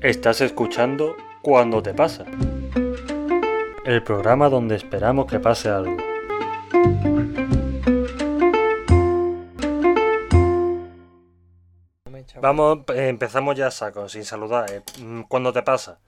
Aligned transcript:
Estás 0.00 0.40
escuchando 0.40 1.16
Cuando 1.42 1.82
te 1.82 1.94
pasa. 1.94 2.24
El 3.84 4.02
programa 4.02 4.48
donde 4.48 4.76
esperamos 4.76 5.26
que 5.26 5.38
pase 5.38 5.68
algo. 5.68 5.96
Vamos, 12.40 12.80
empezamos 12.88 13.56
ya 13.56 13.68
a 13.68 13.70
saco, 13.70 14.08
sin 14.08 14.24
saludar. 14.24 14.70
eh. 14.70 14.82
Mm, 15.00 15.22
Cuando 15.22 15.52
te 15.52 15.62
pasa. 15.62 15.98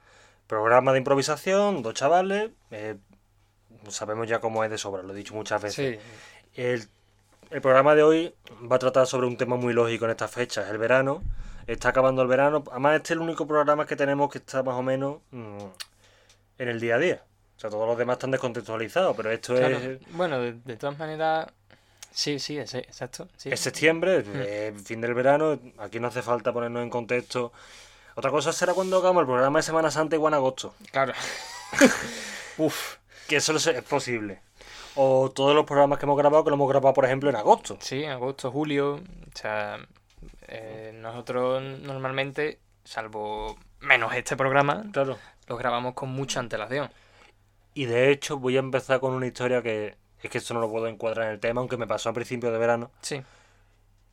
Programa 0.47 0.93
de 0.93 0.99
improvisación, 0.99 1.83
dos 1.83 1.95
chavales. 1.95 2.51
eh, 2.71 2.97
sabemos 3.89 4.29
ya 4.29 4.41
cómo 4.41 4.65
es 4.65 4.71
de 4.71 4.79
sobra, 4.79 5.03
lo 5.03 5.13
he 5.13 5.17
dicho 5.17 5.35
muchas 5.35 5.63
veces. 5.63 5.99
Sí, 5.99 6.61
El, 6.61 6.89
el 7.51 7.61
programa 7.61 7.95
de 7.95 8.03
hoy 8.03 8.35
va 8.71 8.77
a 8.77 8.79
tratar 8.79 9.07
sobre 9.07 9.27
un 9.27 9.37
tema 9.37 9.57
muy 9.57 9.73
lógico 9.73 10.05
en 10.05 10.11
estas 10.13 10.31
fechas, 10.31 10.69
el 10.71 10.79
verano. 10.79 11.23
Está 11.67 11.91
acabando 11.91 12.23
el 12.23 12.29
verano. 12.29 12.65
Además, 12.71 12.97
este 12.97 13.09
es 13.09 13.11
el 13.13 13.21
único 13.21 13.47
programa 13.47 13.87
que 13.87 13.97
tenemos 13.97 14.31
que 14.31 14.39
está 14.39 14.63
más 14.63 14.75
o 14.75 14.83
menos 14.83 15.19
mm, 15.31 15.65
en 16.59 16.69
el 16.69 16.81
día 16.81 16.97
a 16.97 16.99
día. 16.99 17.23
O 17.57 17.61
sea, 17.61 17.71
todos 17.71 17.87
los 17.87 17.99
demás 17.99 18.15
están 18.15 18.31
descontextualizados, 18.31 19.17
pero 19.17 19.31
esto 19.31 19.55
claro. 19.55 19.77
es, 19.77 19.99
Bueno, 20.13 20.39
de, 20.41 20.53
de 20.53 20.77
todas 20.77 20.99
maneras, 20.99 21.49
sí, 22.11 22.39
sí, 22.39 22.57
es, 22.57 22.75
exacto. 22.75 23.29
Sí. 23.37 23.51
es 23.51 23.61
septiembre, 23.61 24.25
eh, 24.27 24.75
fin 24.85 25.01
del 25.01 25.15
verano. 25.15 25.59
Aquí 25.79 26.01
no 26.01 26.09
hace 26.09 26.23
falta 26.23 26.53
ponernos 26.53 26.83
en 26.83 26.91
contexto. 26.91 27.53
Otra 28.15 28.31
cosa 28.31 28.53
será 28.53 28.75
cuando 28.75 28.99
hagamos 28.99 29.21
el 29.23 29.27
programa 29.27 29.59
de 29.59 29.63
Semana 29.65 29.91
Santa 29.91 30.17
igual 30.17 30.33
en 30.33 30.37
agosto. 30.37 30.75
Claro. 30.91 31.13
Uf, 32.59 32.97
que 33.29 33.37
eso 33.37 33.55
es 33.57 33.67
es 33.67 33.83
posible. 33.83 34.41
O 35.01 35.31
todos 35.31 35.55
los 35.55 35.65
programas 35.65 35.99
que 35.99 36.07
hemos 36.07 36.19
grabado, 36.19 36.43
que 36.43 36.51
lo 36.51 36.57
hemos 36.57 36.69
grabado, 36.69 36.93
por 36.93 37.05
ejemplo, 37.05 37.31
en 37.31 37.37
agosto. 37.37 37.77
Sí, 37.81 38.05
agosto, 38.05 38.51
julio. 38.51 38.95
O 38.97 39.01
sea, 39.37 39.79
eh, 40.49 40.93
nosotros 40.95 41.63
normalmente, 41.83 42.59
salvo 42.85 43.57
menos 43.81 44.13
este 44.15 44.37
programa, 44.37 44.85
Claro. 44.93 45.17
lo 45.47 45.57
grabamos 45.57 45.95
con 45.95 46.09
mucha 46.11 46.41
antelación. 46.41 46.91
Y 47.75 47.85
de 47.85 48.11
hecho 48.11 48.39
voy 48.39 48.57
a 48.57 48.61
empezar 48.61 48.99
con 48.99 49.13
una 49.15 49.27
historia 49.27 49.63
que 49.63 49.97
es 50.21 50.31
que 50.31 50.39
esto 50.39 50.53
no 50.53 50.59
lo 50.61 50.69
puedo 50.69 50.89
encuadrar 50.89 51.27
en 51.27 51.33
el 51.35 51.39
tema, 51.41 51.61
aunque 51.61 51.77
me 51.77 51.87
pasó 51.87 52.09
a 52.09 52.13
principio 52.13 52.51
de 52.51 52.59
verano. 52.59 52.91
Sí. 53.03 53.23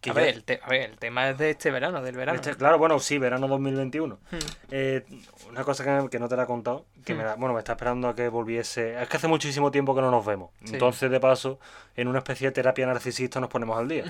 Que 0.06 0.12
A 0.12 0.14
ver, 0.14 0.28
el 0.36 0.44
te- 0.44 0.60
a 0.64 0.70
ver, 0.70 0.82
el 0.92 0.98
tema 1.00 1.30
es 1.32 1.38
de 1.40 1.50
este 1.50 1.72
verano, 1.72 2.00
del 2.04 2.16
verano. 2.16 2.36
este- 2.36 2.56
claro, 2.56 2.78
bueno, 2.78 3.00
sí, 3.00 3.18
verano 3.18 3.48
2021. 3.48 4.20
Hmm. 4.30 4.38
Eh, 4.70 5.04
una 5.50 5.64
cosa 5.64 5.84
que, 5.84 6.10
que 6.12 6.20
no 6.20 6.28
te 6.30 6.36
la 6.36 6.44
he 6.44 6.46
contado, 6.46 6.86
que 7.04 7.16
me 7.16 7.24
Hmm. 7.24 7.26
la- 7.26 7.36
bueno, 7.36 7.54
me 7.56 7.60
está 7.60 7.72
esperando 7.72 8.08
a 8.08 8.16
que 8.16 8.28
volviese. 8.30 9.02
Es 9.02 9.10
que 9.10 9.18
hace 9.18 9.28
muchísimo 9.28 9.72
tiempo 9.72 9.96
que 9.96 10.02
no 10.02 10.12
nos 10.12 10.24
vemos. 10.24 10.52
Sí. 10.64 10.74
Entonces, 10.74 11.10
de 11.10 11.20
paso, 11.20 11.60
en 11.96 12.08
una 12.08 12.20
especie 12.20 12.48
de 12.48 12.52
terapia 12.52 12.86
narcisista 12.86 13.40
nos 13.40 13.50
ponemos 13.50 13.78
al 13.80 13.88
día. 13.88 14.04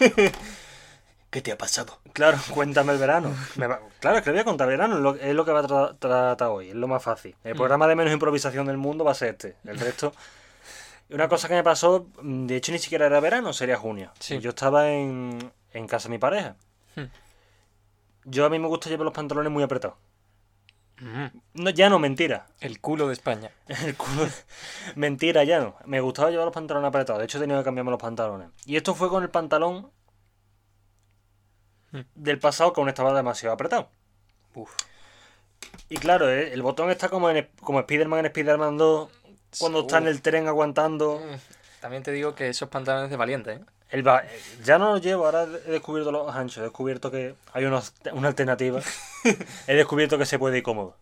¿Qué 1.30 1.42
te 1.42 1.52
ha 1.52 1.58
pasado? 1.58 1.98
Claro, 2.14 2.38
cuéntame 2.50 2.92
el 2.94 2.98
verano. 2.98 3.32
Me 3.56 3.66
va- 3.66 3.80
Claro, 4.00 4.16
es 4.18 4.22
que 4.24 4.30
le 4.30 4.34
voy 4.36 4.40
a 4.40 4.44
contar 4.44 4.66
verano, 4.66 4.96
es 4.96 5.34
lo, 5.34 5.44
que 5.44 5.52
va 5.52 5.60
a 5.60 5.64
tra- 5.64 5.96
tratar 5.98 6.48
hoy, 6.48 6.70
es 6.70 6.74
lo 6.74 6.88
más 6.88 7.02
fácil. 7.02 7.36
El 7.44 7.54
Mm. 7.54 7.58
programa 7.58 7.86
de 7.86 7.94
menos 7.96 8.12
improvisación 8.12 8.66
del 8.66 8.78
mundo 8.78 9.04
va 9.04 9.12
a 9.12 9.14
ser 9.14 9.28
este. 9.30 9.54
El 9.64 9.78
resto. 9.78 10.12
Una 11.10 11.28
cosa 11.28 11.48
que 11.48 11.54
me 11.54 11.62
pasó, 11.62 12.08
mm, 12.22 12.46
de 12.46 12.56
hecho 12.56 12.72
ni 12.72 12.78
siquiera 12.78 13.06
era 13.06 13.20
verano, 13.20 13.52
sería 13.52 13.76
junio. 13.78 14.12
Sí. 14.20 14.38
Yo 14.40 14.50
estaba 14.50 14.90
en, 14.90 15.52
en 15.72 15.86
casa 15.86 16.08
de 16.08 16.12
mi 16.12 16.18
pareja. 16.18 16.56
Hmm. 16.96 17.04
Yo 18.24 18.44
a 18.44 18.50
mí 18.50 18.58
me 18.58 18.68
gusta 18.68 18.90
llevar 18.90 19.04
los 19.06 19.14
pantalones 19.14 19.50
muy 19.50 19.62
apretados. 19.62 19.96
Ujú. 21.00 21.40
No, 21.54 21.70
ya 21.70 21.88
no, 21.88 21.98
mentira. 21.98 22.48
El 22.60 22.80
culo 22.80 23.06
de 23.06 23.12
España. 23.14 23.50
El 23.68 23.96
culo- 23.96 24.28
Mentira, 24.96 25.44
ya 25.44 25.60
no. 25.60 25.76
Me 25.86 26.00
gustaba 26.00 26.30
llevar 26.30 26.44
los 26.46 26.54
pantalones 26.54 26.88
apretados. 26.88 27.20
De 27.20 27.24
hecho, 27.24 27.38
he 27.38 27.40
tenido 27.40 27.58
que 27.60 27.64
cambiarme 27.64 27.90
los 27.92 28.00
pantalones. 28.00 28.48
Y 28.66 28.76
esto 28.76 28.94
fue 28.94 29.08
con 29.08 29.22
el 29.22 29.30
pantalón 29.30 29.90
Hmm. 31.90 32.00
del 32.14 32.38
pasado 32.38 32.74
que 32.74 32.80
aún 32.82 32.90
estaba 32.90 33.14
demasiado 33.14 33.54
apretado. 33.54 33.88
Uf. 34.54 34.70
Y 35.88 35.96
claro, 35.96 36.28
eh, 36.30 36.52
el 36.52 36.60
botón 36.60 36.90
está 36.90 37.08
como 37.08 37.30
en 37.30 37.48
como 37.62 37.80
Spider-Man 37.80 38.20
en 38.20 38.26
Spider-Man 38.26 38.76
2, 38.76 39.08
cuando 39.58 39.80
está 39.80 39.98
en 39.98 40.06
el 40.08 40.20
tren 40.22 40.48
aguantando. 40.48 41.18
Mm. 41.20 41.80
También 41.80 42.02
te 42.02 42.10
digo 42.12 42.34
que 42.34 42.48
esos 42.48 42.68
pantalones 42.68 43.08
de 43.10 43.16
valiente, 43.16 43.52
¿eh? 43.52 43.60
El 43.90 44.06
va- 44.06 44.22
ya 44.64 44.76
no 44.78 44.92
los 44.92 45.00
llevo, 45.00 45.24
ahora 45.24 45.44
he 45.44 45.70
descubierto 45.70 46.12
los 46.12 46.34
anchos, 46.34 46.58
he 46.58 46.62
descubierto 46.62 47.10
que 47.10 47.34
hay 47.54 47.64
unos- 47.64 47.94
una 48.12 48.28
alternativa. 48.28 48.80
he 49.66 49.74
descubierto 49.74 50.18
que 50.18 50.26
se 50.26 50.38
puede 50.38 50.58
ir 50.58 50.62
cómodo. 50.62 50.96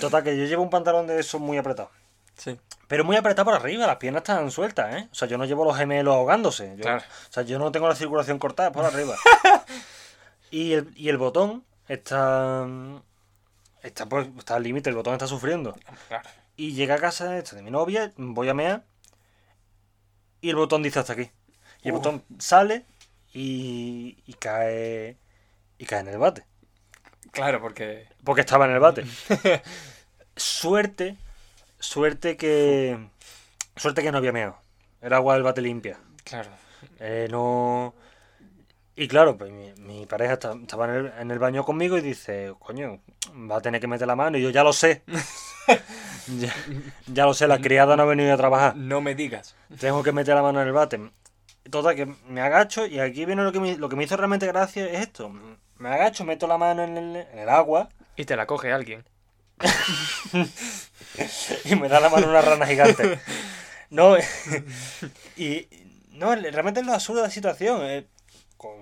Total, 0.00 0.22
que 0.22 0.36
yo 0.36 0.44
llevo 0.44 0.62
un 0.62 0.68
pantalón 0.70 1.06
de 1.06 1.18
esos 1.20 1.40
muy 1.40 1.56
apretado. 1.56 1.90
Sí. 2.36 2.58
Pero 2.86 3.02
muy 3.04 3.16
apretado 3.16 3.46
por 3.46 3.54
arriba, 3.54 3.86
las 3.86 3.96
piernas 3.96 4.20
están 4.20 4.50
sueltas, 4.50 4.94
¿eh? 4.94 5.08
O 5.10 5.14
sea, 5.14 5.26
yo 5.26 5.38
no 5.38 5.46
llevo 5.46 5.64
los 5.64 5.76
gemelos 5.76 6.14
ahogándose. 6.14 6.74
Yo- 6.76 6.82
Claro. 6.82 7.02
O 7.30 7.32
sea, 7.32 7.44
yo 7.44 7.58
no 7.58 7.72
tengo 7.72 7.88
la 7.88 7.94
circulación 7.94 8.38
cortada 8.38 8.72
por 8.72 8.84
arriba. 8.84 9.16
y, 10.50 10.74
el, 10.74 10.92
y 10.96 11.08
el 11.08 11.16
botón 11.16 11.64
está. 11.88 12.66
Está, 13.82 14.06
pues, 14.06 14.28
está 14.38 14.56
al 14.56 14.62
límite, 14.64 14.90
el 14.90 14.96
botón 14.96 15.14
está 15.14 15.26
sufriendo. 15.26 15.74
Claro. 16.08 16.28
Y 16.56 16.72
llega 16.72 16.94
a 16.94 16.98
casa 17.00 17.28
de 17.30 17.62
mi 17.62 17.70
novia, 17.70 18.12
voy 18.16 18.48
a 18.48 18.54
mear. 18.54 18.84
Y 20.40 20.50
el 20.50 20.56
botón 20.56 20.82
dice 20.82 20.98
hasta 20.98 21.12
aquí. 21.12 21.30
Y 21.82 21.88
el 21.88 21.94
Uh. 21.94 21.98
botón 21.98 22.24
sale 22.38 22.86
y, 23.32 24.22
y 24.26 24.32
cae. 24.34 25.18
Y 25.78 25.84
cae 25.84 26.00
en 26.00 26.08
el 26.08 26.18
bate. 26.18 26.44
Claro, 27.32 27.60
porque. 27.60 28.08
Porque 28.24 28.40
estaba 28.40 28.64
en 28.66 28.72
el 28.72 28.80
bate. 28.80 29.04
suerte. 30.36 31.16
Suerte 31.78 32.36
que. 32.36 32.98
Suerte 33.76 34.02
que 34.02 34.10
no 34.12 34.18
había 34.18 34.32
meado. 34.32 34.58
Era 35.02 35.16
agua 35.16 35.34
del 35.34 35.42
bate 35.42 35.60
limpia. 35.60 35.98
Claro. 36.24 36.50
Eh, 36.98 37.28
no. 37.30 37.94
Y 38.98 39.08
claro, 39.08 39.36
pues 39.36 39.52
mi, 39.52 39.72
mi 39.78 40.06
pareja 40.06 40.34
está- 40.34 40.54
estaba 40.54 40.86
en 40.86 40.90
el, 40.94 41.12
en 41.18 41.30
el 41.30 41.38
baño 41.38 41.64
conmigo 41.64 41.98
y 41.98 42.00
dice, 42.00 42.54
coño, 42.58 43.00
va 43.50 43.58
a 43.58 43.60
tener 43.60 43.80
que 43.80 43.86
meter 43.86 44.06
la 44.06 44.16
mano. 44.16 44.38
Y 44.38 44.42
yo 44.42 44.50
ya 44.50 44.64
lo 44.64 44.72
sé. 44.72 45.02
ya, 46.38 46.54
ya 47.06 47.26
lo 47.26 47.34
sé, 47.34 47.46
la 47.46 47.58
criada 47.60 47.94
no 47.96 48.04
ha 48.04 48.06
venido 48.06 48.32
a 48.32 48.36
trabajar. 48.38 48.74
No 48.74 49.00
me 49.02 49.14
digas. 49.14 49.54
Tengo 49.78 50.02
que 50.02 50.12
meter 50.12 50.34
la 50.34 50.42
mano 50.42 50.62
en 50.62 50.68
el 50.68 50.72
bate. 50.72 50.98
Total, 51.70 51.94
que 51.94 52.06
me 52.28 52.40
agacho 52.40 52.86
y 52.86 53.00
aquí 53.00 53.26
viene 53.26 53.42
lo 53.42 53.52
que 53.52 53.60
me, 53.60 53.76
lo 53.76 53.88
que 53.88 53.96
me 53.96 54.04
hizo 54.04 54.16
realmente 54.16 54.46
gracia 54.46 54.86
es 54.86 55.00
esto. 55.00 55.30
Me 55.78 55.88
agacho, 55.90 56.24
meto 56.24 56.46
la 56.46 56.56
mano 56.56 56.84
en 56.84 56.96
el, 56.96 57.16
en 57.16 57.38
el 57.38 57.48
agua 57.50 57.90
Y 58.16 58.24
te 58.24 58.34
la 58.36 58.46
coge 58.46 58.72
alguien. 58.72 59.04
y 61.64 61.74
me 61.76 61.88
da 61.88 62.00
la 62.00 62.08
mano 62.08 62.28
una 62.28 62.40
rana 62.40 62.66
gigante. 62.66 63.18
No, 63.90 64.16
y 65.36 65.68
no, 66.12 66.34
realmente 66.34 66.80
es 66.80 66.86
lo 66.86 66.94
absurdo 66.94 67.20
de 67.20 67.26
la 67.28 67.32
situación. 67.32 68.06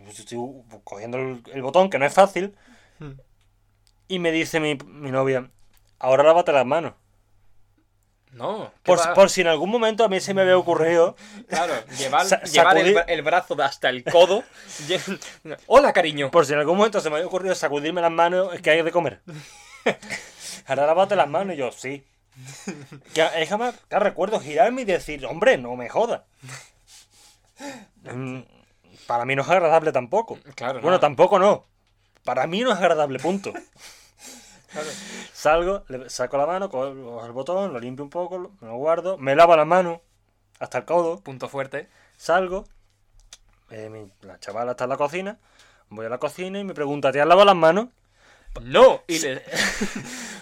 Estoy 0.09 0.39
cogiendo 0.85 1.19
el, 1.19 1.43
el 1.53 1.63
botón, 1.63 1.91
que 1.91 1.99
no 1.99 2.07
es 2.07 2.15
fácil, 2.15 2.57
y 4.09 4.19
me 4.19 4.31
dice 4.31 4.61
mi, 4.61 4.77
mi 4.77 5.11
novia, 5.11 5.51
ahora 5.99 6.23
lávate 6.23 6.53
las 6.53 6.67
manos. 6.67 6.95
No. 8.35 8.73
¿qué 8.83 8.97
Por, 9.15 9.31
si 9.31 9.43
en 9.43 9.47
algún 9.47 9.71
momento 9.71 10.05
a 10.05 10.09
mí 10.09 10.21
se 10.21 10.35
me 10.35 10.43
había 10.43 10.59
ocurrido, 10.59 11.15
Claro, 11.49 11.73
llevar, 11.99 12.27
llevar 12.43 12.79
el, 13.09 13.23
brazo 13.23 13.57
hasta 13.63 13.89
el 13.89 14.03
codo. 14.05 14.43
Hola, 15.67 15.93
cariño. 15.93 16.31
por 16.31 16.45
si 16.45 16.53
en 16.53 16.59
algún 16.59 16.77
momento 16.77 17.01
se 17.01 17.11
me 17.11 17.17
había 17.17 17.29
ocurrido 17.29 17.55
sacudirme 17.55 18.01
las 18.01 18.11
manos, 18.11 18.53
es 18.55 18.61
que 18.61 18.71
hay 18.71 18.83
de 18.83 18.91
comer. 18.91 19.21
ahora 20.67 20.87
lávate 20.87 21.15
las 21.15 21.29
manos, 21.29 21.55
y 21.55 21.59
yo, 21.59 21.71
sí. 21.71 22.05
Que 23.15 23.25
es 23.37 23.49
jamás, 23.49 23.77
que 23.89 23.99
recuerdo 24.01 24.41
girarme 24.41 24.83
y 24.83 24.85
decir, 24.85 25.25
hombre, 25.27 25.57
no 25.57 25.77
me 25.77 25.89
jodas. 25.89 26.23
Mm, 29.05 29.07
Para 29.07 29.25
mí 29.25 29.37
no 29.37 29.43
es 29.43 29.49
agradable 29.49 29.93
tampoco. 29.93 30.39
Claro, 30.55 30.81
Bueno, 30.81 30.97
no. 30.97 31.01
tampoco 31.01 31.39
no. 31.39 31.67
Para 32.25 32.47
mí 32.47 32.61
no 32.63 32.73
es 32.73 32.79
agradable, 32.79 33.19
punto. 33.19 33.53
Claro. 34.75 34.89
Salgo, 35.33 35.85
le 35.87 36.11
saco 36.11 36.37
la 36.37 36.47
mano, 36.47 36.69
cojo 36.69 37.25
el 37.25 37.31
botón, 37.31 37.73
lo 37.73 37.79
limpio 37.79 38.03
un 38.03 38.11
poco, 38.11 38.39
lo- 38.39 38.51
me 38.61 38.67
lo 38.67 38.75
guardo, 38.77 39.17
me 39.19 39.37
lavo 39.37 39.55
las 39.55 39.69
manos 39.69 40.01
hasta 40.59 40.79
el 40.79 40.85
codo, 40.85 41.21
Punto 41.21 41.49
fuerte. 41.49 41.89
salgo, 42.17 42.65
eh, 43.71 43.89
mi- 43.89 44.11
la 44.23 44.41
chavala 44.41 44.73
está 44.73 44.83
en 44.85 44.91
la 44.91 44.97
cocina, 44.97 45.39
voy 45.91 46.07
a 46.07 46.09
la 46.09 46.19
cocina 46.19 46.59
y 46.59 46.65
me 46.65 46.75
pregunta, 46.75 47.13
¿te 47.13 47.21
has 47.21 47.27
lavado 47.29 47.45
las 47.47 47.55
manos? 47.55 47.87
No. 48.63 49.03
Y 49.07 49.21
le... 49.21 49.45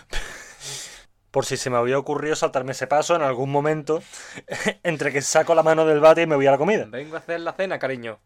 Por 1.33 1.45
si 1.47 1.57
se 1.57 1.71
me 1.71 1.79
había 1.79 1.99
ocurrido 1.99 2.37
saltarme 2.37 2.73
ese 2.73 2.87
paso 2.87 3.17
en 3.17 3.23
algún 3.23 3.51
momento 3.51 4.03
entre 4.85 5.13
que 5.13 5.23
saco 5.23 5.55
la 5.55 5.65
mano 5.65 5.85
del 5.85 5.99
bate 5.99 6.23
y 6.23 6.27
me 6.27 6.37
voy 6.37 6.47
a 6.47 6.53
la 6.53 6.59
comida. 6.59 6.85
Vengo 6.89 7.17
a 7.17 7.19
hacer 7.19 7.41
la 7.41 7.53
cena, 7.55 7.79
cariño. 7.81 8.21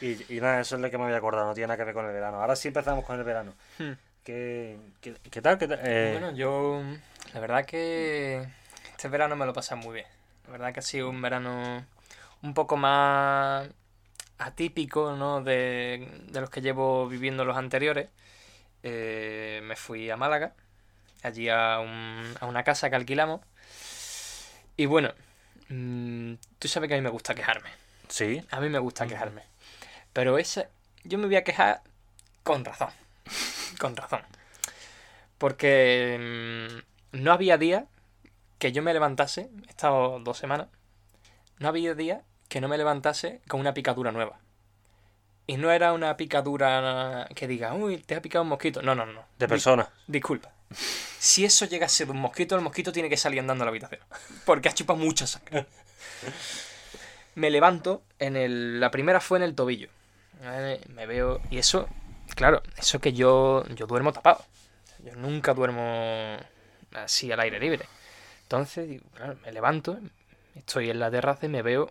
Y, 0.00 0.34
y 0.34 0.40
nada, 0.40 0.60
eso 0.60 0.74
es 0.76 0.82
lo 0.82 0.90
que 0.90 0.98
me 0.98 1.04
había 1.04 1.18
acordado, 1.18 1.46
no 1.46 1.54
tiene 1.54 1.68
nada 1.68 1.76
que 1.76 1.84
ver 1.84 1.94
con 1.94 2.06
el 2.06 2.12
verano. 2.12 2.40
Ahora 2.40 2.56
sí 2.56 2.68
empezamos 2.68 3.04
con 3.04 3.16
el 3.18 3.24
verano. 3.24 3.54
Hmm. 3.78 3.92
¿Qué, 4.24 4.78
qué, 5.02 5.14
qué 5.30 5.42
tal? 5.42 5.58
¿Qué 5.58 5.68
tal? 5.68 5.80
Eh, 5.84 6.16
Bueno, 6.18 6.34
yo. 6.34 6.82
La 7.34 7.40
verdad 7.40 7.64
que. 7.66 8.42
Este 8.90 9.08
verano 9.08 9.36
me 9.36 9.44
lo 9.44 9.52
pasé 9.52 9.74
muy 9.74 9.92
bien. 9.94 10.06
La 10.46 10.52
verdad 10.52 10.72
que 10.72 10.80
ha 10.80 10.82
sido 10.82 11.10
un 11.10 11.20
verano 11.20 11.84
un 12.42 12.54
poco 12.54 12.76
más 12.78 13.68
atípico, 14.38 15.14
¿no? 15.16 15.42
De, 15.42 16.08
de 16.28 16.40
los 16.40 16.48
que 16.50 16.62
llevo 16.62 17.06
viviendo 17.06 17.44
los 17.44 17.56
anteriores. 17.56 18.08
Eh, 18.82 19.60
me 19.64 19.76
fui 19.76 20.10
a 20.10 20.16
Málaga, 20.16 20.54
allí 21.24 21.48
a, 21.48 21.78
un- 21.80 22.34
a 22.40 22.46
una 22.46 22.62
casa 22.64 22.90
que 22.90 22.96
alquilamos. 22.96 23.40
Y 24.76 24.86
bueno, 24.86 25.12
mm, 25.68 26.34
tú 26.58 26.68
sabes 26.68 26.88
que 26.88 26.94
a 26.94 26.98
mí 26.98 27.02
me 27.02 27.10
gusta 27.10 27.34
quejarme. 27.34 27.70
sí. 28.08 28.42
A 28.50 28.60
mí 28.60 28.68
me 28.68 28.78
gusta 28.78 29.06
quejarme. 29.06 29.42
Pero 30.12 30.38
ese, 30.38 30.68
yo 31.04 31.18
me 31.18 31.26
voy 31.26 31.36
a 31.36 31.44
quejar 31.44 31.82
con 32.42 32.64
razón. 32.64 32.90
con 33.80 33.96
razón. 33.96 34.22
Porque 35.38 36.78
mm, 37.12 37.22
no 37.22 37.32
había 37.32 37.58
día 37.58 37.86
que 38.58 38.72
yo 38.72 38.82
me 38.82 38.92
levantase, 38.94 39.50
he 39.66 39.70
estado 39.70 40.18
dos 40.20 40.38
semanas, 40.38 40.68
no 41.58 41.68
había 41.68 41.94
día 41.94 42.22
que 42.48 42.60
no 42.60 42.68
me 42.68 42.78
levantase 42.78 43.40
con 43.48 43.60
una 43.60 43.74
picadura 43.74 44.12
nueva. 44.12 44.38
Y 45.46 45.56
no 45.58 45.70
era 45.70 45.92
una 45.92 46.16
picadura 46.16 47.28
que 47.34 47.46
diga, 47.46 47.74
uy, 47.74 47.98
te 47.98 48.14
ha 48.14 48.22
picado 48.22 48.42
un 48.44 48.48
mosquito. 48.48 48.80
No, 48.80 48.94
no, 48.94 49.04
no. 49.04 49.24
De 49.38 49.46
persona. 49.46 49.90
disculpa. 50.06 50.52
Si 51.18 51.44
eso 51.44 51.64
llega 51.66 51.86
a 51.86 51.88
ser 51.88 52.10
un 52.10 52.18
mosquito, 52.18 52.54
el 52.54 52.60
mosquito 52.60 52.92
tiene 52.92 53.08
que 53.08 53.16
salir 53.16 53.40
andando 53.40 53.62
a 53.62 53.66
la 53.66 53.70
habitación. 53.70 54.00
Porque 54.44 54.68
ha 54.68 54.74
chupado 54.74 54.98
mucha 54.98 55.26
sangre. 55.26 55.66
Me 57.34 57.50
levanto, 57.50 58.02
en 58.18 58.36
el, 58.36 58.80
la 58.80 58.90
primera 58.90 59.20
fue 59.20 59.38
en 59.38 59.44
el 59.44 59.54
tobillo. 59.54 59.88
Me 60.88 61.06
veo. 61.06 61.40
Y 61.50 61.58
eso, 61.58 61.88
claro, 62.34 62.62
eso 62.76 63.00
que 63.00 63.12
yo, 63.12 63.64
yo 63.74 63.86
duermo 63.86 64.12
tapado. 64.12 64.44
Yo 65.04 65.14
nunca 65.16 65.54
duermo 65.54 66.36
así 66.92 67.30
al 67.32 67.40
aire 67.40 67.58
libre. 67.58 67.86
Entonces, 68.42 68.88
digo, 68.88 69.04
claro, 69.14 69.36
me 69.44 69.52
levanto, 69.52 69.98
estoy 70.54 70.90
en 70.90 71.00
la 71.00 71.10
terraza 71.10 71.46
y 71.46 71.48
me 71.48 71.62
veo 71.62 71.90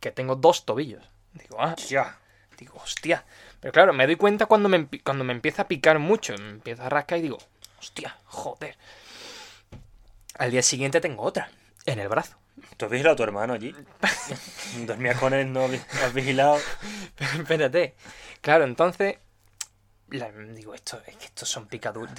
que 0.00 0.10
tengo 0.10 0.36
dos 0.36 0.64
tobillos. 0.64 1.02
Digo, 1.32 1.56
ah, 1.60 1.74
Ya. 1.88 2.18
Digo, 2.58 2.76
hostia. 2.76 3.24
Pero 3.60 3.72
claro, 3.72 3.92
me 3.94 4.06
doy 4.06 4.16
cuenta 4.16 4.44
cuando 4.44 4.68
me, 4.68 4.86
cuando 5.02 5.24
me 5.24 5.32
empieza 5.32 5.62
a 5.62 5.68
picar 5.68 5.98
mucho. 5.98 6.34
Me 6.36 6.50
empieza 6.50 6.86
a 6.86 6.88
rascar 6.90 7.18
y 7.18 7.22
digo, 7.22 7.38
hostia, 7.80 8.16
joder. 8.26 8.76
Al 10.38 10.50
día 10.50 10.62
siguiente 10.62 11.00
tengo 11.00 11.22
otra. 11.22 11.50
En 11.86 11.98
el 11.98 12.08
brazo. 12.08 12.36
¿Tú 12.76 12.84
has 12.86 12.90
vigilado 12.90 13.14
a 13.14 13.16
tu 13.16 13.22
hermano 13.22 13.54
allí? 13.54 13.74
Dormías 14.86 15.18
con 15.18 15.32
él, 15.34 15.52
no 15.52 15.64
has 15.64 16.14
vigilado. 16.14 16.58
Espérate. 17.38 17.94
Claro, 18.40 18.64
entonces. 18.64 19.16
la- 20.10 20.30
digo, 20.30 20.74
esto, 20.74 21.00
es 21.06 21.16
que 21.16 21.24
estos 21.26 21.48
son 21.48 21.66
picaduras. 21.66 22.14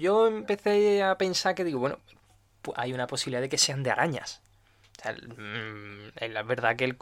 Yo 0.00 0.26
empecé 0.28 1.02
a 1.02 1.16
pensar 1.18 1.54
que 1.54 1.64
digo, 1.64 1.78
bueno, 1.80 1.98
pu- 2.62 2.74
hay 2.76 2.92
una 2.92 3.06
posibilidad 3.06 3.40
de 3.40 3.48
que 3.48 3.58
sean 3.58 3.82
de 3.82 3.90
arañas. 3.90 4.40
O 4.98 5.02
sea, 5.02 5.12
mm, 5.12 6.12
es 6.16 6.30
la 6.30 6.42
verdad 6.42 6.74
que 6.76 6.84
el, 6.84 6.96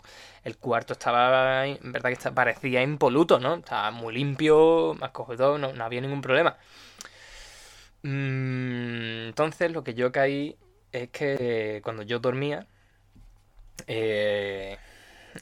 el 0.45 0.57
cuarto 0.57 0.95
estaba. 0.95 1.67
En 1.67 1.93
verdad 1.93 2.11
que 2.17 2.31
parecía 2.33 2.83
impoluto, 2.83 3.39
¿no? 3.39 3.55
Estaba 3.57 3.91
muy 3.91 4.15
limpio, 4.15 4.95
más 4.99 5.11
acogedor, 5.11 5.61
no, 5.61 5.73
no 5.73 5.85
había 5.85 6.01
ningún 6.01 6.21
problema. 6.23 6.57
Mm, 8.05 9.29
entonces, 9.29 9.73
lo 9.73 9.83
que 9.83 9.95
yo 9.95 10.13
caí 10.13 10.57
es 10.93 11.09
que 11.11 11.81
cuando 11.83 12.03
yo 12.03 12.19
dormía. 12.21 12.67
eh, 13.87 14.79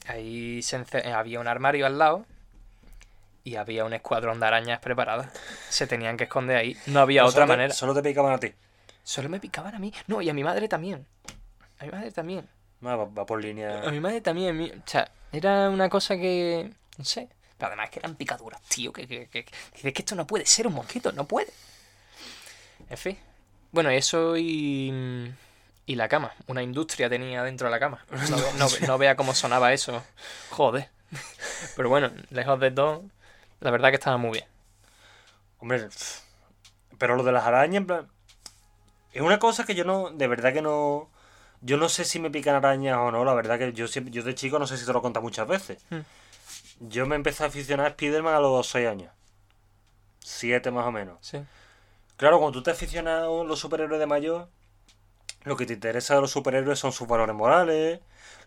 Ahí 0.07 0.63
se 0.63 0.83
había 1.13 1.39
un 1.39 1.47
armario 1.47 1.85
al 1.85 1.99
lado 1.99 2.25
y 3.43 3.57
había 3.57 3.85
un 3.85 3.93
escuadrón 3.93 4.39
de 4.39 4.47
arañas 4.47 4.79
preparadas. 4.79 5.31
Se 5.69 5.85
tenían 5.85 6.17
que 6.17 6.23
esconder 6.23 6.57
ahí. 6.57 6.75
No 6.87 7.01
había 7.01 7.21
No, 7.21 7.27
otra 7.27 7.43
te- 7.45 7.49
manera. 7.49 7.73
Solo 7.75 7.93
te 7.93 8.01
picaban 8.01 8.33
a 8.33 8.39
ti. 8.39 8.51
Solo 9.03 9.29
me 9.29 9.39
picaban 9.39 9.75
a 9.75 9.79
mí. 9.79 9.93
No, 10.07 10.19
y 10.21 10.29
a 10.29 10.33
mi 10.33 10.43
madre 10.43 10.67
también. 10.67 11.05
A 11.77 11.85
mi 11.85 11.91
madre 11.91 12.11
también. 12.11 12.47
Va, 12.83 12.95
va 12.95 13.25
por 13.25 13.39
línea. 13.39 13.81
A 13.83 13.91
mi 13.91 13.99
madre 13.99 14.21
también. 14.21 14.57
mi- 14.57 14.71
O 14.71 14.81
sea, 14.87 15.11
era 15.31 15.69
una 15.69 15.89
cosa 15.89 16.15
que... 16.17 16.71
No 16.97 17.05
sé. 17.05 17.27
Pero 17.57 17.67
además 17.67 17.89
que 17.91 17.99
eran 17.99 18.15
picaduras, 18.15 18.61
tío. 18.63 18.91
Que, 18.91 19.05
que, 19.07 19.27
que- 19.27 19.45
que- 19.45 19.93
que 19.93 20.01
esto 20.01 20.15
no 20.15 20.25
puede 20.25 20.45
ser 20.47 20.65
un 20.65 20.73
mosquito. 20.73 21.11
No 21.11 21.25
puede. 21.25 21.51
En 22.89 22.97
fin. 22.97 23.17
Bueno, 23.71 23.89
eso 23.89 24.37
y... 24.37 25.33
Y 25.85 25.95
la 25.95 26.07
cama. 26.07 26.33
Una 26.47 26.63
industria 26.63 27.09
tenía 27.09 27.43
dentro 27.43 27.67
de 27.67 27.71
la 27.71 27.79
cama. 27.79 28.05
No, 28.29 28.37
ve- 28.37 28.53
no 28.57 28.69
ve- 28.69 28.87
no 28.87 28.97
vea 28.97 29.15
cómo 29.17 29.33
sonaba 29.33 29.73
eso. 29.73 30.01
Joder. 30.51 30.89
Pero 31.75 31.89
bueno, 31.89 32.11
lejos 32.29 32.59
de 32.59 32.71
todo, 32.71 33.03
la 33.59 33.69
verdad 33.71 33.89
que 33.89 33.95
estaba 33.95 34.17
muy 34.17 34.31
bien. 34.31 34.45
Hombre, 35.59 35.87
pero 36.97 37.15
lo 37.15 37.23
de 37.23 37.31
las 37.33 37.45
arañas, 37.45 37.75
en 37.77 37.87
plan, 37.87 38.07
es 39.11 39.21
una 39.21 39.39
cosa 39.39 39.65
que 39.65 39.75
yo 39.75 39.83
no, 39.83 40.09
de 40.11 40.27
verdad 40.27 40.53
que 40.53 40.61
no, 40.61 41.09
yo 41.61 41.77
no 41.77 41.89
sé 41.89 42.05
si 42.05 42.19
me 42.19 42.31
pican 42.31 42.55
arañas 42.55 42.97
o 42.97 43.11
no, 43.11 43.23
la 43.25 43.33
verdad 43.33 43.59
que 43.59 43.73
yo 43.73 43.87
siempre, 43.87 44.11
yo 44.13 44.23
de 44.23 44.35
chico 44.35 44.57
no 44.59 44.67
sé 44.67 44.77
si 44.77 44.85
te 44.85 44.93
lo 44.93 44.99
he 44.99 45.01
contado 45.01 45.23
muchas 45.23 45.47
veces. 45.47 45.83
Hmm. 45.89 45.99
Yo 46.79 47.05
me 47.05 47.15
empecé 47.15 47.43
a 47.43 47.47
aficionar 47.47 47.85
a 47.87 47.89
Spiderman 47.91 48.33
a 48.35 48.39
los 48.39 48.67
6 48.69 48.87
años. 48.87 49.11
7 50.19 50.71
más 50.71 50.85
o 50.85 50.91
menos. 50.91 51.17
Sí. 51.21 51.39
Claro, 52.17 52.39
cuando 52.39 52.59
tú 52.59 52.63
te 52.63 52.71
aficionas 52.71 53.23
a 53.23 53.25
los 53.43 53.59
superhéroes 53.59 53.99
de 53.99 54.05
mayor, 54.05 54.49
lo 55.43 55.57
que 55.57 55.65
te 55.65 55.73
interesa 55.73 56.15
de 56.15 56.21
los 56.21 56.31
superhéroes 56.31 56.79
son 56.79 56.91
sus 56.93 57.07
valores 57.07 57.35
morales, 57.35 57.99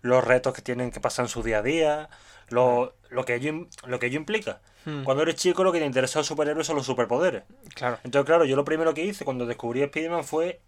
los 0.03 0.25
retos 0.25 0.55
que 0.55 0.63
tienen 0.63 0.91
que 0.91 1.01
pasar 1.01 1.25
en 1.27 1.29
su 1.29 1.43
día 1.43 1.59
a 1.59 1.63
día, 1.63 2.09
lo, 2.49 2.95
lo, 3.11 3.25
que, 3.25 3.35
ello, 3.35 3.67
lo 3.87 3.99
que 3.99 4.07
ello 4.07 4.19
implica. 4.19 4.61
Hmm, 4.85 5.03
Cuando 5.05 5.23
eres 5.25 5.37
chico 5.37 5.65
lo 5.65 5.73
que 5.73 5.81
te 5.81 5.87
interesa 5.87 6.19
de 6.19 6.21
los 6.21 6.27
superhéroes 6.29 6.67
son 6.67 6.77
los 6.77 6.87
superpoderes. 6.87 7.45
Claro. 7.75 7.99
Entonces, 8.05 8.27
claro, 8.27 8.45
yo 8.45 8.57
lo 8.57 8.65
primero 8.65 8.95
que 8.95 9.05
hice 9.05 9.25
cuando 9.25 9.47
descubrí 9.47 9.85
Spiderman 9.85 10.25
fue 10.25 10.61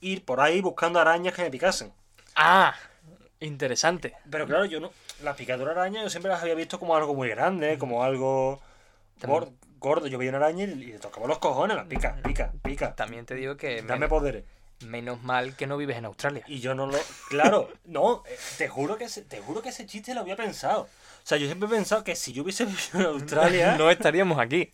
ir 0.00 0.24
por 0.24 0.40
ahí 0.40 0.60
buscando 0.60 1.00
arañas 1.00 1.34
que 1.34 1.42
me 1.42 1.50
picasen. 1.50 1.92
Ah, 2.36 2.74
interesante. 3.40 4.14
Pero 4.30 4.46
claro, 4.46 4.64
yo 4.66 4.80
no. 4.80 4.92
Las 5.22 5.36
picaduras 5.36 5.74
de 5.74 5.80
araña 5.80 6.02
yo 6.02 6.10
siempre 6.10 6.30
las 6.30 6.42
había 6.42 6.54
visto 6.54 6.78
como 6.78 6.94
algo 6.96 7.14
muy 7.14 7.28
grande, 7.28 7.78
como 7.78 8.04
algo 8.04 8.60
gor- 9.22 9.50
gordo. 9.78 10.06
Yo 10.06 10.18
veía 10.18 10.30
una 10.30 10.38
araña 10.38 10.64
y 10.64 10.74
le 10.74 10.98
tocaba 10.98 11.26
los 11.26 11.38
cojones, 11.38 11.76
la 11.76 11.84
pica, 11.86 12.16
pica, 12.22 12.52
pica. 12.62 12.94
También 12.94 13.24
te 13.26 13.34
digo 13.34 13.56
que 13.56 13.82
Dame 13.82 14.00
men- 14.00 14.08
poderes. 14.08 14.44
menos 14.86 15.22
mal 15.22 15.56
que 15.56 15.66
no 15.66 15.76
vives 15.76 15.96
en 15.96 16.04
Australia. 16.04 16.44
Y 16.46 16.60
yo 16.60 16.74
no 16.74 16.86
lo. 16.86 16.98
Claro, 17.30 17.70
no, 17.84 18.22
eh, 18.26 18.36
te 18.58 18.68
juro 18.68 18.96
que 18.96 19.04
ese, 19.04 19.22
te 19.22 19.40
juro 19.40 19.62
que 19.62 19.70
ese 19.70 19.86
chiste 19.86 20.14
lo 20.14 20.20
había 20.20 20.36
pensado. 20.36 20.82
O 20.82 21.28
sea, 21.28 21.36
yo 21.36 21.46
siempre 21.46 21.68
he 21.68 21.72
pensado 21.72 22.04
que 22.04 22.16
si 22.16 22.32
yo 22.32 22.42
hubiese 22.42 22.64
vivido 22.66 23.00
en 23.00 23.06
Australia, 23.06 23.76
no 23.76 23.90
estaríamos 23.90 24.38
aquí. 24.38 24.72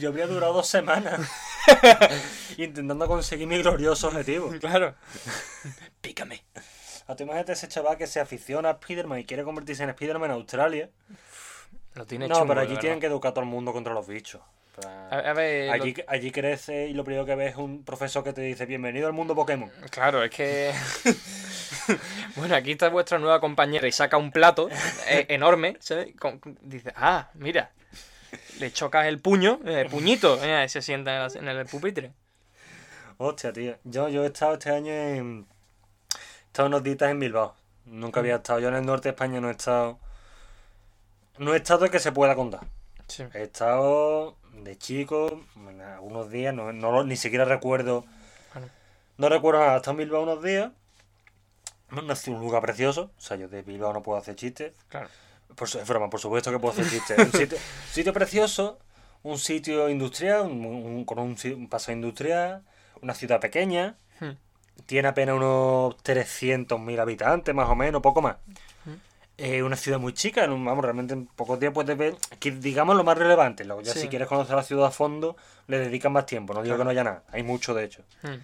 yo 0.00 0.08
habría 0.08 0.26
durado 0.26 0.52
dos 0.54 0.66
semanas 0.68 1.20
intentando 2.56 3.06
conseguir 3.06 3.46
mi 3.46 3.58
glorioso 3.62 4.08
objetivo. 4.08 4.50
Claro. 4.60 4.94
Pícame. 6.00 6.44
A 7.08 7.16
tu 7.16 7.24
imagínate 7.24 7.52
ese 7.52 7.68
chaval 7.68 7.96
que 7.98 8.06
se 8.06 8.20
aficiona 8.20 8.70
a 8.70 8.74
Spiderman 8.74 9.18
y 9.18 9.24
quiere 9.24 9.42
convertirse 9.44 9.82
en 9.82 9.90
Spiderman 9.90 10.30
en 10.30 10.36
Australia. 10.36 10.90
Lo 11.94 12.06
tiene 12.06 12.28
No, 12.28 12.46
pero 12.46 12.60
allí 12.60 12.76
tienen 12.78 13.00
que 13.00 13.06
educar 13.06 13.30
a 13.30 13.34
todo 13.34 13.44
el 13.44 13.50
mundo 13.50 13.72
contra 13.72 13.92
los 13.92 14.06
bichos. 14.06 14.40
En 14.76 14.80
plan, 14.82 15.08
A, 15.12 15.30
a 15.30 15.32
ver, 15.34 15.66
lo- 15.66 15.72
Allí, 15.74 15.94
allí 16.06 16.30
crece 16.30 16.86
y 16.88 16.94
lo 16.94 17.04
primero 17.04 17.26
que 17.26 17.34
ves 17.34 17.50
es 17.52 17.56
un 17.58 17.84
profesor 17.84 18.24
que 18.24 18.32
te 18.32 18.40
dice 18.40 18.64
bienvenido 18.64 19.06
al 19.06 19.12
mundo 19.12 19.34
Pokémon. 19.34 19.70
Claro, 19.90 20.22
es 20.22 20.30
que. 20.30 20.72
bueno, 22.36 22.54
aquí 22.56 22.72
está 22.72 22.88
vuestra 22.88 23.18
nueva 23.18 23.40
compañera 23.40 23.86
y 23.86 23.92
saca 23.92 24.16
un 24.16 24.30
plato 24.32 24.68
eh, 25.08 25.26
enorme. 25.28 25.76
¿sabes? 25.80 26.14
Con- 26.18 26.38
con- 26.38 26.58
dice, 26.62 26.92
ah, 26.96 27.28
mira. 27.34 27.70
Le 28.58 28.72
chocas 28.72 29.06
el 29.06 29.18
puño, 29.20 29.60
eh, 29.66 29.86
puñito, 29.90 30.42
eh, 30.42 30.64
y 30.64 30.68
se 30.70 30.80
sienta 30.80 31.26
en, 31.34 31.48
el 31.48 31.66
pupitre. 31.66 32.12
Hostia, 33.18 33.52
tío. 33.52 33.76
Yo, 33.84 34.08
yo 34.08 34.24
he 34.24 34.28
estado 34.28 34.54
este 34.54 34.70
año 34.70 34.90
en. 34.90 35.46
He 36.14 36.46
estado 36.46 36.68
unos 36.68 36.82
días 36.82 37.02
en 37.02 37.20
Bilbao. 37.20 37.54
Nunca 37.84 38.20
había 38.20 38.36
estado. 38.36 38.60
Yo 38.60 38.68
en 38.68 38.76
el 38.76 38.86
norte 38.86 39.08
de 39.08 39.10
España 39.10 39.38
no 39.40 39.48
he 39.48 39.52
estado. 39.52 39.98
No 41.38 41.54
he 41.54 41.56
estado 41.56 41.90
que 41.90 41.98
se 41.98 42.12
pueda 42.12 42.34
contar. 42.34 42.60
Sí. 43.08 43.24
He 43.34 43.42
estado 43.42 44.36
de 44.54 44.76
chico, 44.78 45.42
algunos 45.94 46.30
días, 46.30 46.54
no, 46.54 46.72
no 46.72 47.04
ni 47.04 47.16
siquiera 47.16 47.44
recuerdo. 47.44 48.04
Bueno. 48.52 48.68
No 49.18 49.28
recuerdo 49.28 49.60
nada, 49.60 49.74
he 49.74 49.76
estado 49.78 49.92
en 49.92 49.96
Bilbao 49.98 50.22
unos 50.22 50.42
días. 50.42 50.70
No, 51.90 52.10
es 52.12 52.26
un 52.28 52.40
lugar 52.40 52.62
precioso, 52.62 53.10
o 53.16 53.20
sea, 53.20 53.36
yo 53.36 53.48
de 53.48 53.62
Bilbao 53.62 53.92
no 53.92 54.02
puedo 54.02 54.18
hacer 54.18 54.34
chistes. 54.34 54.72
Claro. 54.88 55.08
Por, 55.54 55.68
su- 55.68 55.78
es 55.78 55.86
broma, 55.86 56.08
por 56.08 56.20
supuesto 56.20 56.50
que 56.50 56.58
puedo 56.58 56.72
hacer 56.72 56.88
chistes. 56.88 57.18
Un 57.32 57.32
sitio, 57.32 57.58
sitio 57.90 58.12
precioso, 58.14 58.78
un 59.22 59.38
sitio 59.38 59.88
industrial, 59.90 60.42
un- 60.46 60.64
un- 60.64 61.04
con 61.04 61.18
un, 61.18 61.36
un 61.44 61.68
paso 61.68 61.92
industrial, 61.92 62.62
una 63.02 63.14
ciudad 63.14 63.40
pequeña. 63.40 63.96
Hmm. 64.20 64.30
Tiene 64.86 65.08
apenas 65.08 65.34
unos 65.36 65.94
300.000 66.02 66.98
habitantes, 66.98 67.54
más 67.54 67.68
o 67.68 67.76
menos, 67.76 68.00
poco 68.00 68.22
más. 68.22 68.36
Hmm. 69.38 69.44
Eh, 69.44 69.62
una 69.62 69.76
ciudad 69.76 69.98
muy 69.98 70.12
chica, 70.12 70.44
en 70.44 70.52
un- 70.52 70.64
vamos, 70.64 70.84
realmente 70.84 71.14
en 71.14 71.26
pocos 71.26 71.58
días 71.58 71.72
puedes 71.72 71.96
ver, 71.96 72.14
que 72.38 72.50
digamos 72.50 72.96
lo 72.96 73.02
más 73.04 73.16
relevante. 73.18 73.64
Luego 73.64 73.82
ya 73.82 73.92
Sí. 73.92 74.00
si 74.00 74.08
quieres 74.08 74.28
conocer 74.28 74.54
la 74.54 74.62
ciudad 74.62 74.86
a 74.86 74.90
fondo, 74.90 75.36
le 75.66 75.78
dedican 75.78 76.12
más 76.12 76.26
tiempo. 76.26 76.52
No 76.54 76.62
digo 76.62 76.76
Claro. 76.76 76.80
que 76.80 76.84
no 76.84 76.90
haya 76.90 77.04
nada, 77.04 77.22
hay 77.32 77.42
mucho 77.42 77.74
de 77.74 77.84
hecho. 77.84 78.02
Hmm. 78.22 78.36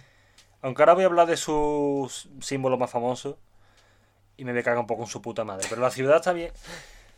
Aunque 0.61 0.81
ahora 0.81 0.93
voy 0.93 1.03
a 1.03 1.07
hablar 1.07 1.27
de 1.27 1.37
sus 1.37 2.27
símbolos 2.41 2.77
más 2.79 2.89
famosos 2.89 3.35
y 4.35 4.43
me 4.45 4.51
voy 4.51 4.61
a 4.61 4.63
cagar 4.63 4.79
un 4.79 4.87
poco 4.87 5.03
en 5.03 5.07
su 5.09 5.21
puta 5.21 5.43
madre. 5.45 5.65
Pero 5.69 5.81
la 5.81 5.91
ciudad 5.91 6.17
está 6.17 6.33
bien. 6.33 6.51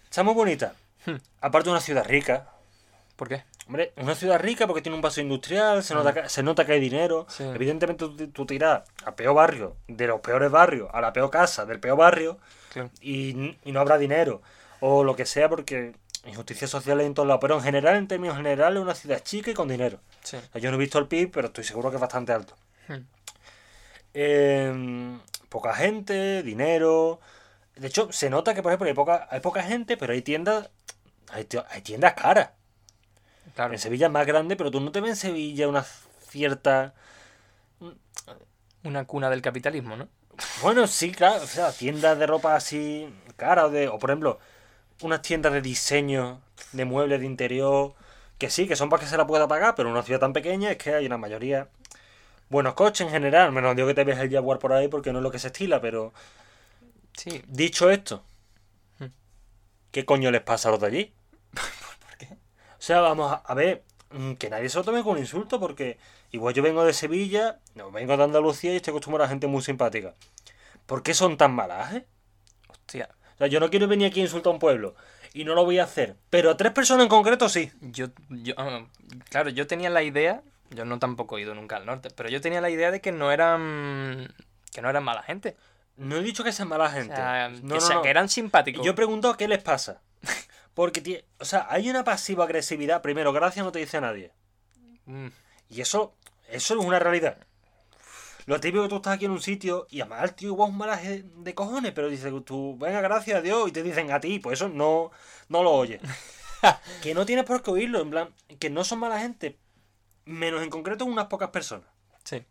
Está 0.04 0.22
muy 0.24 0.34
bonita. 0.34 0.76
Hmm. 1.06 1.16
Aparte 1.40 1.66
de 1.66 1.72
una 1.72 1.82
ciudad 1.82 2.06
rica. 2.06 2.50
¿Por 3.16 3.30
qué? 3.30 3.44
Hombre, 3.68 3.94
una 3.98 4.16
ciudad 4.16 4.40
rica 4.40 4.68
porque 4.68 4.82
tiene 4.82 4.96
un 4.96 5.02
paso 5.02 5.22
industrial, 5.22 5.82
se 5.84 5.94
nota 5.96 6.14
que, 6.14 6.30
se 6.30 6.44
nota 6.44 6.66
que 6.66 6.74
hay 6.74 6.80
dinero. 6.80 7.26
Sí. 7.30 7.44
Evidentemente 7.44 8.06
tú, 8.06 8.28
tú 8.30 8.46
tiras 8.46 8.84
al 9.06 9.16
peor 9.16 9.34
barrio, 9.36 9.76
de 9.88 10.08
los 10.08 10.20
peores 10.20 10.52
barrios, 10.52 10.90
a 10.94 11.00
la 11.02 11.14
peor 11.14 11.30
casa, 11.30 11.66
del 11.66 11.80
peor 11.80 11.98
barrio, 11.98 12.38
Claro. 12.72 12.90
y, 13.02 13.58
y 13.64 13.72
no 13.72 13.80
habrá 13.80 13.98
dinero. 13.98 14.42
O 14.80 15.04
lo 15.04 15.16
que 15.16 15.26
sea 15.26 15.50
porque 15.50 15.94
injusticias 16.26 16.70
sociales 16.70 17.06
en 17.06 17.14
todos 17.14 17.28
lados. 17.28 17.42
Pero 17.42 17.56
en 17.56 17.64
general, 17.64 17.96
en 17.98 18.08
términos 18.08 18.38
generales, 18.38 18.78
es 18.78 18.84
una 18.84 18.96
ciudad 18.96 19.22
chica 19.24 19.52
y 19.52 19.54
con 19.54 19.68
dinero. 19.68 20.00
Sí. 20.24 20.38
Yo 20.56 20.72
no 20.72 20.78
he 20.78 20.80
visto 20.80 21.00
el 21.00 21.08
PIB, 21.08 21.32
pero 21.32 21.48
estoy 21.48 21.64
seguro 21.64 21.90
que 21.90 21.98
es 21.98 22.02
bastante 22.02 22.32
alto. 22.32 22.56
Hmm. 22.88 23.06
Eh, 24.14 25.20
poca 25.50 25.74
gente, 25.74 26.44
dinero. 26.44 27.20
De 27.76 27.88
hecho, 27.88 28.12
se 28.12 28.30
nota 28.30 28.54
que, 28.54 28.62
por 28.62 28.72
ejemplo, 28.72 28.88
hay 28.88 28.94
poca, 28.94 29.28
hay 29.32 29.40
poca 29.40 29.64
gente, 29.64 29.98
pero 29.98 30.14
hay 30.14 30.22
tiendas 30.22 30.70
hay, 31.32 31.46
tiendas 31.82 32.14
caras. 32.14 32.50
Claro. 33.56 33.74
En 33.74 33.80
Sevilla 33.80 34.08
es 34.08 34.12
más 34.12 34.28
grande, 34.28 34.56
pero 34.56 34.72
tú 34.72 34.80
no 34.80 34.92
te 34.92 35.02
ves 35.02 35.12
en 35.12 35.16
Sevilla 35.16 35.68
una 35.68 35.84
cierta... 35.84 36.94
Una 38.84 39.06
cuna 39.06 39.30
del 39.30 39.42
capitalismo, 39.42 39.96
¿no? 39.96 40.10
Bueno, 40.62 40.88
sí, 40.88 41.12
claro. 41.12 41.44
O 41.44 41.48
sea, 41.48 41.72
tiendas 41.72 42.18
de 42.18 42.28
ropa 42.28 42.56
así 42.56 43.08
cara 43.38 43.66
o 43.66 43.70
de... 43.70 43.88
O 43.88 44.00
por 44.00 44.10
ejemplo, 44.12 44.40
unas 45.02 45.22
tiendas 45.22 45.54
de 45.54 45.62
diseño, 45.62 46.42
de 46.74 46.86
muebles 46.86 47.20
de 47.22 47.26
interior, 47.26 47.94
que 48.38 48.50
sí, 48.50 48.68
que 48.68 48.76
son 48.76 48.90
para 48.90 49.02
que 49.04 49.10
se 49.10 49.18
la 49.18 49.28
pueda 49.28 49.48
pagar, 49.48 49.76
pero 49.76 49.90
en 49.90 49.94
una 49.94 50.04
ciudad 50.04 50.20
tan 50.20 50.34
pequeña 50.34 50.72
es 50.72 50.78
que 50.78 50.94
hay 50.96 51.06
una 51.06 51.18
mayoría... 51.18 51.70
Buenos 52.50 52.74
coches 52.76 53.08
en 53.08 53.14
general, 53.14 53.52
menos 53.54 53.76
digo 53.76 53.88
que 53.88 53.94
te 53.94 54.04
ves 54.04 54.20
el 54.20 54.30
Jaguar 54.32 54.60
por 54.60 54.74
ahí 54.74 54.88
porque 54.90 55.14
no 55.14 55.20
es 55.20 55.24
lo 55.24 55.32
que 55.32 55.40
se 55.40 55.48
estila, 55.48 55.82
pero 55.82 56.14
Sí. 57.18 57.42
dicho 57.48 57.90
esto, 57.90 58.24
Hmm. 59.00 59.08
¿qué 59.92 60.06
coño 60.06 60.32
les 60.32 60.42
pasa 60.42 60.70
a 60.70 60.72
los 60.72 60.82
de 60.82 60.88
allí? 60.88 61.14
¿Por 61.54 62.18
qué? 62.18 62.28
O 62.34 62.38
sea, 62.82 63.02
vamos 63.02 63.32
a, 63.32 63.36
a 63.38 63.54
ver, 63.54 63.84
mm, 64.12 64.34
que 64.34 64.50
nadie 64.50 64.70
se 64.70 64.78
lo 64.78 64.84
tome 64.84 65.04
con 65.04 65.18
insulto, 65.18 65.60
porque 65.60 65.98
igual 66.32 66.54
yo 66.54 66.64
vengo 66.64 66.84
de 66.84 66.94
Sevilla, 66.94 67.60
no, 67.76 67.92
vengo 67.92 68.16
de 68.18 68.24
Andalucía 68.24 68.74
y 68.74 68.78
estoy 68.78 68.92
acostumbrado 68.92 69.26
a 69.26 69.30
gente 69.30 69.48
muy 69.48 69.62
simpática. 69.62 70.14
¿Por 70.86 71.04
qué 71.04 71.14
son 71.14 71.38
tan 71.38 71.54
malas, 71.54 71.94
eh? 71.94 72.06
Hostia. 72.68 73.10
O 73.36 73.38
sea, 73.38 73.48
yo 73.48 73.60
no 73.60 73.70
quiero 73.70 73.88
venir 73.88 74.08
aquí 74.08 74.20
a 74.20 74.24
insultar 74.24 74.52
a 74.52 74.54
un 74.54 74.60
pueblo, 74.60 74.96
y 75.34 75.46
no 75.46 75.56
lo 75.56 75.64
voy 75.66 75.80
a 75.80 75.86
hacer, 75.86 76.16
pero 76.30 76.52
a 76.52 76.58
tres 76.58 76.72
personas 76.74 77.04
en 77.04 77.10
concreto 77.10 77.48
sí. 77.50 77.72
Yo, 77.82 78.08
yo, 78.30 78.54
ah, 78.58 78.86
claro, 79.30 79.50
yo 79.50 79.66
tenía 79.68 79.90
la 79.90 80.04
idea, 80.04 80.42
yo 80.70 80.86
no 80.86 81.00
tampoco 81.00 81.38
he 81.38 81.42
ido 81.42 81.56
nunca 81.56 81.78
al 81.78 81.86
norte, 81.86 82.10
pero 82.16 82.30
yo 82.30 82.42
tenía 82.42 82.62
la 82.62 82.70
idea 82.70 82.92
de 82.92 83.02
que 83.02 83.12
no 83.12 83.32
eran, 83.32 84.34
que 84.74 84.82
no 84.82 84.90
eran 84.90 85.04
mala 85.04 85.24
gente. 85.24 85.56
No 85.98 86.18
he 86.18 86.22
dicho 86.24 86.44
que 86.44 86.52
sean 86.52 86.68
mala 86.70 86.86
O 86.86 86.90
gente. 86.90 87.16
sea, 87.16 87.50
no, 87.50 87.56
que, 87.58 87.64
no, 87.76 87.82
sea- 87.82 87.96
no. 87.98 88.02
que 88.02 88.10
eran 88.10 88.30
simpáticos. 88.30 88.84
Yo 88.86 88.92
he 88.92 88.96
preguntado 88.96 89.38
qué 89.38 89.48
les 89.48 89.62
pasa. 89.62 90.02
Porque, 90.74 91.26
o 91.40 91.46
sea, 91.46 91.68
hay 91.70 91.90
una 91.90 92.04
pasiva 92.04 92.46
agresividad. 92.46 93.02
Primero, 93.02 93.34
gracias 93.34 93.66
no 93.66 93.72
te 93.72 93.80
dice 93.80 94.00
nadie. 94.02 94.32
Mm, 95.06 95.28
Y 95.70 95.82
eso, 95.82 96.16
eso 96.52 96.80
es 96.80 96.86
una 96.86 97.00
realidad. 97.00 97.38
Lo 98.48 98.60
típico 98.60 98.84
que 98.84 98.90
tú 98.90 98.96
estás 98.98 99.14
aquí 99.16 99.26
en 99.26 99.32
un 99.32 99.42
sitio 99.42 99.86
y 99.90 100.02
además 100.02 100.24
el 100.24 100.34
tío 100.34 100.50
igual 100.50 100.70
es 100.70 100.74
un 100.74 100.78
malaje 100.80 101.24
de 101.38 101.54
cojones, 101.56 101.92
pero 101.94 102.10
dice 102.10 102.32
tú, 102.44 102.76
venga, 102.78 103.00
gracias 103.02 103.38
a 103.38 103.42
Dios, 103.42 103.70
y 103.70 103.72
te 103.72 103.84
dicen 103.84 104.12
a 104.12 104.20
ti, 104.20 104.40
pues 104.40 104.60
eso 104.60 104.68
no, 104.70 105.12
no 105.48 105.64
lo 105.64 105.72
oyes. 105.72 106.02
que 107.02 107.14
no 107.14 107.26
tienes 107.26 107.46
por 107.46 107.62
qué 107.62 107.72
oírlo, 107.72 108.02
en 108.02 108.10
plan, 108.10 108.34
que 108.60 108.70
no 108.70 108.84
son 108.84 109.00
mala 109.00 109.20
gente, 109.20 109.58
menos 110.26 110.64
en 110.64 110.70
concreto 110.70 111.06
unas 111.06 111.28
pocas 111.28 111.50
personas. 111.50 111.88
sí. 112.24 112.44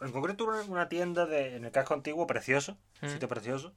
En 0.00 0.12
concreto 0.12 0.44
una, 0.44 0.62
una 0.62 0.88
tienda 0.88 1.26
de, 1.26 1.56
en 1.56 1.64
el 1.66 1.70
casco 1.72 1.92
antiguo, 1.94 2.26
precioso, 2.26 2.78
un 3.02 3.08
Mm. 3.08 3.12
sitio 3.12 3.28
precioso. 3.28 3.72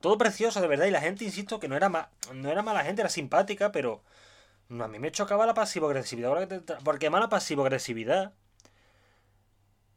Todo 0.00 0.16
precioso, 0.18 0.60
de 0.62 0.66
verdad, 0.66 0.86
y 0.86 0.90
la 0.90 1.00
gente, 1.02 1.24
insisto, 1.26 1.60
que 1.60 1.68
no 1.68 1.76
era, 1.76 1.90
ma- 1.90 2.08
no 2.32 2.50
era 2.50 2.62
mala 2.62 2.82
gente, 2.84 3.02
era 3.02 3.10
simpática, 3.10 3.70
pero 3.70 4.02
no, 4.70 4.82
a 4.84 4.88
mí 4.88 4.98
me 4.98 5.12
chocaba 5.12 5.44
la 5.46 5.52
pasivo-agresividad. 5.54 6.30
Porque 6.82 7.06
además 7.06 7.20
la 7.20 7.28
pasivo-agresividad 7.28 8.32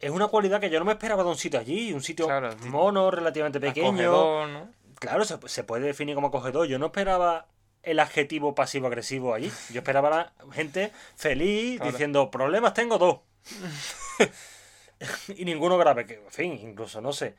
es 0.00 0.10
una 0.10 0.28
cualidad 0.28 0.60
que 0.60 0.70
yo 0.70 0.78
no 0.78 0.84
me 0.84 0.92
esperaba 0.92 1.22
de 1.22 1.28
un 1.30 1.36
sitio 1.36 1.58
allí, 1.60 1.92
un 1.92 2.02
sitio 2.02 2.26
Claro, 2.26 2.54
mono, 2.66 3.10
relativamente 3.10 3.60
pequeño. 3.60 3.88
Acogedor, 3.88 4.48
¿no? 4.48 4.70
Claro, 4.98 5.24
se, 5.24 5.36
se 5.48 5.64
puede 5.64 5.86
definir 5.86 6.14
como 6.14 6.28
acogedor. 6.28 6.66
Yo 6.66 6.78
no 6.78 6.86
esperaba 6.86 7.46
el 7.82 8.00
adjetivo 8.00 8.54
pasivo-agresivo 8.54 9.34
allí. 9.34 9.50
Yo 9.70 9.78
esperaba 9.80 10.10
la 10.10 10.32
gente 10.52 10.92
feliz 11.16 11.76
Claro. 11.76 11.92
diciendo, 11.92 12.30
problemas 12.30 12.74
tengo 12.74 12.98
dos. 12.98 13.18
y 15.36 15.44
ninguno 15.44 15.76
grave, 15.78 16.06
que 16.06 16.14
en 16.14 16.30
fin, 16.30 16.52
incluso 16.62 17.00
no 17.00 17.12
sé. 17.12 17.34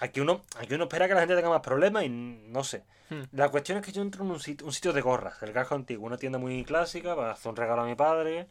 Aquí 0.00 0.20
uno, 0.20 0.44
aquí 0.58 0.74
uno 0.74 0.84
espera 0.84 1.08
que 1.08 1.14
la 1.14 1.20
gente 1.20 1.36
tenga 1.36 1.48
más 1.50 1.60
problemas 1.60 2.04
y 2.04 2.08
no 2.08 2.64
sé. 2.64 2.84
Hmm. 3.10 3.22
La 3.32 3.48
cuestión 3.48 3.78
es 3.78 3.84
que 3.84 3.92
yo 3.92 4.02
entro 4.02 4.24
en 4.24 4.30
un 4.30 4.40
sitio, 4.40 4.66
un 4.66 4.72
sitio 4.72 4.92
de 4.92 5.00
gorras, 5.00 5.42
el 5.42 5.52
casco 5.52 5.74
antiguo, 5.74 6.06
una 6.06 6.16
tienda 6.16 6.38
muy 6.38 6.64
clásica, 6.64 7.14
para 7.16 7.32
hacer 7.32 7.50
un 7.50 7.56
regalo 7.56 7.82
a 7.82 7.86
mi 7.86 7.94
padre, 7.96 8.48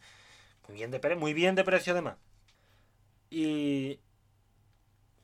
muy 0.67 0.77
bien 0.77 0.91
de, 0.91 0.99
pre- 0.99 1.15
muy 1.15 1.33
bien 1.33 1.55
de 1.55 1.63
precio 1.63 1.93
además. 1.93 2.15
Y 3.29 3.99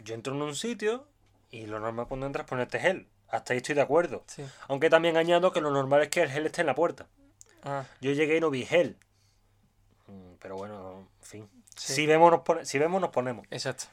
yo 0.04 0.14
entro 0.16 0.34
en 0.36 0.42
un 0.42 0.56
sitio 0.56 1.08
y 1.52 1.66
lo 1.66 1.80
normal 1.80 2.08
cuando 2.08 2.26
entras 2.28 2.46
es 2.46 2.50
ponerte 2.50 2.80
gel. 2.80 3.08
Hasta 3.30 3.54
ahí 3.54 3.58
estoy 3.58 3.76
de 3.76 3.82
acuerdo. 3.82 4.24
Sí. 4.28 4.46
Aunque 4.68 4.90
también 4.90 5.18
añado 5.18 5.52
que 5.52 5.62
lo 5.62 5.72
normal 5.72 6.04
es 6.04 6.10
que 6.10 6.22
el 6.22 6.30
gel 6.30 6.46
esté 6.46 6.62
en 6.62 6.68
la 6.68 6.76
puerta. 6.76 7.08
Ah, 7.64 7.86
Yo 8.02 8.12
llegué 8.12 8.38
y 8.38 8.40
no 8.40 8.50
vi 8.52 8.66
gel. 8.66 8.98
Mm, 10.08 10.34
Pero 10.40 10.56
bueno, 10.56 11.08
en 11.22 11.26
fin. 11.28 11.50
Sí. 11.76 11.94
Si, 11.94 12.06
vemos, 12.06 12.32
nos 12.32 12.42
pone- 12.42 12.66
si 12.66 12.78
vemos, 12.80 13.02
nos 13.02 13.10
ponemos. 13.10 13.46
exacto. 13.50 13.86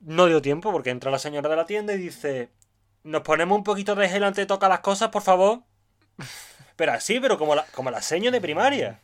No 0.00 0.26
dio 0.26 0.42
tiempo 0.42 0.70
porque 0.72 0.90
entra 0.90 1.10
la 1.10 1.18
señora 1.18 1.48
de 1.48 1.56
la 1.56 1.64
tienda 1.66 1.94
y 1.94 1.98
dice: 1.98 2.50
Nos 3.04 3.22
ponemos 3.22 3.56
un 3.56 3.64
poquito 3.64 3.94
de 3.94 4.08
gel 4.08 4.24
antes 4.24 4.42
de 4.42 4.46
tocar 4.46 4.68
las 4.68 4.80
cosas, 4.80 5.08
por 5.10 5.22
favor. 5.22 5.60
Pero 6.76 6.92
así, 6.92 7.20
pero 7.20 7.38
como 7.38 7.54
la, 7.54 7.64
como 7.66 7.90
la 7.92 8.02
seño 8.02 8.32
de 8.32 8.40
primaria. 8.40 9.00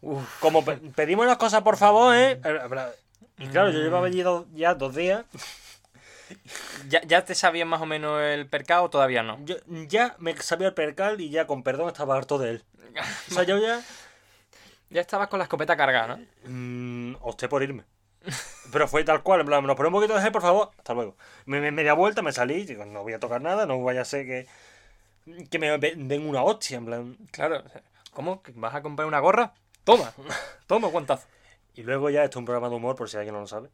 Uf, 0.00 0.40
Como 0.40 0.64
pe- 0.64 0.76
pedimos 0.96 1.24
las 1.24 1.36
cosas, 1.36 1.62
por 1.62 1.76
favor, 1.76 2.16
¿eh? 2.16 2.40
Y 3.40 3.48
claro, 3.48 3.70
yo 3.70 3.80
llevaba 3.80 4.06
allí 4.06 4.22
dos- 4.22 4.46
ya 4.52 4.74
dos 4.74 4.94
días. 4.94 5.24
¿Ya, 6.88 7.00
¿Ya 7.02 7.24
te 7.24 7.34
sabías 7.34 7.66
más 7.66 7.80
o 7.82 7.86
menos 7.86 8.20
el 8.22 8.46
percado 8.48 8.84
o 8.84 8.90
todavía 8.90 9.22
no? 9.22 9.38
Yo 9.44 9.56
ya 9.66 10.14
me 10.18 10.36
sabía 10.36 10.68
el 10.68 10.74
percal 10.74 11.20
y 11.20 11.28
ya 11.30 11.46
con 11.46 11.62
perdón 11.64 11.88
estaba 11.88 12.16
harto 12.16 12.38
de 12.38 12.50
él. 12.50 12.64
O 13.30 13.34
sea, 13.34 13.42
yo 13.42 13.58
ya. 13.58 13.80
Ya 14.92 15.00
estabas 15.00 15.28
con 15.28 15.38
la 15.38 15.44
escopeta 15.44 15.76
cargada, 15.76 16.16
¿no? 16.16 16.26
Mm, 16.46 17.14
opté 17.20 17.48
por 17.48 17.62
irme. 17.62 17.84
Pero 18.72 18.88
fue 18.88 19.04
tal 19.04 19.22
cual, 19.22 19.38
en 19.38 19.46
plan, 19.46 19.64
nos 19.64 19.76
ponemos 19.76 19.98
un 19.98 20.00
poquito 20.02 20.16
de 20.16 20.22
gel, 20.24 20.32
por 20.32 20.42
favor. 20.42 20.70
Hasta 20.76 20.94
luego. 20.94 21.16
Me, 21.46 21.60
me, 21.60 21.70
media 21.70 21.92
vuelta, 21.92 22.22
me 22.22 22.32
salí, 22.32 22.64
digo, 22.64 22.84
no 22.84 23.04
voy 23.04 23.12
a 23.12 23.20
tocar 23.20 23.40
nada, 23.40 23.66
no 23.66 23.80
vaya 23.84 24.00
a 24.00 24.04
ser 24.04 24.26
que. 24.26 24.48
Que 25.48 25.60
me 25.60 25.78
den 25.78 26.26
una 26.28 26.42
hostia, 26.42 26.78
en 26.78 26.86
plan. 26.86 27.16
Claro. 27.30 27.62
¿Cómo? 28.12 28.42
¿Que 28.42 28.50
¿Vas 28.56 28.74
a 28.74 28.82
comprar 28.82 29.06
una 29.06 29.20
gorra? 29.20 29.54
Toma. 29.84 30.12
Toma, 30.66 30.88
guantazo. 30.88 31.28
Y 31.74 31.82
luego 31.82 32.10
ya, 32.10 32.24
esto 32.24 32.38
es 32.38 32.40
un 32.40 32.44
programa 32.46 32.68
de 32.68 32.76
humor, 32.76 32.96
por 32.96 33.08
si 33.08 33.16
alguien 33.16 33.34
no 33.34 33.40
lo 33.40 33.46
sabe. 33.46 33.70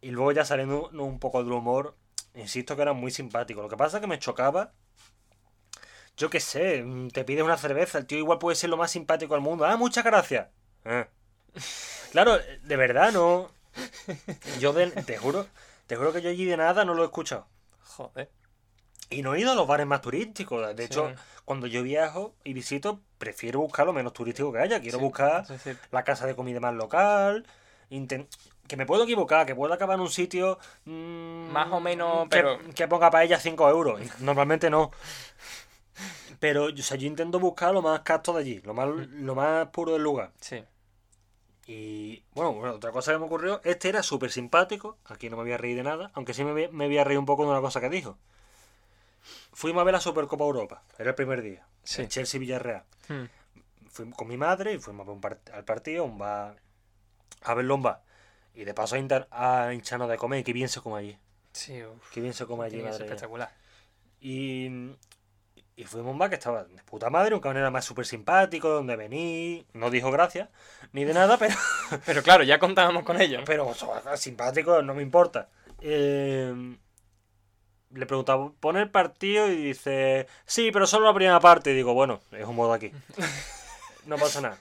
Y 0.00 0.10
luego 0.10 0.32
ya 0.32 0.44
saliendo 0.44 0.90
un- 0.90 1.18
poco 1.20 1.42
del 1.42 1.52
humor, 1.52 1.96
insisto 2.34 2.76
que 2.76 2.82
era 2.82 2.92
muy 2.94 3.10
simpático. 3.10 3.62
Lo 3.62 3.68
que 3.68 3.76
pasa 3.76 3.98
es 3.98 4.00
que 4.02 4.06
me 4.08 4.18
chocaba. 4.18 4.72
Yo 6.16 6.30
qué 6.30 6.40
sé, 6.40 6.82
mm, 6.82 7.08
te 7.08 7.24
pides 7.24 7.42
una 7.44 7.56
cerveza, 7.56 7.98
el 7.98 8.06
tío 8.06 8.18
igual 8.18 8.38
puede 8.38 8.56
ser 8.56 8.70
lo 8.70 8.76
más 8.76 8.90
simpático 8.90 9.34
del 9.34 9.42
mundo. 9.42 9.64
Ah, 9.66 9.76
muchas 9.76 10.04
gracias. 10.04 10.48
Ah. 10.84 11.08
Claro, 12.12 12.38
de 12.38 12.76
verdad, 12.76 13.12
no. 13.12 13.50
Yo 14.60 14.72
de- 14.72 14.90
te 14.90 15.16
juro, 15.18 15.46
te 15.86 15.96
juro 15.96 16.12
que 16.12 16.22
yo 16.22 16.30
allí 16.30 16.44
de 16.44 16.56
nada 16.56 16.84
no 16.84 16.94
lo 16.94 17.02
he 17.02 17.06
escuchado. 17.06 17.48
Joder. 17.82 18.30
Y 19.10 19.22
no 19.22 19.34
he 19.34 19.40
ido 19.40 19.52
a 19.52 19.54
los 19.54 19.66
bares 19.66 19.86
más 19.86 20.00
turísticos. 20.00 20.74
De 20.74 20.84
hecho, 20.84 21.10
Sí. 21.10 21.14
cuando 21.44 21.66
yo 21.66 21.82
viajo 21.82 22.34
y 22.42 22.52
visito, 22.52 23.00
prefiero 23.18 23.60
buscar 23.60 23.86
lo 23.86 23.92
menos 23.92 24.12
turístico 24.12 24.52
que 24.52 24.58
haya. 24.58 24.80
Quiero 24.80 24.98
Sí, 24.98 25.04
buscar 25.04 25.44
la 25.90 26.04
casa 26.04 26.26
de 26.26 26.34
comida 26.34 26.58
más 26.60 26.74
local. 26.74 27.46
Que 28.66 28.76
me 28.78 28.86
puedo 28.86 29.04
equivocar, 29.04 29.44
que 29.46 29.54
puedo 29.54 29.72
acabar 29.74 29.96
en 29.96 30.00
un 30.00 30.10
sitio. 30.10 30.58
mm, 30.86 31.48
Más 31.50 31.70
o 31.70 31.80
menos, 31.80 32.26
pero- 32.30 32.58
Que, 32.74 32.88
ponga 32.88 33.10
para 33.10 33.22
ella 33.24 33.38
5 33.38 33.68
euros. 33.68 34.00
Normalmente 34.20 34.70
no. 34.70 34.90
Pero 36.40 36.64
o 36.66 36.76
sea, 36.78 36.96
yo 36.96 37.06
intento 37.06 37.38
buscar 37.38 37.72
lo 37.72 37.82
más 37.82 38.00
casto 38.00 38.32
de 38.32 38.40
allí, 38.40 38.60
lo 38.64 38.74
más, 38.74 38.88
lo 38.88 39.34
más 39.34 39.68
puro 39.68 39.92
del 39.92 40.02
lugar. 40.02 40.32
Sí. 40.40 40.64
Y 41.66 42.22
bueno, 42.32 42.52
bueno, 42.54 42.74
otra 42.74 42.90
cosa 42.90 43.12
que 43.12 43.18
me 43.18 43.24
ocurrió, 43.26 43.60
este 43.64 43.88
era 43.88 44.02
súper 44.02 44.30
simpático, 44.30 44.98
aquí 45.06 45.30
no 45.30 45.36
me 45.36 45.44
voy 45.44 45.52
a 45.52 45.56
reír 45.56 45.76
de 45.76 45.82
nada, 45.82 46.10
aunque 46.14 46.34
sí 46.34 46.44
me 46.44 46.52
me 46.68 46.86
voy 46.86 46.98
a 46.98 47.04
reír 47.04 47.18
un 47.18 47.24
poco 47.26 47.44
de 47.44 47.50
una 47.50 47.60
cosa 47.60 47.80
que 47.80 47.88
dijo. 47.88 48.18
Fuimos 49.54 49.80
a 49.80 49.84
ver 49.84 49.94
la 49.94 50.00
Supercopa 50.00 50.44
Europa, 50.44 50.82
era 50.98 51.10
el 51.10 51.14
primer 51.14 51.40
día, 51.40 51.66
Sí. 51.82 52.02
el 52.02 52.08
Chelsea 52.08 52.38
Villarreal. 52.40 52.84
Hmm. 53.08 53.24
Fui 53.88 54.10
con 54.10 54.26
mi 54.28 54.36
madre 54.36 54.72
y 54.74 54.78
fuimos 54.78 55.04
a 55.06 55.10
ver 55.10 55.14
un 55.14 55.20
part- 55.22 55.50
al 55.54 55.64
partido, 55.64 56.04
un 56.04 56.18
bar, 56.18 56.56
a 57.42 57.54
verlo 57.54 57.76
un 57.76 57.82
bar. 57.82 58.02
Y 58.54 58.64
de 58.64 58.74
paso 58.74 58.96
a, 58.96 58.98
inter- 58.98 59.28
a 59.30 59.72
hincharnos 59.72 60.08
de 60.08 60.16
comer, 60.16 60.40
y 60.40 60.44
qué 60.44 60.52
bien 60.52 60.68
se 60.68 60.80
come 60.80 60.98
allí, 60.98 61.18
Sí, 61.52 61.82
uf. 61.84 62.10
qué 62.12 62.20
bien 62.20 62.34
se 62.34 62.46
come 62.46 62.66
allí, 62.66 62.76
que 62.78 62.82
madre 62.84 63.04
espectacular. 63.04 63.50
Y, 64.20 64.66
y 65.76 65.84
fuimos 65.84 66.08
a 66.08 66.12
un 66.12 66.18
bar 66.18 66.30
que 66.30 66.36
estaba 66.36 66.64
de 66.64 66.82
puta 66.84 67.10
madre, 67.10 67.34
un 67.34 67.40
cabrón 67.40 67.60
era 67.60 67.70
más 67.70 67.84
súper 67.84 68.06
simpático, 68.06 68.68
donde 68.68 68.96
vení, 68.96 69.66
no 69.72 69.90
dijo 69.90 70.10
gracias, 70.10 70.48
ni 70.92 71.04
de 71.04 71.14
nada, 71.14 71.36
pero... 71.38 71.54
Pero 72.06 72.22
claro, 72.22 72.42
ya 72.44 72.58
contábamos 72.58 73.04
con 73.04 73.20
ello. 73.20 73.38
¿no? 73.38 73.44
Pero 73.44 73.68
o 73.68 73.74
sea, 73.74 74.16
simpático, 74.16 74.82
no 74.82 74.94
me 74.94 75.02
importa. 75.02 75.48
Eh, 75.80 76.76
le 77.94 78.06
preguntaba, 78.06 78.50
¿pone 78.60 78.80
el 78.82 78.90
partido? 78.90 79.48
Y 79.48 79.56
dice, 79.56 80.26
sí, 80.46 80.70
pero 80.72 80.86
solo 80.86 81.06
la 81.06 81.14
primera 81.14 81.40
parte. 81.40 81.72
Y 81.72 81.74
digo, 81.74 81.94
bueno, 81.94 82.20
es 82.32 82.46
un 82.46 82.56
modo 82.56 82.72
aquí. 82.72 82.92
No 84.06 84.16
pasa 84.18 84.40
nada. 84.42 84.58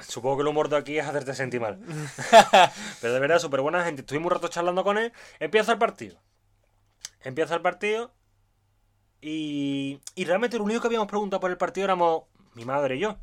Supongo 0.00 0.36
que 0.38 0.42
el 0.42 0.48
humor 0.48 0.68
de 0.68 0.76
aquí 0.76 0.98
es 0.98 1.06
hacerte 1.06 1.34
sentir 1.34 1.60
mal. 1.60 1.78
Pero 3.00 3.12
de 3.12 3.20
verdad, 3.20 3.38
súper 3.38 3.60
buena 3.60 3.84
gente. 3.84 4.00
Estuvimos 4.02 4.26
un 4.32 4.36
rato 4.36 4.48
charlando 4.48 4.82
con 4.84 4.98
él. 4.98 5.12
Empieza 5.38 5.72
el 5.72 5.78
partido. 5.78 6.16
Empieza 7.22 7.54
el 7.54 7.60
partido. 7.60 8.12
Y, 9.20 10.00
y 10.14 10.24
realmente 10.24 10.58
lo 10.58 10.64
único 10.64 10.80
que 10.80 10.88
habíamos 10.88 11.08
preguntado 11.08 11.40
por 11.40 11.50
el 11.50 11.56
partido 11.56 11.84
éramos 11.84 12.24
mi 12.54 12.64
madre 12.64 12.96
y 12.96 13.00
yo. 13.00 13.16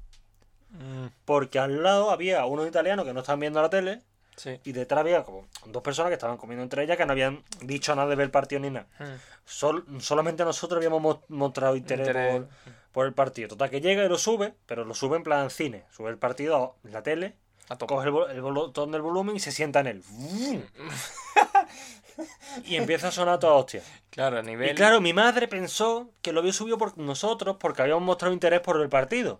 Mm, 0.69 1.07
Porque 1.25 1.59
al 1.59 1.83
lado 1.83 2.11
había 2.11 2.45
unos 2.45 2.67
italianos 2.67 3.05
que 3.05 3.13
no 3.13 3.19
estaban 3.21 3.39
viendo 3.39 3.61
la 3.61 3.69
tele. 3.69 4.01
Sí. 4.41 4.59
Y 4.63 4.71
detrás 4.71 5.01
había 5.01 5.23
como 5.23 5.45
dos 5.67 5.83
personas 5.83 6.09
que 6.09 6.15
estaban 6.15 6.37
comiendo 6.37 6.63
entre 6.63 6.83
ellas 6.83 6.97
que 6.97 7.05
no 7.05 7.11
habían 7.11 7.43
dicho 7.61 7.93
nada 7.95 8.07
de 8.09 8.15
ver 8.15 8.25
el 8.25 8.31
partido 8.31 8.59
ni 8.61 8.71
nada. 8.71 8.87
Hmm. 8.97 9.19
Sol- 9.45 9.85
solamente 9.99 10.43
nosotros 10.43 10.77
habíamos 10.77 10.99
mo- 11.01 11.23
mostrado 11.27 11.75
interés, 11.75 12.07
Interés. 12.07 12.33
Por, 12.33 12.47
por 12.91 13.05
el 13.05 13.13
partido. 13.13 13.49
Total, 13.49 13.69
que 13.69 13.81
llega 13.81 14.03
y 14.03 14.09
lo 14.09 14.17
sube, 14.17 14.55
pero 14.65 14.83
lo 14.83 14.95
sube 14.95 15.17
en 15.17 15.23
plan 15.23 15.49
cine. 15.51 15.85
Sube 15.95 16.09
el 16.09 16.17
partido 16.17 16.75
en 16.83 16.91
la 16.93 17.03
tele, 17.03 17.35
A 17.69 17.77
coge 17.77 18.07
el, 18.07 18.41
botón 18.41 18.91
del 18.91 19.01
volumen 19.03 19.35
y 19.35 19.39
se 19.39 19.51
sienta 19.51 19.81
en 19.81 19.87
él. 19.87 20.03
Y 22.65 22.75
empieza 22.75 23.07
a 23.07 23.11
sonar 23.11 23.39
toda 23.39 23.53
hostia. 23.53 23.81
Claro, 24.09 24.37
a 24.39 24.41
nivel. 24.41 24.71
Y 24.71 24.75
claro, 24.75 25.01
mi 25.01 25.13
madre 25.13 25.47
pensó 25.47 26.11
que 26.21 26.33
lo 26.33 26.41
había 26.41 26.53
subido 26.53 26.77
por 26.77 26.97
nosotros 26.97 27.57
porque 27.59 27.81
habíamos 27.81 28.03
mostrado 28.03 28.33
interés 28.33 28.59
por 28.59 28.79
el 28.81 28.89
partido. 28.89 29.39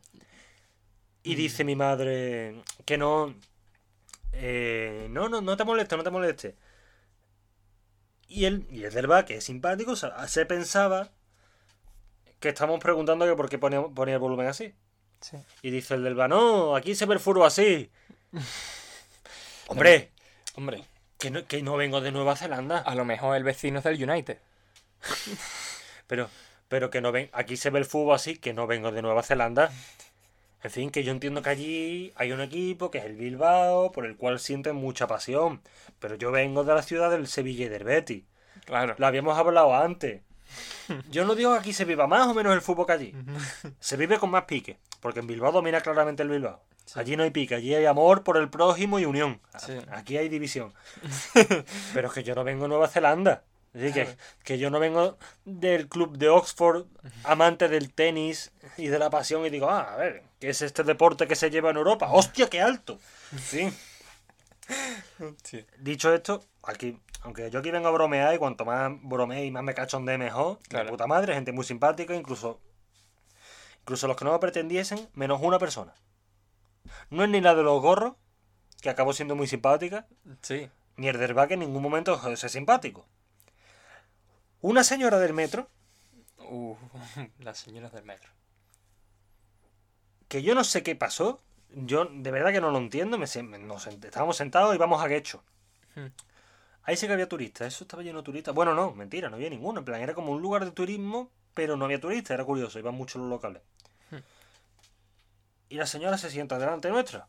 Y 1.23 1.35
dice 1.35 1.63
mi 1.63 1.75
madre 1.75 2.61
que 2.85 2.97
no. 2.97 3.35
Eh, 4.33 5.07
no, 5.09 5.29
no, 5.29 5.41
no 5.41 5.57
te 5.57 5.63
moleste, 5.63 5.97
no 5.97 6.03
te 6.03 6.09
moleste. 6.09 6.55
Y 8.27 8.45
él, 8.45 8.65
y 8.69 8.83
el 8.83 8.93
del 8.93 9.25
que 9.25 9.37
es 9.37 9.43
simpático, 9.43 9.95
se, 9.95 10.09
se 10.27 10.45
pensaba 10.45 11.11
que 12.39 12.49
estábamos 12.49 12.79
preguntando 12.79 13.25
que 13.25 13.35
por 13.35 13.49
qué 13.49 13.59
ponía, 13.59 13.81
ponía 13.83 14.15
el 14.15 14.19
volumen 14.19 14.47
así. 14.47 14.73
Sí. 15.19 15.37
Y 15.61 15.69
dice 15.69 15.93
el 15.95 16.03
del 16.03 16.15
no, 16.15 16.75
aquí 16.75 16.95
se 16.95 17.05
ve 17.05 17.13
el 17.15 17.19
furbo 17.19 17.45
así. 17.45 17.91
Hombre, 19.67 20.11
Hombre, 20.55 20.83
que 21.17 21.29
no, 21.31 21.45
que 21.45 21.61
no 21.61 21.77
vengo 21.77 22.01
de 22.01 22.11
Nueva 22.11 22.35
Zelanda. 22.35 22.79
a 22.79 22.95
lo 22.95 23.05
mejor 23.05 23.37
el 23.37 23.43
vecino 23.43 23.79
es 23.79 23.83
del 23.83 24.09
United. 24.09 24.39
Pero, 26.07 26.29
pero 26.67 26.89
que 26.89 26.99
no 26.99 27.13
ven, 27.13 27.29
aquí 27.31 27.55
se 27.55 27.69
ve 27.69 27.79
el 27.79 27.85
fútbol 27.85 28.15
así, 28.15 28.35
que 28.35 28.51
no 28.53 28.67
vengo 28.67 28.91
de 28.91 29.01
Nueva 29.01 29.23
Zelanda. 29.23 29.71
En 30.63 30.69
fin, 30.71 30.89
que 30.91 31.03
yo 31.03 31.11
entiendo 31.11 31.41
que 31.41 31.49
allí 31.49 32.13
hay 32.15 32.31
un 32.31 32.41
equipo 32.41 32.91
que 32.91 32.99
es 32.99 33.05
el 33.05 33.15
Bilbao, 33.15 33.91
por 33.91 34.05
el 34.05 34.15
cual 34.15 34.39
sienten 34.39 34.75
mucha 34.75 35.07
pasión. 35.07 35.61
Pero 35.99 36.15
yo 36.15 36.31
vengo 36.31 36.63
de 36.63 36.75
la 36.75 36.83
ciudad 36.83 37.09
del 37.09 37.27
Sevilla 37.27 37.65
y 37.65 37.69
del 37.69 37.83
Betis. 37.83 38.23
Claro. 38.65 38.95
Lo 38.97 39.07
habíamos 39.07 39.37
hablado 39.37 39.75
antes. 39.75 40.21
Yo 41.09 41.25
no 41.25 41.35
digo 41.35 41.53
que 41.53 41.59
aquí 41.59 41.73
se 41.73 41.85
viva 41.85 42.07
más 42.07 42.27
o 42.27 42.33
menos 42.33 42.53
el 42.53 42.61
fútbol 42.61 42.85
que 42.85 42.91
allí. 42.91 43.15
Se 43.79 43.97
vive 43.97 44.19
con 44.19 44.29
más 44.29 44.43
pique, 44.43 44.77
porque 44.99 45.19
en 45.19 45.27
Bilbao 45.27 45.51
domina 45.51 45.81
claramente 45.81 46.23
el 46.23 46.29
Bilbao. 46.29 46.61
Allí 46.95 47.15
no 47.15 47.23
hay 47.23 47.31
pique, 47.31 47.55
allí 47.55 47.73
hay 47.73 47.85
amor 47.85 48.23
por 48.23 48.37
el 48.37 48.49
prójimo 48.49 48.99
y 48.99 49.05
unión. 49.05 49.39
Sí. 49.57 49.73
Aquí 49.91 50.17
hay 50.17 50.29
división. 50.29 50.73
Pero 51.93 52.07
es 52.07 52.13
que 52.13 52.23
yo 52.23 52.35
no 52.35 52.43
vengo 52.43 52.63
de 52.63 52.69
Nueva 52.69 52.87
Zelanda. 52.87 53.43
Es 53.73 53.81
decir, 53.81 54.05
que, 54.05 54.17
que 54.43 54.57
yo 54.59 54.69
no 54.69 54.79
vengo 54.79 55.17
del 55.45 55.87
club 55.87 56.17
de 56.17 56.27
Oxford, 56.29 56.85
amante 57.23 57.69
del 57.69 57.93
tenis 57.93 58.51
y 58.77 58.87
de 58.87 58.99
la 58.99 59.09
pasión, 59.09 59.45
y 59.45 59.49
digo, 59.49 59.69
ah, 59.69 59.93
a 59.93 59.95
ver, 59.97 60.23
¿qué 60.39 60.49
es 60.49 60.61
este 60.61 60.83
deporte 60.83 61.25
que 61.25 61.35
se 61.35 61.49
lleva 61.49 61.69
en 61.69 61.77
Europa? 61.77 62.09
¡Hostia, 62.11 62.49
qué 62.49 62.59
alto! 62.61 62.99
Sí. 63.39 63.71
Sí. 65.43 65.65
Dicho 65.79 66.13
esto, 66.13 66.43
aquí, 66.63 66.99
aunque 67.21 67.49
yo 67.49 67.59
aquí 67.59 67.71
vengo 67.71 67.87
a 67.87 67.91
bromear 67.91 68.33
y 68.33 68.37
cuanto 68.37 68.65
más 68.65 68.91
bromee 69.01 69.45
y 69.45 69.51
más 69.51 69.63
me 69.63 69.73
cachondee 69.73 70.17
mejor, 70.17 70.59
Claro. 70.69 70.85
de 70.85 70.91
puta 70.91 71.07
madre, 71.07 71.33
gente 71.33 71.51
muy 71.51 71.63
simpática, 71.65 72.15
incluso 72.15 72.59
incluso 73.81 74.07
los 74.07 74.15
que 74.15 74.25
no 74.25 74.31
me 74.31 74.39
pretendiesen, 74.39 75.09
menos 75.13 75.39
una 75.41 75.59
persona. 75.59 75.93
No 77.09 77.23
es 77.23 77.29
ni 77.29 77.41
la 77.41 77.55
de 77.55 77.63
los 77.63 77.81
gorros, 77.81 78.13
que 78.81 78.89
acabó 78.89 79.13
siendo 79.13 79.35
muy 79.35 79.47
simpática, 79.47 80.07
Sí. 80.41 80.69
ni 80.97 81.07
el 81.07 81.17
del 81.17 81.33
bar, 81.33 81.47
que 81.47 81.55
en 81.55 81.61
ningún 81.61 81.81
momento 81.81 82.19
ser 82.37 82.49
simpático. 82.49 83.05
Una 84.61 84.83
señora 84.83 85.19
del 85.19 85.33
metro, 85.33 85.67
Uh, 86.53 86.75
las 87.39 87.59
señoras 87.59 87.93
del 87.93 88.03
metro. 88.03 88.29
que 90.27 90.41
yo 90.43 90.53
no 90.55 90.63
sé 90.63 90.83
qué 90.83 90.95
pasó, 90.95 91.39
yo 91.69 92.05
de 92.05 92.31
verdad 92.31 92.51
que 92.51 92.59
no 92.61 92.71
lo 92.71 92.77
entiendo, 92.77 93.17
me, 93.17 93.27
se- 93.27 93.43
me- 93.43 93.57
nos 93.59 93.87
sent- 93.87 94.03
estábamos 94.05 94.37
sentados 94.37 94.73
y 94.75 94.77
vamos 94.77 95.01
a 95.01 95.07
Guecho. 95.07 95.43
Hmm. 95.95 96.07
Ahí 96.83 96.97
sí 96.97 97.07
que 97.07 97.13
había 97.13 97.29
turistas, 97.29 97.67
eso 97.73 97.83
estaba 97.83 98.03
lleno 98.03 98.19
de 98.19 98.23
turistas. 98.25 98.53
Bueno, 98.55 98.73
no, 98.73 98.91
mentira, 98.93 99.29
no 99.29 99.35
había 99.35 99.49
ninguno. 99.49 99.79
En 99.79 99.85
plan, 99.85 100.01
era 100.01 100.13
como 100.13 100.31
un 100.31 100.41
lugar 100.41 100.65
de 100.65 100.71
turismo, 100.71 101.29
pero 101.53 101.77
no 101.77 101.85
había 101.85 101.99
turistas, 102.01 102.31
era 102.31 102.43
curioso, 102.43 102.79
iban 102.79 102.95
muchos 102.95 103.21
los 103.21 103.29
locales. 103.29 103.61
Hmm. 104.09 104.17
Y 105.69 105.75
la 105.75 105.85
señora 105.85 106.17
se 106.17 106.29
sienta 106.29 106.57
delante 106.59 106.89
nuestra. 106.89 107.27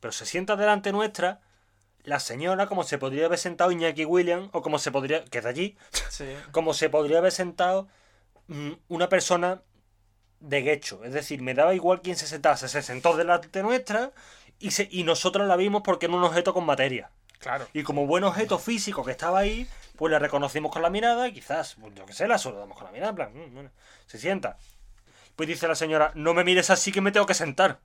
Pero 0.00 0.12
se 0.12 0.24
sienta 0.26 0.56
delante 0.56 0.92
nuestra 0.92 1.40
la 2.04 2.20
señora 2.20 2.66
como 2.66 2.84
se 2.84 2.98
podría 2.98 3.26
haber 3.26 3.38
sentado 3.38 3.72
Iñaki 3.72 4.04
William, 4.04 4.50
o 4.52 4.62
como 4.62 4.78
se 4.78 4.92
podría, 4.92 5.24
que 5.24 5.38
es 5.38 5.44
de 5.44 5.50
allí, 5.50 5.76
Sí. 6.10 6.26
como 6.52 6.74
se 6.74 6.88
podría 6.90 7.18
haber 7.18 7.32
sentado 7.32 7.88
mm, 8.48 8.72
una 8.88 9.08
persona 9.08 9.62
de 10.40 10.62
Guecho. 10.62 11.02
Es 11.04 11.12
decir, 11.14 11.40
me 11.42 11.54
daba 11.54 11.74
igual 11.74 12.02
quién 12.02 12.16
se 12.16 12.26
sentase. 12.26 12.68
Se 12.68 12.82
sentó 12.82 13.16
delante 13.16 13.62
nuestra 13.62 14.12
y, 14.58 14.72
se, 14.72 14.88
y 14.90 15.02
nosotros 15.04 15.46
la 15.48 15.56
vimos 15.56 15.82
porque 15.82 16.06
era 16.06 16.14
un 16.14 16.22
objeto 16.22 16.52
con 16.52 16.66
materia. 16.66 17.10
Claro. 17.38 17.66
Y 17.72 17.82
como 17.82 18.06
buen 18.06 18.24
objeto 18.24 18.58
físico 18.58 19.04
que 19.04 19.10
estaba 19.10 19.38
ahí, 19.38 19.66
pues 19.96 20.10
la 20.10 20.18
reconocimos 20.18 20.70
con 20.72 20.82
la 20.82 20.90
mirada 20.90 21.28
y 21.28 21.32
quizás, 21.32 21.76
pues, 21.80 21.94
yo 21.94 22.04
qué 22.06 22.12
sé, 22.12 22.26
la 22.28 22.38
saludamos 22.38 22.76
con 22.76 22.86
la 22.86 22.92
mirada. 22.92 23.10
En 23.10 23.16
plan, 23.16 23.32
mm, 23.34 23.54
bueno, 23.54 23.70
se 24.06 24.18
sienta. 24.18 24.58
Pues 25.36 25.48
dice 25.48 25.66
la 25.66 25.74
señora, 25.74 26.12
no 26.14 26.32
me 26.34 26.44
mires 26.44 26.70
así 26.70 26.92
que 26.92 27.00
me 27.00 27.10
tengo 27.12 27.26
que 27.26 27.34
sentar. 27.34 27.80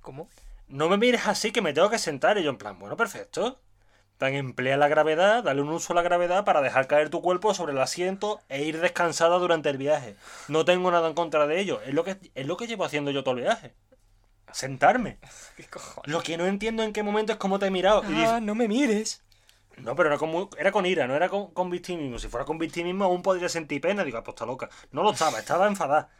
¿Cómo? 0.00 0.28
No 0.74 0.88
me 0.88 0.96
mires 0.96 1.28
así 1.28 1.52
que 1.52 1.62
me 1.62 1.72
tengo 1.72 1.88
que 1.88 1.98
sentar. 1.98 2.36
Y 2.36 2.42
yo 2.42 2.50
en 2.50 2.58
plan, 2.58 2.78
bueno, 2.80 2.96
perfecto. 2.96 3.60
Tan 4.18 4.34
emplea 4.34 4.76
la 4.76 4.88
gravedad, 4.88 5.44
dale 5.44 5.60
un 5.62 5.68
uso 5.68 5.92
a 5.92 5.96
la 5.96 6.02
gravedad 6.02 6.44
para 6.44 6.62
dejar 6.62 6.88
caer 6.88 7.10
tu 7.10 7.22
cuerpo 7.22 7.54
sobre 7.54 7.72
el 7.72 7.78
asiento 7.78 8.40
e 8.48 8.62
ir 8.64 8.80
descansada 8.80 9.38
durante 9.38 9.70
el 9.70 9.78
viaje. 9.78 10.16
No 10.48 10.64
tengo 10.64 10.90
nada 10.90 11.06
en 11.08 11.14
contra 11.14 11.46
de 11.46 11.60
ello. 11.60 11.80
Es 11.82 11.94
lo 11.94 12.02
que, 12.02 12.16
es 12.34 12.46
lo 12.46 12.56
que 12.56 12.66
llevo 12.66 12.84
haciendo 12.84 13.12
yo 13.12 13.22
todo 13.22 13.36
el 13.36 13.42
viaje. 13.42 13.74
Sentarme. 14.52 15.18
¿Qué 15.56 15.64
cojones? 15.64 16.10
Lo 16.12 16.22
que 16.22 16.36
no 16.36 16.46
entiendo 16.46 16.82
en 16.82 16.92
qué 16.92 17.04
momento 17.04 17.32
es 17.32 17.38
cómo 17.38 17.58
te 17.60 17.66
he 17.66 17.70
mirado. 17.70 18.02
Y 18.04 18.08
dices, 18.08 18.28
Ah, 18.28 18.40
no 18.40 18.56
me 18.56 18.66
mires. 18.66 19.22
no, 19.76 19.94
pero 19.94 20.08
era 20.08 20.18
con, 20.18 20.48
era 20.58 20.72
con 20.72 20.86
ira, 20.86 21.06
no 21.06 21.14
era 21.14 21.28
con, 21.28 21.52
con 21.52 21.70
victimismo. 21.70 22.18
Si 22.18 22.28
fuera 22.28 22.44
con 22.44 22.58
victimismo 22.58 23.04
aún 23.04 23.22
podría 23.22 23.48
sentir 23.48 23.80
pena. 23.80 24.02
Digo, 24.02 24.18
ah, 24.18 24.24
pues 24.24 24.34
está 24.34 24.44
loca. 24.46 24.68
No 24.90 25.02
lo 25.04 25.12
estaba, 25.12 25.38
estaba 25.38 25.68
enfadada. 25.68 26.10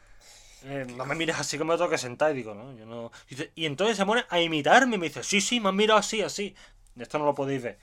Eh, 0.64 0.86
no 0.96 1.04
me 1.04 1.14
mires 1.14 1.38
así 1.38 1.58
que 1.58 1.64
me 1.64 1.76
tengo 1.76 1.90
que 1.90 1.98
sentar. 1.98 2.30
Y 2.32 2.34
digo, 2.34 2.54
no, 2.54 2.72
yo 2.76 2.86
no. 2.86 3.12
Y, 3.28 3.34
dice- 3.34 3.52
y 3.54 3.66
entonces 3.66 3.96
se 3.96 4.06
pone 4.06 4.24
a 4.28 4.40
imitarme 4.40 4.96
y 4.96 4.98
me 4.98 5.06
dice, 5.08 5.22
sí, 5.22 5.40
sí, 5.40 5.60
me 5.60 5.68
has 5.68 5.74
mirado 5.74 5.98
así, 6.00 6.22
así. 6.22 6.54
Esto 6.98 7.18
no 7.18 7.24
lo 7.26 7.34
podéis 7.34 7.62
ver. 7.62 7.78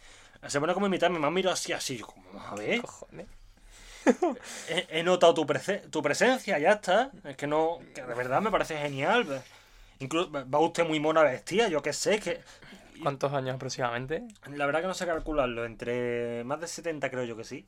Se 0.48 0.60
pone 0.60 0.74
como 0.74 0.88
a 0.88 0.90
imitarme, 0.90 1.20
me 1.20 1.28
has 1.28 1.34
mirado 1.34 1.54
así, 1.54 1.74
así. 1.74 1.98
Yo, 1.98 2.08
como, 2.08 2.40
a 2.40 2.56
ver, 2.56 2.82
Cojones. 2.82 3.28
he, 4.70 4.88
he 5.00 5.04
notado 5.04 5.34
tu, 5.36 5.46
prese- 5.46 5.88
tu 5.92 6.02
presencia, 6.02 6.58
ya 6.58 6.72
está. 6.74 7.12
Es 7.24 7.38
que 7.38 7.46
no, 7.48 7.80
que 7.94 8.02
de 8.02 8.14
verdad 8.16 8.42
me 8.42 8.50
parece 8.52 8.78
genial. 8.78 9.44
Incluso 10.00 10.32
va 10.32 10.60
usted 10.60 10.88
muy 10.88 11.00
mona 11.00 11.22
vestida, 11.22 11.68
yo 11.68 11.82
qué 11.84 11.94
sé, 11.94 12.20
que 12.20 12.42
¿Cuántos 13.04 13.34
años 13.34 13.56
aproximadamente? 13.56 14.24
La 14.48 14.66
verdad 14.66 14.82
que 14.82 14.88
no 14.88 14.94
sé 14.94 15.06
calcularlo, 15.06 15.66
entre 15.66 16.44
más 16.44 16.60
de 16.60 16.68
70 16.68 17.10
creo 17.10 17.24
yo 17.24 17.36
que 17.38 17.44
sí. 17.44 17.68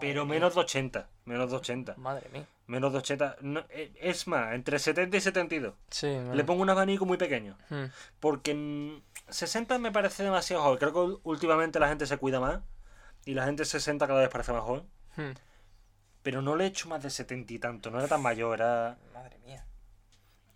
Pero 0.00 0.26
menos 0.26 0.54
de 0.54 0.60
80, 0.60 1.08
menos 1.24 1.50
de 1.50 1.56
80, 1.56 1.94
Madre 1.96 2.28
mía. 2.32 2.46
Menos 2.68 2.92
de 2.92 2.98
80. 2.98 3.36
no, 3.40 3.64
eh, 3.70 3.92
es 4.00 4.28
más, 4.28 4.54
entre 4.54 4.78
70 4.78 5.16
y 5.16 5.20
72. 5.20 5.74
Sí, 5.90 6.06
Le 6.32 6.44
pongo 6.44 6.62
un 6.62 6.70
abanico 6.70 7.04
muy 7.04 7.16
pequeño. 7.16 7.58
Hmm. 7.70 7.86
Porque 8.20 8.52
en 8.52 9.02
60 9.28 9.78
me 9.78 9.90
parece 9.90 10.22
demasiado 10.22 10.62
joven. 10.62 10.78
Creo 10.78 10.92
que 10.92 11.20
últimamente 11.24 11.80
la 11.80 11.88
gente 11.88 12.06
se 12.06 12.16
cuida 12.18 12.38
más. 12.38 12.60
Y 13.24 13.34
la 13.34 13.44
gente 13.44 13.64
60 13.64 14.06
cada 14.06 14.20
vez 14.20 14.28
parece 14.28 14.52
más 14.52 14.62
joven. 14.62 14.84
Hmm. 15.16 15.32
Pero 16.22 16.42
no 16.42 16.56
le 16.56 16.64
he 16.64 16.66
hecho 16.68 16.88
más 16.88 17.02
de 17.02 17.10
70 17.10 17.52
y 17.52 17.58
tanto. 17.58 17.90
No 17.90 17.98
era 17.98 18.06
tan 18.08 18.22
mayor, 18.22 18.60
era... 18.60 18.96
Madre 19.12 19.38
mía. 19.44 19.64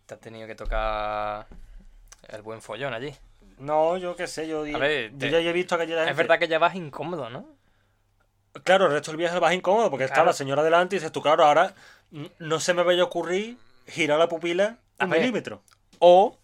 Te 0.07 0.15
has 0.15 0.21
tenido 0.21 0.47
que 0.47 0.55
tocar 0.55 1.47
el 2.29 2.43
buen 2.43 2.61
follón 2.63 2.93
allí. 2.95 3.15
No, 3.59 3.97
yo 3.97 4.17
qué 4.17 4.27
sé, 4.27 4.47
yo, 4.49 4.61
A 4.65 4.79
ver, 4.79 5.13
yo 5.13 5.19
te- 5.19 5.31
ya 5.31 5.39
he 5.39 5.53
visto 5.53 5.79
que 5.79 5.87
la 5.87 6.03
Es 6.03 6.09
gente... 6.09 6.23
verdad 6.23 6.39
que 6.39 6.49
ya 6.49 6.59
vas 6.59 6.75
incómodo, 6.75 7.31
¿no? 7.31 7.47
Claro, 8.65 8.87
el 8.87 8.93
resto 8.93 9.13
del 9.13 9.19
viaje 9.19 9.39
vas 9.39 9.55
incómodo 9.55 9.89
porque 9.89 10.05
está 10.05 10.25
la 10.25 10.33
señora 10.35 10.63
delante 10.63 10.95
y 10.97 10.99
dices 10.99 11.11
tú, 11.13 11.23
claro, 11.23 11.45
ahora 11.45 11.75
no 12.39 12.61
se 12.61 12.75
me 12.75 12.83
vaya 12.83 13.03
a 13.03 13.07
ocurrir 13.07 13.57
girar 13.87 14.19
la 14.19 14.29
pupila 14.29 14.77
A 14.99 15.05
un 15.05 15.11
ver. 15.11 15.21
milímetro. 15.21 15.63
O, 16.05 16.37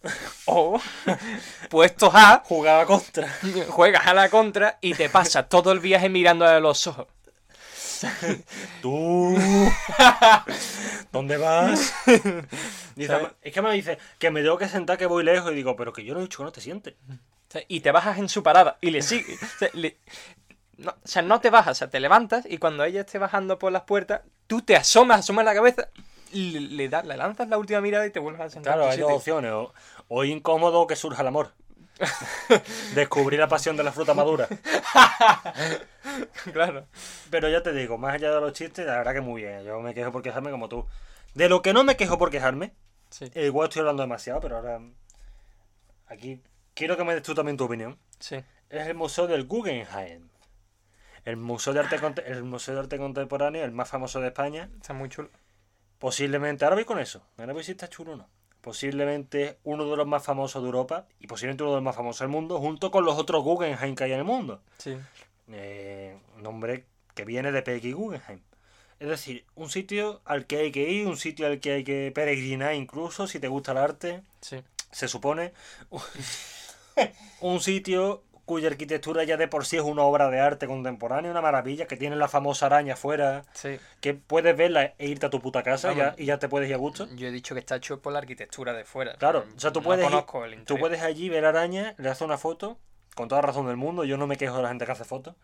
o, 0.45 0.79
puestos 1.69 2.11
a, 2.13 2.41
Jugaba 2.45 2.85
contra. 2.85 3.27
juegas 3.67 4.07
a 4.07 4.13
la 4.13 4.29
contra 4.29 4.77
y 4.81 4.93
te 4.93 5.09
pasas 5.09 5.49
todo 5.49 5.71
el 5.73 5.79
viaje 5.79 6.07
mirando 6.09 6.45
a 6.45 6.59
los 6.59 6.87
ojos. 6.87 7.07
Tú. 8.81 9.37
¿Dónde 11.11 11.37
vas? 11.37 11.93
Es 12.95 13.53
que 13.53 13.61
me 13.61 13.73
dice 13.73 13.97
que 14.17 14.31
me 14.31 14.41
tengo 14.41 14.57
que 14.57 14.69
sentar 14.69 14.97
que 14.97 15.05
voy 15.05 15.23
lejos 15.23 15.51
y 15.51 15.55
digo, 15.55 15.75
pero 15.75 15.91
que 15.91 16.03
yo 16.05 16.13
no 16.13 16.19
he 16.19 16.23
dicho 16.23 16.37
que 16.39 16.43
no 16.45 16.51
te 16.51 16.61
sientes. 16.61 16.95
Y 17.67 17.81
te 17.81 17.91
bajas 17.91 18.17
en 18.19 18.29
su 18.29 18.43
parada 18.43 18.77
y 18.79 18.91
le 18.91 19.01
sigues. 19.01 19.41
O 19.41 19.57
sea, 19.59 19.69
le- 19.73 19.97
no, 20.79 20.91
o 20.91 21.07
sea, 21.07 21.21
no 21.21 21.39
te 21.41 21.49
bajas, 21.49 21.71
o 21.71 21.75
sea, 21.79 21.89
te 21.89 21.99
levantas 21.99 22.45
y 22.49 22.57
cuando 22.57 22.83
ella 22.83 23.01
esté 23.01 23.17
bajando 23.19 23.59
por 23.59 23.71
las 23.71 23.83
puertas, 23.83 24.21
tú 24.47 24.61
te 24.61 24.75
asomas, 24.75 25.19
asomas 25.19 25.45
la 25.45 25.53
cabeza, 25.53 25.89
y 26.31 26.51
le, 26.51 26.59
le 26.61 26.89
das- 26.89 27.05
le 27.05 27.17
lanzas 27.17 27.47
la 27.49 27.57
última 27.57 27.81
mirada 27.81 28.05
y 28.05 28.11
te 28.11 28.19
vuelves 28.19 28.41
a 28.41 28.49
sentar. 28.49 28.75
Claro, 28.75 28.89
hay 28.89 28.97
dos 28.99 29.11
opciones. 29.11 29.51
O, 29.51 29.73
o 30.07 30.23
incómodo 30.23 30.87
que 30.87 30.95
surja 30.95 31.21
el 31.21 31.27
amor. 31.27 31.53
Descubrir 32.95 33.39
la 33.39 33.47
pasión 33.47 33.75
de 33.77 33.83
la 33.83 33.91
fruta 33.91 34.13
madura. 34.13 34.47
claro. 36.53 36.87
Pero 37.29 37.49
ya 37.49 37.61
te 37.63 37.73
digo, 37.73 37.97
más 37.97 38.15
allá 38.15 38.31
de 38.33 38.41
los 38.41 38.53
chistes, 38.53 38.85
la 38.85 38.97
verdad 38.97 39.13
que 39.13 39.21
muy 39.21 39.41
bien. 39.41 39.63
Yo 39.63 39.79
me 39.81 39.93
quejo 39.93 40.11
por 40.11 40.21
quejarme 40.21 40.51
como 40.51 40.69
tú. 40.69 40.85
De 41.33 41.49
lo 41.49 41.61
que 41.61 41.73
no 41.73 41.83
me 41.83 41.97
quejo 41.97 42.17
por 42.17 42.31
quejarme, 42.31 42.73
Sí, 43.09 43.29
eh, 43.33 43.45
igual 43.45 43.67
estoy 43.69 43.79
hablando 43.81 44.03
demasiado, 44.03 44.39
pero 44.39 44.57
ahora. 44.57 44.79
Aquí 46.07 46.41
quiero 46.73 46.97
que 46.97 47.03
me 47.03 47.13
des 47.13 47.23
tú 47.23 47.33
también 47.33 47.57
tu 47.57 47.65
opinión. 47.65 47.97
sí. 48.19 48.43
Es 48.69 48.85
el 48.87 48.93
Museo 48.95 49.25
del 49.25 49.45
Guggenheim. 49.47 50.28
El 51.25 51.37
Museo 51.37 51.73
de 51.73 51.79
Arte, 51.79 51.97
el 52.25 52.43
Museo 52.43 52.75
de 52.75 52.81
Arte 52.81 52.97
Contemporáneo, 52.97 53.63
el 53.63 53.71
más 53.71 53.89
famoso 53.89 54.19
de 54.19 54.27
España. 54.27 54.69
Está 54.77 54.93
muy 54.93 55.09
chulo. 55.09 55.29
Posiblemente, 55.99 56.63
ahora 56.63 56.75
voy 56.75 56.85
con 56.85 56.99
eso. 56.99 57.21
Ahora 57.37 57.53
voy 57.53 57.63
si 57.63 57.71
está 57.71 57.89
chulo 57.89 58.13
o 58.13 58.15
no. 58.15 58.27
Posiblemente 58.61 59.57
uno 59.63 59.89
de 59.89 59.95
los 59.95 60.07
más 60.07 60.23
famosos 60.23 60.61
de 60.61 60.67
Europa 60.67 61.05
y 61.19 61.27
posiblemente 61.27 61.63
uno 61.63 61.71
de 61.71 61.77
los 61.77 61.83
más 61.83 61.95
famosos 61.95 62.21
del 62.21 62.29
mundo, 62.29 62.59
junto 62.59 62.91
con 62.91 63.05
los 63.05 63.17
otros 63.17 63.43
Guggenheim 63.43 63.95
que 63.95 64.03
hay 64.05 64.13
en 64.13 64.19
el 64.19 64.25
mundo. 64.25 64.61
Sí. 64.77 64.97
Eh, 65.51 66.17
nombre 66.37 66.85
que 67.15 67.25
viene 67.25 67.51
de 67.51 67.61
Peggy 67.61 67.93
Guggenheim. 67.93 68.41
Es 68.99 69.07
decir, 69.07 69.45
un 69.55 69.69
sitio 69.69 70.21
al 70.25 70.45
que 70.45 70.57
hay 70.57 70.71
que 70.71 70.89
ir, 70.89 71.07
un 71.07 71.15
sitio 71.15 71.47
al 71.47 71.59
que 71.59 71.71
hay 71.71 71.83
que 71.85 72.11
peregrinar 72.13 72.75
incluso 72.75 73.27
si 73.27 73.39
te 73.39 73.47
gusta 73.47 73.71
el 73.71 73.77
arte. 73.77 74.23
Sí. 74.41 74.61
Se 74.91 75.07
supone. 75.07 75.53
un 77.41 77.61
sitio 77.61 78.23
cuya 78.49 78.67
arquitectura 78.67 79.23
ya 79.25 79.37
de 79.37 79.47
por 79.47 79.63
sí 79.67 79.77
es 79.77 79.83
una 79.83 80.01
obra 80.01 80.29
de 80.31 80.39
arte 80.39 80.65
contemporánea, 80.65 81.29
una 81.29 81.41
maravilla, 81.41 81.85
que 81.85 81.95
tiene 81.97 82.15
la 82.15 82.27
famosa 82.27 82.65
araña 82.65 82.93
afuera, 82.95 83.43
Sí. 83.53 83.77
que 84.01 84.15
puedes 84.15 84.57
verla 84.57 84.95
e 84.97 85.05
irte 85.07 85.27
a 85.27 85.29
tu 85.29 85.39
puta 85.39 85.61
casa 85.61 85.93
y 85.93 85.97
ya, 85.97 86.15
y 86.17 86.25
ya 86.25 86.39
te 86.39 86.49
puedes 86.49 86.67
ir 86.67 86.73
a 86.73 86.77
gusto. 86.79 87.07
Yo 87.15 87.27
he 87.27 87.31
dicho 87.31 87.53
que 87.53 87.59
está 87.59 87.75
hecho 87.75 88.01
por 88.01 88.11
la 88.11 88.17
arquitectura 88.19 88.73
de 88.73 88.85
fuera. 88.85 89.13
Claro, 89.17 89.45
o 89.55 89.59
sea, 89.59 89.71
tú 89.71 89.83
puedes, 89.83 90.01
No 90.03 90.07
ir- 90.09 90.11
conozco 90.25 90.45
el 90.45 90.65
tú 90.65 90.77
puedes 90.79 91.01
allí 91.03 91.29
ver 91.29 91.45
araña, 91.45 91.93
le 91.99 92.09
haces 92.09 92.23
una 92.23 92.39
foto, 92.39 92.79
con 93.15 93.27
toda 93.27 93.41
razón 93.41 93.67
del 93.67 93.77
mundo, 93.77 94.03
yo 94.03 94.17
no 94.17 94.25
me 94.25 94.35
quejo 94.35 94.57
de 94.57 94.63
la 94.63 94.69
gente 94.69 94.85
que 94.87 94.91
hace 94.93 95.03
fotos, 95.05 95.35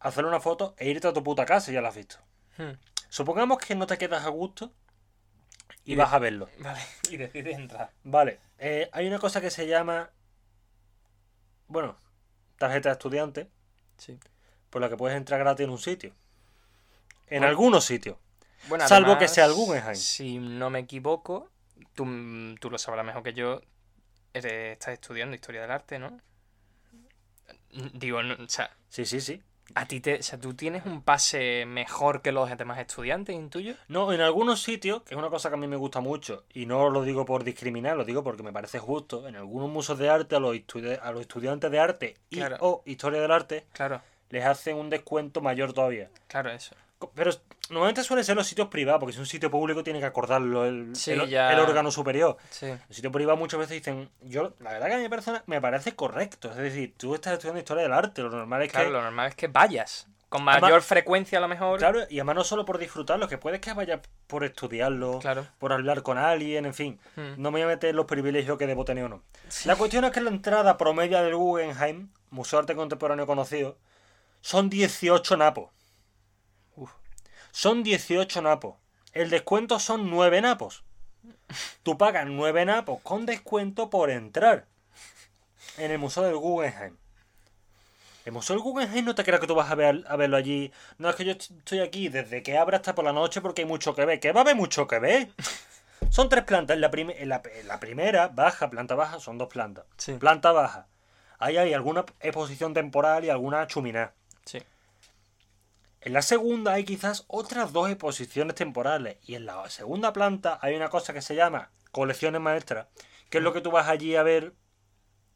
hacer 0.00 0.24
una 0.24 0.40
foto 0.40 0.74
e 0.78 0.88
irte 0.88 1.08
a 1.08 1.12
tu 1.12 1.22
puta 1.22 1.44
casa 1.44 1.70
y 1.70 1.74
ya 1.74 1.82
la 1.82 1.88
has 1.90 1.96
visto. 1.96 2.16
Hmm. 2.56 2.72
Supongamos 3.10 3.58
que 3.58 3.74
no 3.74 3.86
te 3.86 3.98
quedas 3.98 4.24
a 4.24 4.30
gusto 4.30 4.72
y 5.84 5.92
Y 5.92 5.96
vas 5.96 6.12
a 6.12 6.18
verlo. 6.18 6.48
Vale. 6.58 6.80
Y 7.10 7.16
decides 7.18 7.56
entrar. 7.56 7.90
Vale, 8.04 8.40
eh, 8.58 8.88
hay 8.92 9.06
una 9.06 9.18
cosa 9.18 9.40
que 9.40 9.50
se 9.50 9.66
llama, 9.66 10.10
bueno, 11.68 11.96
tarjeta 12.56 12.88
de 12.88 12.92
estudiante, 12.94 13.48
Sí. 13.96 14.18
por 14.70 14.80
la 14.82 14.88
que 14.88 14.96
puedes 14.96 15.16
entrar 15.16 15.38
gratis 15.40 15.64
en 15.64 15.70
un 15.70 15.78
sitio. 15.78 16.10
En 17.26 17.40
Bueno. 17.40 17.46
algunos 17.48 17.84
sitios. 17.84 18.16
Bueno, 18.68 18.86
Salvo 18.88 19.16
que 19.18 19.28
sea 19.28 19.44
el 19.46 19.52
Guggenheim. 19.52 19.94
Si 19.94 20.38
no 20.38 20.70
me 20.70 20.80
equivoco, 20.80 21.50
tú, 21.94 22.04
tú 22.60 22.70
lo 22.70 22.78
sabrás 22.78 23.04
mejor 23.06 23.22
que 23.22 23.32
yo. 23.34 23.60
Eres, 24.34 24.72
estás 24.72 24.94
estudiando 24.94 25.34
historia 25.34 25.62
del 25.62 25.70
arte, 25.70 25.98
¿no? 25.98 26.20
Digo, 27.94 28.22
no, 28.22 28.34
o 28.42 28.48
sea, 28.48 28.70
Sí, 28.88 29.04
sí, 29.06 29.20
sí. 29.20 29.42
A 29.74 29.86
ti 29.86 30.00
te, 30.00 30.16
o 30.18 30.22
sea, 30.22 30.38
tú 30.40 30.54
tienes 30.54 30.84
un 30.86 31.02
pase 31.02 31.64
mejor 31.66 32.22
que 32.22 32.32
los 32.32 32.48
demás 32.56 32.78
estudiantes, 32.78 33.34
intuyo. 33.36 33.74
No, 33.88 34.12
en 34.12 34.20
algunos 34.20 34.62
sitios, 34.62 35.02
que 35.02 35.14
es 35.14 35.18
una 35.18 35.28
cosa 35.30 35.48
que 35.50 35.54
a 35.54 35.58
mí 35.58 35.66
me 35.68 35.76
gusta 35.76 36.00
mucho, 36.00 36.44
y 36.52 36.66
no 36.66 36.90
lo 36.90 37.02
digo 37.02 37.24
por 37.24 37.44
discriminar, 37.44 37.96
lo 37.96 38.04
digo 38.04 38.22
porque 38.24 38.42
me 38.42 38.52
parece 38.52 38.78
justo, 38.78 39.28
en 39.28 39.36
algunos 39.36 39.68
museos 39.70 39.98
de 39.98 40.08
arte 40.08 40.36
a 40.36 40.40
los, 40.40 40.54
estudi- 40.54 40.98
a 41.00 41.12
los 41.12 41.20
estudiantes 41.20 41.70
de 41.70 41.78
arte 41.78 42.16
y 42.30 42.36
Claro. 42.36 42.56
o 42.60 42.82
historia 42.86 43.20
del 43.20 43.30
arte 43.30 43.66
Claro, 43.72 44.00
les 44.30 44.44
hacen 44.44 44.76
un 44.76 44.90
descuento 44.90 45.40
mayor 45.40 45.72
todavía. 45.72 46.08
claro, 46.28 46.50
eso. 46.50 46.74
Pero 47.14 47.30
normalmente 47.70 48.02
suelen 48.02 48.24
ser 48.24 48.34
los 48.36 48.46
sitios 48.46 48.68
privados, 48.68 48.98
porque 49.00 49.12
si 49.12 49.16
es 49.18 49.20
un 49.20 49.26
sitio 49.26 49.50
público 49.50 49.84
tiene 49.84 50.00
que 50.00 50.06
acordarlo 50.06 50.64
el, 50.64 50.96
Sí, 50.96 51.12
el- 51.12 51.28
ya. 51.28 51.52
el 51.52 51.60
órgano 51.60 51.90
superior. 51.92 52.36
Sí. 52.50 52.66
En 52.66 52.80
sitio 52.90 53.12
privado 53.12 53.36
muchas 53.36 53.60
veces 53.60 53.74
dicen, 53.76 54.10
yo, 54.22 54.54
la 54.58 54.72
verdad 54.72 54.88
que 54.88 54.94
a 54.94 54.96
mí 54.96 55.02
me 55.04 55.10
parece, 55.10 55.32
me 55.46 55.60
parece 55.60 55.94
correcto. 55.94 56.50
Es 56.50 56.56
decir, 56.56 56.94
tú 56.96 57.14
estás 57.14 57.34
estudiando 57.34 57.60
historia 57.60 57.84
del 57.84 57.92
arte, 57.92 58.22
lo 58.22 58.30
normal 58.30 58.62
es 58.62 58.72
Claro, 58.72 58.86
que... 58.86 58.92
lo 58.92 59.02
normal 59.02 59.28
es 59.28 59.34
que 59.36 59.46
vayas. 59.48 60.08
Con 60.28 60.42
Además- 60.46 60.60
mayor 60.62 60.82
frecuencia, 60.82 61.38
a 61.38 61.40
lo 61.40 61.48
mejor. 61.48 61.78
Claro, 61.78 62.00
y 62.10 62.18
además 62.18 62.34
no 62.34 62.44
solo 62.44 62.64
por 62.66 62.76
disfrutarlo, 62.78 63.28
que 63.28 63.38
puedes 63.38 63.60
que 63.60 63.72
vayas 63.72 64.00
por 64.26 64.44
estudiarlo, 64.44 65.20
Claro. 65.20 65.46
por 65.58 65.72
hablar 65.72 66.02
con 66.02 66.18
alguien, 66.18 66.66
en 66.66 66.74
fin. 66.74 67.00
Hmm. 67.16 67.34
No 67.40 67.50
me 67.50 67.60
voy 67.60 67.62
a 67.62 67.66
meter 67.66 67.90
en 67.90 67.96
los 67.96 68.04
privilegios 68.06 68.58
que 68.58 68.66
debo 68.66 68.84
tener 68.84 69.04
o 69.04 69.08
no. 69.08 69.22
Sí. 69.48 69.66
La 69.68 69.76
cuestión 69.76 70.04
es 70.04 70.10
que 70.10 70.20
la 70.20 70.28
entrada 70.30 70.76
promedia 70.76 71.22
del 71.22 71.34
Guggenheim, 71.36 72.10
Museo 72.30 72.58
de 72.58 72.62
Arte 72.64 72.74
Contemporáneo 72.76 73.26
conocido, 73.26 73.78
son 74.42 74.68
18 74.68 75.36
napos. 75.38 75.70
Son 77.58 77.82
18 77.82 78.40
napos. 78.42 78.76
El 79.14 79.30
descuento 79.30 79.80
son 79.80 80.08
9 80.10 80.40
napos. 80.42 80.84
Tú 81.82 81.98
pagas 81.98 82.24
9 82.28 82.64
napos 82.64 83.00
con 83.02 83.26
descuento 83.26 83.90
por 83.90 84.10
entrar 84.10 84.66
en 85.76 85.90
el 85.90 85.98
Museo 85.98 86.22
del 86.22 86.36
Guggenheim. 86.36 86.96
El 88.24 88.30
Museo 88.30 88.54
del 88.54 88.62
Guggenheim 88.62 89.04
no 89.04 89.16
te 89.16 89.24
creas 89.24 89.40
que 89.40 89.48
tú 89.48 89.56
vas 89.56 89.72
a, 89.72 89.74
ver, 89.74 90.04
a 90.06 90.14
verlo 90.14 90.36
allí. 90.36 90.70
No, 90.98 91.10
es 91.10 91.16
que 91.16 91.24
yo 91.24 91.32
estoy 91.32 91.80
aquí 91.80 92.08
desde 92.08 92.44
que 92.44 92.56
abre 92.56 92.76
hasta 92.76 92.94
por 92.94 93.04
la 93.04 93.12
noche 93.12 93.40
porque 93.40 93.62
hay 93.62 93.66
mucho 93.68 93.92
que 93.92 94.04
ver. 94.04 94.20
¿Qué 94.20 94.30
va 94.30 94.42
a 94.42 94.44
haber 94.44 94.54
mucho 94.54 94.86
que 94.86 95.00
ver? 95.00 95.28
Son 96.10 96.28
tres 96.28 96.44
plantas. 96.44 96.76
En 96.76 96.80
la, 96.80 96.92
prim- 96.92 97.10
en 97.10 97.28
la- 97.28 97.42
en 97.56 97.66
la 97.66 97.80
primera, 97.80 98.28
baja, 98.28 98.70
planta 98.70 98.94
baja, 98.94 99.18
son 99.18 99.36
dos 99.36 99.48
plantas. 99.48 99.84
Sí. 99.96 100.12
Planta 100.12 100.52
baja. 100.52 100.86
Ahí 101.40 101.56
hay 101.56 101.74
alguna 101.74 102.04
exposición 102.20 102.72
temporal 102.72 103.24
y 103.24 103.30
alguna 103.30 103.66
chuminada. 103.66 104.14
Sí. 104.44 104.62
En 106.00 106.12
la 106.12 106.22
segunda 106.22 106.72
hay 106.74 106.84
quizás 106.84 107.24
otras 107.28 107.72
dos 107.72 107.88
exposiciones 107.90 108.54
temporales. 108.54 109.18
Y 109.26 109.34
en 109.34 109.46
la 109.46 109.68
segunda 109.70 110.12
planta 110.12 110.58
hay 110.62 110.74
una 110.76 110.88
cosa 110.90 111.12
que 111.12 111.22
se 111.22 111.34
llama 111.34 111.70
colecciones 111.92 112.40
maestras, 112.40 112.86
que 113.30 113.38
es 113.38 113.44
lo 113.44 113.52
que 113.52 113.60
tú 113.60 113.70
vas 113.70 113.88
allí 113.88 114.14
a 114.16 114.22
ver 114.22 114.54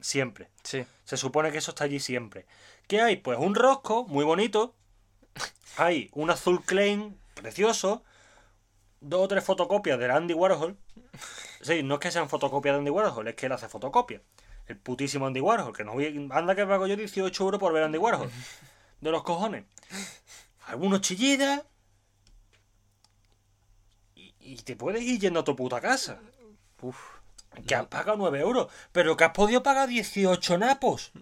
siempre. 0.01 0.49
Sí. 0.63 0.85
Se 1.05 1.17
supone 1.17 1.51
que 1.53 1.59
eso 1.59 1.73
está 1.73 1.85
allí 1.85 1.99
siempre. 2.01 2.47
¿Qué 2.87 3.01
hay? 3.01 3.17
Pues 3.17 3.39
un 3.39 3.55
rosco 3.55 4.05
muy 4.07 4.25
bonito. 4.25 4.75
Hay 5.77 6.11
un 6.13 6.31
azul 6.31 6.63
Klein 6.65 7.19
precioso. 7.35 8.03
Dos 9.01 9.23
o 9.25 9.29
tres 9.29 9.43
fotocopias 9.43 9.99
de 9.99 10.11
Andy 10.13 10.35
Warhol. 10.35 10.77
Sí, 11.61 11.83
no 11.83 11.95
es 11.95 12.01
que 12.01 12.11
sean 12.13 12.29
fotocopias 12.29 12.75
de 12.75 12.79
Andy 12.79 12.91
Warhol, 12.91 13.27
es 13.27 13.35
que 13.35 13.47
él 13.47 13.53
hace 13.53 13.69
fotocopias. 13.69 14.23
El 14.67 14.77
putísimo 14.79 15.27
Andy 15.27 15.41
Warhol, 15.41 15.77
que 15.77 15.83
no 15.83 15.95
voy- 15.95 16.29
anda 16.31 16.55
que 16.55 16.65
pago 16.67 16.87
yo 16.87 16.95
18 16.97 17.45
euros 17.45 17.59
por 17.59 17.73
ver 17.73 17.83
Andy 17.83 17.99
Warhol. 17.99 18.31
De 19.01 19.11
los 19.11 19.25
cojones. 19.25 19.65
Algunos 20.67 21.01
chillidas. 21.01 21.63
Y, 24.15 24.35
y 24.41 24.57
te 24.57 24.77
puedes 24.77 25.03
ir 25.03 25.21
yendo 25.21 25.41
a 25.41 25.45
tu 25.45 25.55
puta 25.57 25.81
casa. 25.81 26.21
Uf. 26.81 26.97
Que 27.67 27.75
has 27.75 27.87
pagado 27.87 28.17
9 28.17 28.41
euros. 28.41 28.69
Pero 28.93 29.17
que 29.17 29.25
has 29.25 29.33
podido 29.33 29.63
pagar 29.63 29.89
18 29.89 30.59
napos. 30.59 31.13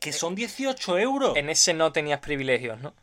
Que 0.00 0.12
son 0.12 0.34
18 0.34 0.98
euros. 0.98 1.36
En 1.36 1.48
ese 1.48 1.72
no 1.74 1.92
tenías 1.92 2.20
privilegios, 2.20 2.80
¿no? 2.80 2.94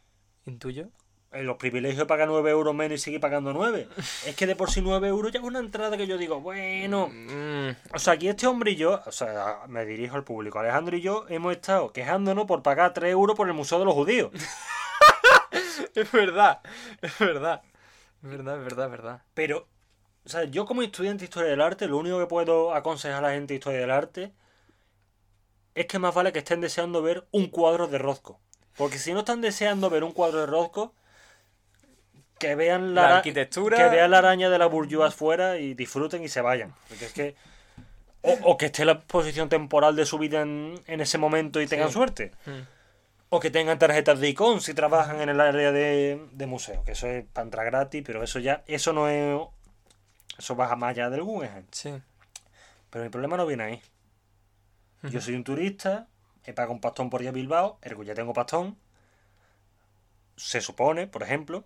Intuyo. 0.46 0.90
En 1.32 1.46
los 1.46 1.56
privilegios 1.58 1.98
de 1.98 2.06
pagar 2.06 2.28
9 2.28 2.52
euros 2.52 2.76
menos 2.76 3.00
y 3.00 3.02
seguir 3.02 3.20
pagando 3.20 3.54
9. 3.54 3.88
Es 4.28 4.36
que 4.36 4.46
de 4.46 4.56
por 4.56 4.70
sí 4.70 4.82
9 4.82 5.08
euros 5.08 5.32
ya 5.32 5.40
es 5.40 5.46
una 5.46 5.60
entrada 5.60 5.98
que 5.98 6.06
yo 6.06 6.18
digo, 6.18 6.42
bueno. 6.42 7.10
Mm, 7.12 7.70
O 7.94 8.00
sea, 8.00 8.14
aquí 8.14 8.28
este 8.28 8.48
hombre 8.48 8.72
y 8.72 8.76
yo, 8.76 9.02
o 9.06 9.12
sea, 9.12 9.62
me 9.68 9.86
dirijo 9.86 10.16
al 10.18 10.24
público, 10.24 10.60
Alejandro 10.60 10.98
y 10.98 11.02
yo 11.02 11.26
hemos 11.30 11.54
estado 11.54 11.92
quejándonos 11.94 12.46
por 12.46 12.62
pagar 12.62 12.94
3 12.94 13.12
euros 13.12 13.36
por 13.36 13.48
el 13.48 13.54
Museo 13.54 13.80
de 13.80 13.86
los 13.86 13.94
Judíos. 13.94 14.32
es 15.96 16.12
verdad, 16.12 16.60
es 17.02 17.18
verdad. 17.20 17.62
Es 18.24 18.30
verdad, 18.30 18.58
es 18.58 18.64
verdad, 18.64 18.86
es 18.86 18.92
verdad. 18.92 19.22
Pero, 19.34 19.68
o 20.26 20.30
sea, 20.30 20.44
yo 20.46 20.66
como 20.66 20.82
estudiante 20.84 21.22
de 21.22 21.26
historia 21.26 21.50
del 21.50 21.62
arte, 21.62 21.88
lo 21.88 21.98
único 21.98 22.20
que 22.20 22.28
puedo 22.28 22.74
aconsejar 22.74 23.24
a 23.24 23.28
la 23.30 23.34
gente 23.34 23.54
de 23.54 23.58
historia 23.60 23.80
del 23.80 23.92
arte 23.92 24.32
es 25.76 25.86
que 25.88 26.00
más 26.00 26.14
vale 26.14 26.32
que 26.34 26.40
estén 26.40 26.62
deseando 26.62 27.02
ver 27.02 27.26
un 27.32 27.48
cuadro 27.48 27.88
de 27.88 27.98
Rozco. 27.98 28.40
Porque 28.78 28.98
si 28.98 29.14
no 29.14 29.20
están 29.20 29.42
deseando 29.42 29.90
ver 29.90 30.04
un 30.04 30.12
cuadro 30.12 30.40
de 30.42 30.46
Rozco, 30.46 30.94
que 32.40 32.56
vean 32.56 32.94
la, 32.96 33.18
arquitectura- 33.22 33.78
que 33.78 33.90
vean 33.90 34.12
la 34.12 34.18
araña 34.20 34.50
de 34.50 34.58
la 34.58 34.66
Bourgeois 34.66 35.14
fuera 35.14 35.58
y 35.60 35.74
disfruten 35.74 36.24
y 36.24 36.28
se 36.28 36.42
vayan. 36.42 36.74
Porque 36.90 37.06
es 37.06 37.14
que. 37.14 37.36
O, 38.24 38.34
o 38.52 38.58
que 38.58 38.68
esté 38.68 38.86
la 38.86 39.00
posición 39.00 39.50
temporal 39.50 39.96
de 39.96 40.06
su 40.06 40.20
vida 40.20 40.42
en, 40.42 40.80
en 40.86 41.02
ese 41.02 41.18
momento 41.18 41.60
y 41.62 41.68
tengan 41.68 41.88
Sí. 41.88 41.94
suerte. 41.94 42.32
Mm. 42.46 42.52
O 43.34 43.40
que 43.40 43.50
tengan 43.50 43.80
tarjetas 43.80 44.20
de 44.20 44.28
icon 44.28 44.60
si 44.60 44.74
trabajan 44.74 45.22
en 45.22 45.30
el 45.30 45.40
área 45.40 45.72
de, 45.72 46.28
de 46.34 46.46
museo. 46.48 46.84
Que 46.84 46.92
eso 46.92 47.08
es 47.08 47.24
para 47.32 47.46
entrar 47.46 47.66
gratis, 47.66 48.04
pero 48.06 48.22
eso 48.24 48.40
ya. 48.40 48.62
Eso 48.68 48.92
no 48.92 49.08
es. 49.08 49.40
Eso 50.38 50.56
va 50.58 50.76
más 50.76 50.90
allá 50.92 51.10
del 51.10 51.24
Guggenheim. 51.24 51.66
Sí. 51.72 51.94
Pero 52.90 53.06
mi 53.06 53.10
problema 53.10 53.38
no 53.38 53.46
viene 53.46 53.64
ahí. 53.64 53.82
Yo 55.04 55.22
soy 55.22 55.36
un 55.36 55.46
turista, 55.46 56.08
he 56.44 56.54
pagado 56.54 56.74
un 56.74 56.82
pastón 56.82 57.10
por 57.10 57.22
ir 57.22 57.30
a 57.30 57.32
Bilbao, 57.32 57.80
ergo 57.82 58.04
ya 58.04 58.14
tengo 58.14 58.34
pastón. 58.34 58.78
Se 60.36 60.60
supone, 60.60 61.08
por 61.08 61.24
ejemplo. 61.24 61.64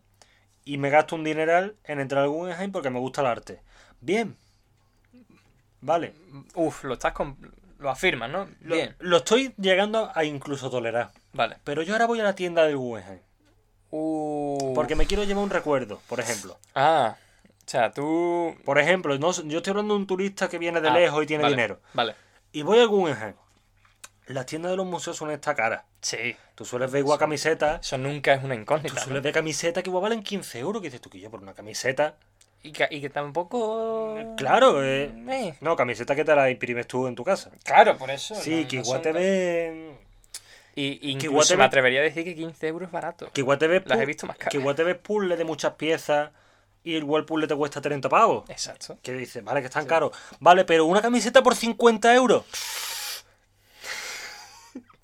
Y 0.64 0.78
me 0.78 0.90
gasto 0.90 1.16
un 1.16 1.24
dineral 1.24 1.76
en 1.84 2.00
entrar 2.00 2.24
al 2.24 2.30
Guggenheim 2.30 2.72
porque 2.72 2.90
me 2.92 3.00
gusta 3.00 3.22
el 3.22 3.28
arte. 3.28 3.62
Bien. 4.02 4.38
Vale. 5.82 6.14
Uf, 6.54 6.84
lo 6.84 6.94
estás 6.94 7.14
con... 7.14 7.38
Lo 7.78 7.90
afirmas, 7.90 8.30
¿no? 8.30 8.48
Lo, 8.62 8.76
Bien. 8.76 8.96
lo 9.00 9.18
estoy 9.18 9.54
llegando 9.58 10.12
a 10.14 10.24
incluso 10.24 10.70
tolerar. 10.70 11.12
Vale. 11.36 11.58
Pero 11.64 11.82
yo 11.84 11.94
ahora 11.94 12.06
voy 12.08 12.20
a 12.20 12.24
la 12.24 12.34
tienda 12.36 12.64
del 12.64 12.78
Guggenheim. 12.78 13.20
Uh. 13.92 14.74
Porque 14.74 14.96
me 14.96 15.06
quiero 15.06 15.24
llevar 15.24 15.44
un 15.44 15.50
recuerdo, 15.50 16.02
por 16.08 16.20
ejemplo. 16.20 16.58
Ah. 16.74 17.16
O 17.48 17.70
sea, 17.70 17.92
tú... 17.92 18.56
Por 18.66 18.78
ejemplo, 18.80 19.18
no, 19.18 19.32
yo 19.32 19.58
estoy 19.58 19.72
hablando 19.72 19.94
de 19.96 20.00
un 20.02 20.08
turista 20.08 20.48
que 20.50 20.58
viene 20.60 20.82
de 20.82 20.90
Ah, 20.90 20.94
lejos 20.94 21.24
y 21.24 21.28
tiene 21.28 21.44
vale, 21.44 21.56
dinero. 21.56 21.80
Vale. 21.94 22.16
Y 22.52 22.62
voy 22.62 22.80
al 22.80 22.88
Guggenheim. 22.88 23.36
Las 24.28 24.46
tiendas 24.46 24.72
de 24.72 24.78
los 24.78 24.86
museos 24.86 25.16
suelen 25.18 25.36
estar 25.36 25.56
caras. 25.56 25.84
Sí. 26.02 26.36
Tú 26.56 26.66
sueles 26.66 26.92
ver 26.92 27.00
igual 27.00 27.20
camisetas. 27.20 27.86
Eso 27.86 27.98
nunca 27.98 28.34
es 28.34 28.44
una 28.44 28.56
Tú 28.56 28.62
incógnita. 28.62 29.02
sueles 29.02 29.22
¿no? 29.22 29.24
ver 29.24 29.34
camisetas 29.34 29.84
que 29.84 29.90
igual 29.90 30.04
valen 30.04 30.24
15 30.24 30.60
euros. 30.60 30.82
Que 30.82 30.88
dices 30.88 31.02
tú 31.02 31.10
que 31.10 31.20
yo 31.20 31.30
por 31.32 31.42
una 31.42 31.54
camiseta. 31.54 32.16
Y, 32.64 32.72
que, 32.72 32.88
y 32.90 33.00
que 33.02 33.10
tampoco... 33.12 34.18
Claro, 34.38 34.84
eh, 34.84 35.12
Eh, 35.30 35.56
no, 35.62 35.76
camiseta 35.76 36.16
que 36.16 36.26
te 36.26 36.36
la 36.36 36.50
imprimes 36.50 36.88
tú 36.88 37.06
en 37.08 37.14
tu 37.16 37.24
casa. 37.24 37.52
Claro, 37.64 37.98
por 37.98 38.10
eso. 38.10 38.34
Sí, 38.36 38.62
no- 38.64 38.68
que 38.68 38.76
igual 38.78 38.86
son 38.86 39.02
te 39.04 39.10
tan- 39.14 39.22
ves. 39.22 39.98
Y, 40.78 41.00
que 41.00 41.08
incluso 41.08 41.26
igual 41.32 41.48
me 41.52 41.56
ve- 41.56 41.64
atrevería 41.64 42.00
a 42.02 42.04
decir 42.04 42.24
que 42.26 42.36
15 42.36 42.68
euros 42.68 42.88
es 42.88 42.92
barato. 42.92 43.32
Que 43.32 43.42
igual 43.42 43.58
te 43.58 43.68
ves. 43.68 43.84
Las 43.86 43.98
he 44.00 44.06
visto 44.06 44.28
más 44.28 44.36
Que 44.36 44.44
caras. 44.46 44.56
igual 44.56 44.76
te 44.76 44.84
ves 44.84 44.98
puzzles 44.98 45.38
de 45.38 45.46
muchas 45.46 45.74
piezas. 45.76 46.32
y 46.84 46.96
el 46.96 47.04
Whirlpool 47.04 47.48
te 47.48 47.56
cuesta 47.56 47.82
30 47.82 48.10
pavos. 48.10 48.48
Exacto. 48.50 49.00
Que 49.02 49.14
dice, 49.14 49.42
vale, 49.42 49.62
que 49.62 49.66
están 49.68 49.86
caros. 49.88 50.12
Vale, 50.40 50.66
pero 50.66 50.86
una 50.86 51.02
camiseta 51.02 51.42
por 51.42 51.56
50 51.56 52.14
euros. 52.14 52.44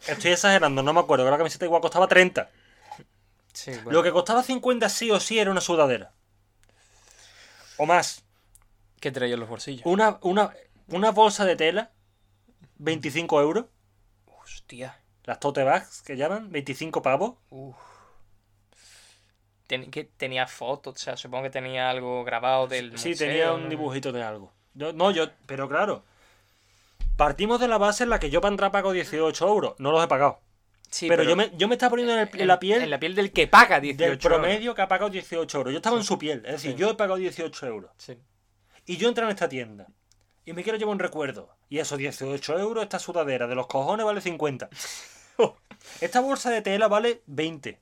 Estoy 0.07 0.31
exagerando, 0.31 0.81
no 0.83 0.93
me 0.93 0.99
acuerdo, 0.99 1.25
que 1.25 1.31
la 1.31 1.37
camiseta 1.37 1.65
igual 1.65 1.81
costaba 1.81 2.07
30. 2.07 2.49
Sí, 3.53 3.71
bueno. 3.83 3.91
Lo 3.91 4.03
que 4.03 4.11
costaba 4.11 4.43
50 4.43 4.89
sí 4.89 5.09
o 5.11 5.19
sí 5.19 5.39
era 5.39 5.51
una 5.51 5.61
sudadera. 5.61 6.11
O 7.77 7.85
más. 7.85 8.23
¿Qué 8.99 9.11
traía 9.11 9.33
en 9.35 9.39
los 9.39 9.49
bolsillos? 9.49 9.81
Una, 9.85 10.17
una, 10.21 10.53
una 10.87 11.11
bolsa 11.11 11.45
de 11.45 11.55
tela, 11.55 11.91
25 12.77 13.41
euros. 13.41 13.65
Hostia. 14.25 14.99
Las 15.31 15.39
tote 15.39 15.63
bags 15.63 16.01
que 16.01 16.17
llaman, 16.17 16.51
25 16.51 17.01
pavos. 17.01 17.35
Uf. 17.51 17.73
Ten- 19.65 19.89
que 19.89 20.03
tenía 20.03 20.45
fotos, 20.45 20.95
o 20.95 20.97
sea, 20.99 21.15
supongo 21.15 21.43
que 21.43 21.49
tenía 21.49 21.89
algo 21.89 22.25
grabado 22.25 22.67
del 22.67 22.97
Sí, 22.99 23.11
museo, 23.11 23.27
tenía 23.29 23.53
un 23.53 23.69
dibujito 23.69 24.11
de 24.11 24.21
algo. 24.23 24.51
Yo- 24.73 24.91
no, 24.91 25.09
yo, 25.11 25.27
pero 25.45 25.69
claro. 25.69 26.03
Partimos 27.15 27.61
de 27.61 27.69
la 27.69 27.77
base 27.77 28.03
en 28.03 28.09
la 28.09 28.19
que 28.19 28.29
yo 28.29 28.41
para 28.41 28.51
entrar 28.51 28.73
pago 28.73 28.91
18 28.91 29.47
euros. 29.47 29.75
No 29.77 29.93
los 29.93 30.03
he 30.03 30.07
pagado. 30.09 30.41
Sí, 30.89 31.07
pero, 31.07 31.23
yo, 31.23 31.37
me, 31.37 31.49
yo 31.55 31.69
me 31.69 31.75
estaba 31.75 31.91
poniendo 31.91 32.11
en, 32.13 32.19
el- 32.27 32.41
en 32.41 32.47
la 32.47 32.59
piel 32.59 32.81
En 32.81 32.89
la 32.89 32.99
piel 32.99 33.15
del 33.15 33.31
que 33.31 33.47
paga 33.47 33.79
18 33.79 33.97
del 34.03 34.11
euros. 34.11 34.25
promedio 34.25 34.75
que 34.75 34.81
ha 34.81 34.89
pagado 34.89 35.09
18 35.11 35.57
euros. 35.59 35.71
Yo 35.71 35.77
estaba 35.77 35.95
en 35.95 36.03
su 36.03 36.17
piel. 36.19 36.39
Es 36.45 36.51
decir, 36.51 36.71
Sí. 36.71 36.77
yo 36.77 36.89
he 36.89 36.95
pagado 36.95 37.15
18 37.15 37.65
euros. 37.67 37.91
Sí. 37.97 38.17
Y 38.85 38.97
yo 38.97 39.07
entro 39.07 39.23
en 39.23 39.29
esta 39.29 39.47
tienda. 39.47 39.87
Y 40.43 40.51
me 40.51 40.61
quiero 40.63 40.77
llevar 40.77 40.91
un 40.91 40.99
recuerdo. 40.99 41.55
Y 41.69 41.77
esos 41.79 41.97
18 41.97 42.59
euros, 42.59 42.83
esta 42.83 42.99
sudadera 42.99 43.47
de 43.47 43.55
los 43.55 43.67
cojones 43.67 44.05
vale 44.05 44.19
50. 44.19 44.67
esta 46.01 46.19
bolsa 46.19 46.49
de 46.49 46.61
tela 46.61 46.87
vale 46.87 47.21
20. 47.27 47.79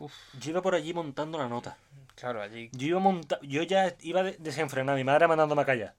Uf. 0.00 0.12
Yo 0.40 0.50
iba 0.50 0.62
por 0.62 0.74
allí 0.74 0.94
montando 0.94 1.38
la 1.38 1.48
nota. 1.48 1.76
Claro, 2.14 2.40
allí. 2.42 2.68
Yo 2.72 2.86
iba 2.88 3.00
monta 3.00 3.38
yo 3.42 3.62
ya 3.62 3.94
iba 4.00 4.22
de- 4.22 4.36
desenfrenado, 4.38 4.96
mi 4.96 5.04
madre 5.04 5.26
mandándome 5.28 5.62
a 5.62 5.66
callar. 5.66 5.94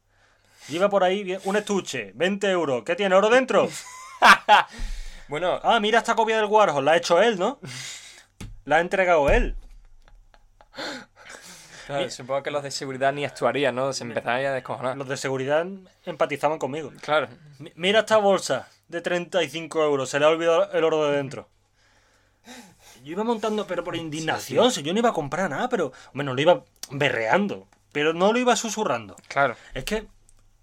Yo 0.68 0.76
iba 0.76 0.90
por 0.90 1.04
ahí, 1.04 1.38
un 1.46 1.56
estuche, 1.56 2.12
20 2.16 2.50
euros. 2.50 2.84
¿Qué 2.84 2.96
tiene 2.96 3.16
oro 3.16 3.30
dentro? 3.30 3.70
Bueno, 5.30 5.60
Ah, 5.64 5.80
mira 5.80 6.00
esta 6.00 6.16
copia 6.16 6.38
del 6.38 6.46
Warhol, 6.48 6.84
la 6.84 6.94
ha 6.94 6.98
hecho 6.98 7.22
él, 7.22 7.38
¿no? 7.38 7.60
La 8.66 8.78
ha 8.78 8.80
entregado 8.80 9.30
él. 9.30 9.56
claro, 11.86 12.10
supongo 12.10 12.42
que 12.42 12.50
los 12.50 12.64
de 12.64 12.72
seguridad 12.72 13.14
ni 13.14 13.26
actuarían, 13.26 13.76
¿no? 13.76 13.94
Se 13.94 14.04
empezarían 14.04 14.52
a 14.52 14.56
descojonar. 14.56 14.98
Los 14.98 15.08
de 15.08 15.18
seguridad 15.18 15.68
empatizaban 16.06 16.58
conmigo. 16.58 16.92
Claro. 17.02 17.28
Mi- 17.60 17.72
Mira 17.76 18.00
esta 18.00 18.18
bolsa 18.18 18.68
de 18.90 19.02
35 19.02 19.84
euros, 19.84 20.10
se 20.10 20.20
le 20.20 20.26
ha 20.26 20.30
olvidado 20.30 20.72
el 20.74 20.84
oro 20.84 21.06
de 21.06 21.18
dentro. 21.18 21.48
Yo 23.04 23.12
iba 23.14 23.24
montando, 23.24 23.66
pero 23.68 23.84
por 23.84 23.96
indignación, 23.96 24.72
si 24.72 24.84
yo 24.84 24.92
no 24.94 25.00
iba 25.00 25.10
a 25.10 25.14
comprar 25.14 25.50
nada, 25.50 25.70
pero. 25.70 25.94
Bueno, 26.14 26.34
lo 26.34 26.42
iba 26.42 26.64
berreando, 26.92 27.68
pero 27.92 28.14
no 28.14 28.34
lo 28.34 28.40
iba 28.40 28.56
susurrando. 28.56 29.16
Claro. 29.28 29.56
Es 29.74 29.86
que. 29.86 30.08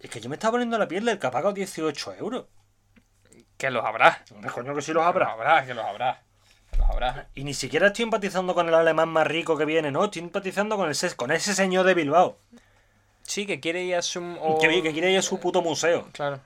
Es 0.01 0.11
que 0.11 0.21
yo 0.21 0.29
me 0.29 0.37
estaba 0.37 0.53
poniendo 0.53 0.77
la 0.79 0.87
piel 0.89 1.05
del 1.07 1.19
que 1.19 1.27
ha 1.27 1.31
pagado 1.31 1.55
18 1.55 2.15
euros. 2.17 2.45
Que 3.57 3.71
los 3.71 3.85
habrá. 3.85 4.23
Hombre, 4.35 4.51
coño, 4.51 4.75
que 4.75 4.83
sí 4.83 4.93
los 4.93 5.01
Que 5.03 5.19
los 5.19 5.29
habrá. 5.29 5.33
habrá, 5.33 5.65
que 5.67 5.73
los 5.75 5.85
habrá. 5.85 6.23
Que 6.71 6.77
los 6.77 6.91
habrá. 6.91 7.29
Y 7.35 7.45
ni 7.45 7.55
siquiera 7.55 7.87
estoy 7.87 8.03
empatizando 8.03 8.55
con 8.55 8.69
el 8.69 8.75
alemán 8.75 9.09
más 9.09 9.27
rico 9.27 9.57
que 9.57 9.65
viene, 9.65 9.91
no, 9.91 10.05
estoy 10.05 10.21
empatizando 10.23 10.77
con, 10.77 10.91
el, 10.91 11.17
con 11.17 11.31
ese 11.33 11.55
señor 11.55 11.87
de 11.87 11.95
Bilbao, 11.95 12.39
Sí, 13.23 13.47
que 13.47 13.59
quiere 13.59 13.83
ir 13.85 13.97
a 13.97 14.03
su... 14.03 14.21
o- 14.41 14.59
que, 14.61 14.83
que 14.83 14.93
quiere 14.93 15.11
ir 15.11 15.19
a 15.19 15.23
su 15.23 15.41
puto 15.41 15.63
museo. 15.63 16.07
Claro. 16.13 16.41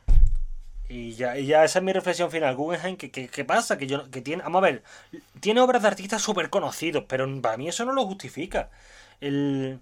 Y 0.93 1.15
ya, 1.15 1.39
y 1.39 1.47
ya 1.47 1.63
esa 1.63 1.79
es 1.79 1.85
mi 1.85 1.93
reflexión 1.93 2.33
final. 2.33 2.57
Guggenheim, 2.57 2.97
¿qué, 2.97 3.13
qué, 3.13 3.29
qué 3.29 3.45
pasa? 3.45 3.79
Que 3.79 3.87
yo 3.87 4.11
que 4.11 4.21
tiene, 4.21 4.43
vamos 4.43 4.59
a 4.59 4.67
ver, 4.67 4.83
tiene 5.39 5.61
obras 5.61 5.83
de 5.83 5.89
artistas 5.89 6.21
súper 6.21 6.51
conocidos, 6.51 7.05
pero 7.07 7.29
para 7.41 7.57
mí 7.57 7.69
eso 7.69 7.85
no 7.85 7.93
lo 7.93 8.05
justifica. 8.07 8.71
El, 9.21 9.79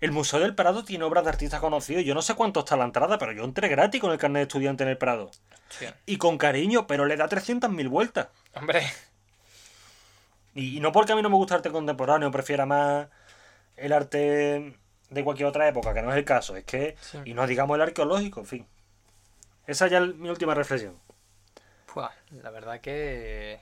el 0.00 0.12
Museo 0.12 0.40
del 0.40 0.54
Prado 0.54 0.82
tiene 0.82 1.04
obras 1.04 1.24
de 1.24 1.30
artistas 1.30 1.60
conocidos. 1.60 2.04
Yo 2.04 2.14
no 2.14 2.22
sé 2.22 2.34
cuánto 2.36 2.60
está 2.60 2.74
la 2.78 2.84
entrada, 2.86 3.18
pero 3.18 3.32
yo 3.32 3.44
entré 3.44 3.68
gratis 3.68 4.00
con 4.00 4.12
el 4.12 4.18
carnet 4.18 4.40
de 4.40 4.42
estudiante 4.44 4.82
en 4.82 4.88
el 4.88 4.96
Prado. 4.96 5.30
Y 6.06 6.16
con 6.16 6.38
cariño, 6.38 6.86
pero 6.86 7.04
le 7.04 7.18
da 7.18 7.28
300.000 7.28 7.88
vueltas. 7.90 8.28
Hombre. 8.54 8.82
Y, 10.54 10.78
y 10.78 10.80
no 10.80 10.90
porque 10.90 11.12
a 11.12 11.16
mí 11.16 11.22
no 11.22 11.28
me 11.28 11.36
gusta 11.36 11.56
arte 11.56 11.70
contemporáneo, 11.70 12.30
prefiera 12.30 12.64
más 12.66 13.08
el 13.76 13.92
arte 13.92 14.74
de 15.10 15.24
cualquier 15.24 15.48
otra 15.48 15.68
época, 15.68 15.92
que 15.92 16.00
no 16.02 16.10
es 16.10 16.16
el 16.16 16.24
caso. 16.24 16.56
Es 16.56 16.64
que, 16.64 16.96
Sí. 17.00 17.18
y 17.26 17.34
no 17.34 17.46
digamos 17.46 17.74
el 17.76 17.82
arqueológico, 17.82 18.40
en 18.40 18.46
fin. 18.46 18.66
Esa 19.70 19.86
ya 19.86 19.98
es 19.98 20.14
mi 20.16 20.28
última 20.28 20.54
reflexión. 20.54 20.98
La 22.42 22.50
verdad 22.50 22.80
que... 22.80 23.60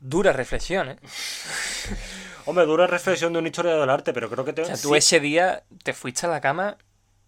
Dura 0.00 0.32
reflexión, 0.32 0.90
¿eh? 0.90 0.96
Hombre, 2.46 2.66
dura 2.66 2.86
reflexión 2.86 3.32
de 3.32 3.38
una 3.38 3.48
historia 3.48 3.74
del 3.74 3.88
arte, 3.88 4.12
pero 4.12 4.28
creo 4.28 4.44
que 4.44 4.52
te... 4.52 4.62
O 4.62 4.64
sea, 4.66 4.76
tú 4.76 4.90
sí. 4.90 4.96
ese 4.96 5.20
día 5.20 5.62
te 5.82 5.94
fuiste 5.94 6.26
a 6.26 6.28
la 6.30 6.40
cama 6.42 6.76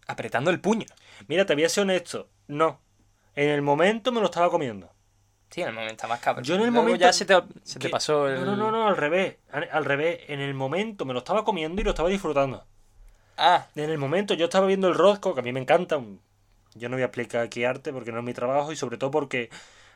apretando 0.07 0.51
el 0.51 0.61
puño. 0.61 0.85
Mira, 1.27 1.46
te 1.46 1.55
voy 1.55 1.64
a 1.64 1.68
ser 1.70 1.83
honesto. 1.83 2.29
No. 2.49 2.81
En 3.35 3.49
el 3.49 3.62
momento 3.62 4.12
me 4.12 4.20
lo 4.20 4.27
estaba 4.27 4.51
comiendo. 4.51 4.92
Sí, 5.51 5.62
en 5.62 5.68
el 5.68 5.75
momento 5.75 5.92
estabas 5.94 6.20
cabrón. 6.20 6.44
Yo 6.44 6.55
en 6.57 6.61
el 6.62 6.66
Luego 6.68 6.83
momento 6.83 7.01
ya 7.07 7.12
se 7.14 7.25
te, 7.25 7.35
se 7.62 7.79
te 7.79 7.87
Que- 7.87 7.90
pasó 7.90 8.29
el... 8.29 8.40
No, 8.44 8.44
no, 8.44 8.57
no, 8.57 8.70
no, 8.72 8.88
al 8.88 8.96
revés. 8.96 9.37
Al, 9.53 9.68
al 9.72 9.85
revés. 9.87 10.20
En 10.29 10.40
el 10.40 10.53
momento 10.53 11.07
me 11.07 11.14
lo 11.14 11.20
estaba 11.20 11.44
comiendo 11.44 11.81
y 11.81 11.85
lo 11.85 11.90
estaba 11.90 12.11
disfrutando. 12.11 12.66
Ah, 13.38 13.66
En 13.75 13.88
el 13.90 13.99
momento 13.99 14.35
yo 14.35 14.46
estaba 14.46 14.66
viendo 14.66 14.88
el 14.88 14.94
Rosco, 14.94 15.33
que 15.35 15.40
a 15.40 15.42
mí 15.42 15.53
me 15.53 15.61
encanta. 15.61 15.96
un- 15.96 16.20
Yo 16.76 16.88
no 16.88 16.96
voy 16.96 17.02
a 17.02 17.06
explicar 17.06 17.42
aquí 17.42 17.64
arte 17.64 17.92
porque 17.92 18.12
no 18.12 18.18
es 18.18 18.24
mi 18.24 18.34
trabajo 18.34 18.72
y 18.72 18.76
sobre 18.76 18.98
todo 18.98 19.10
porque 19.10 19.50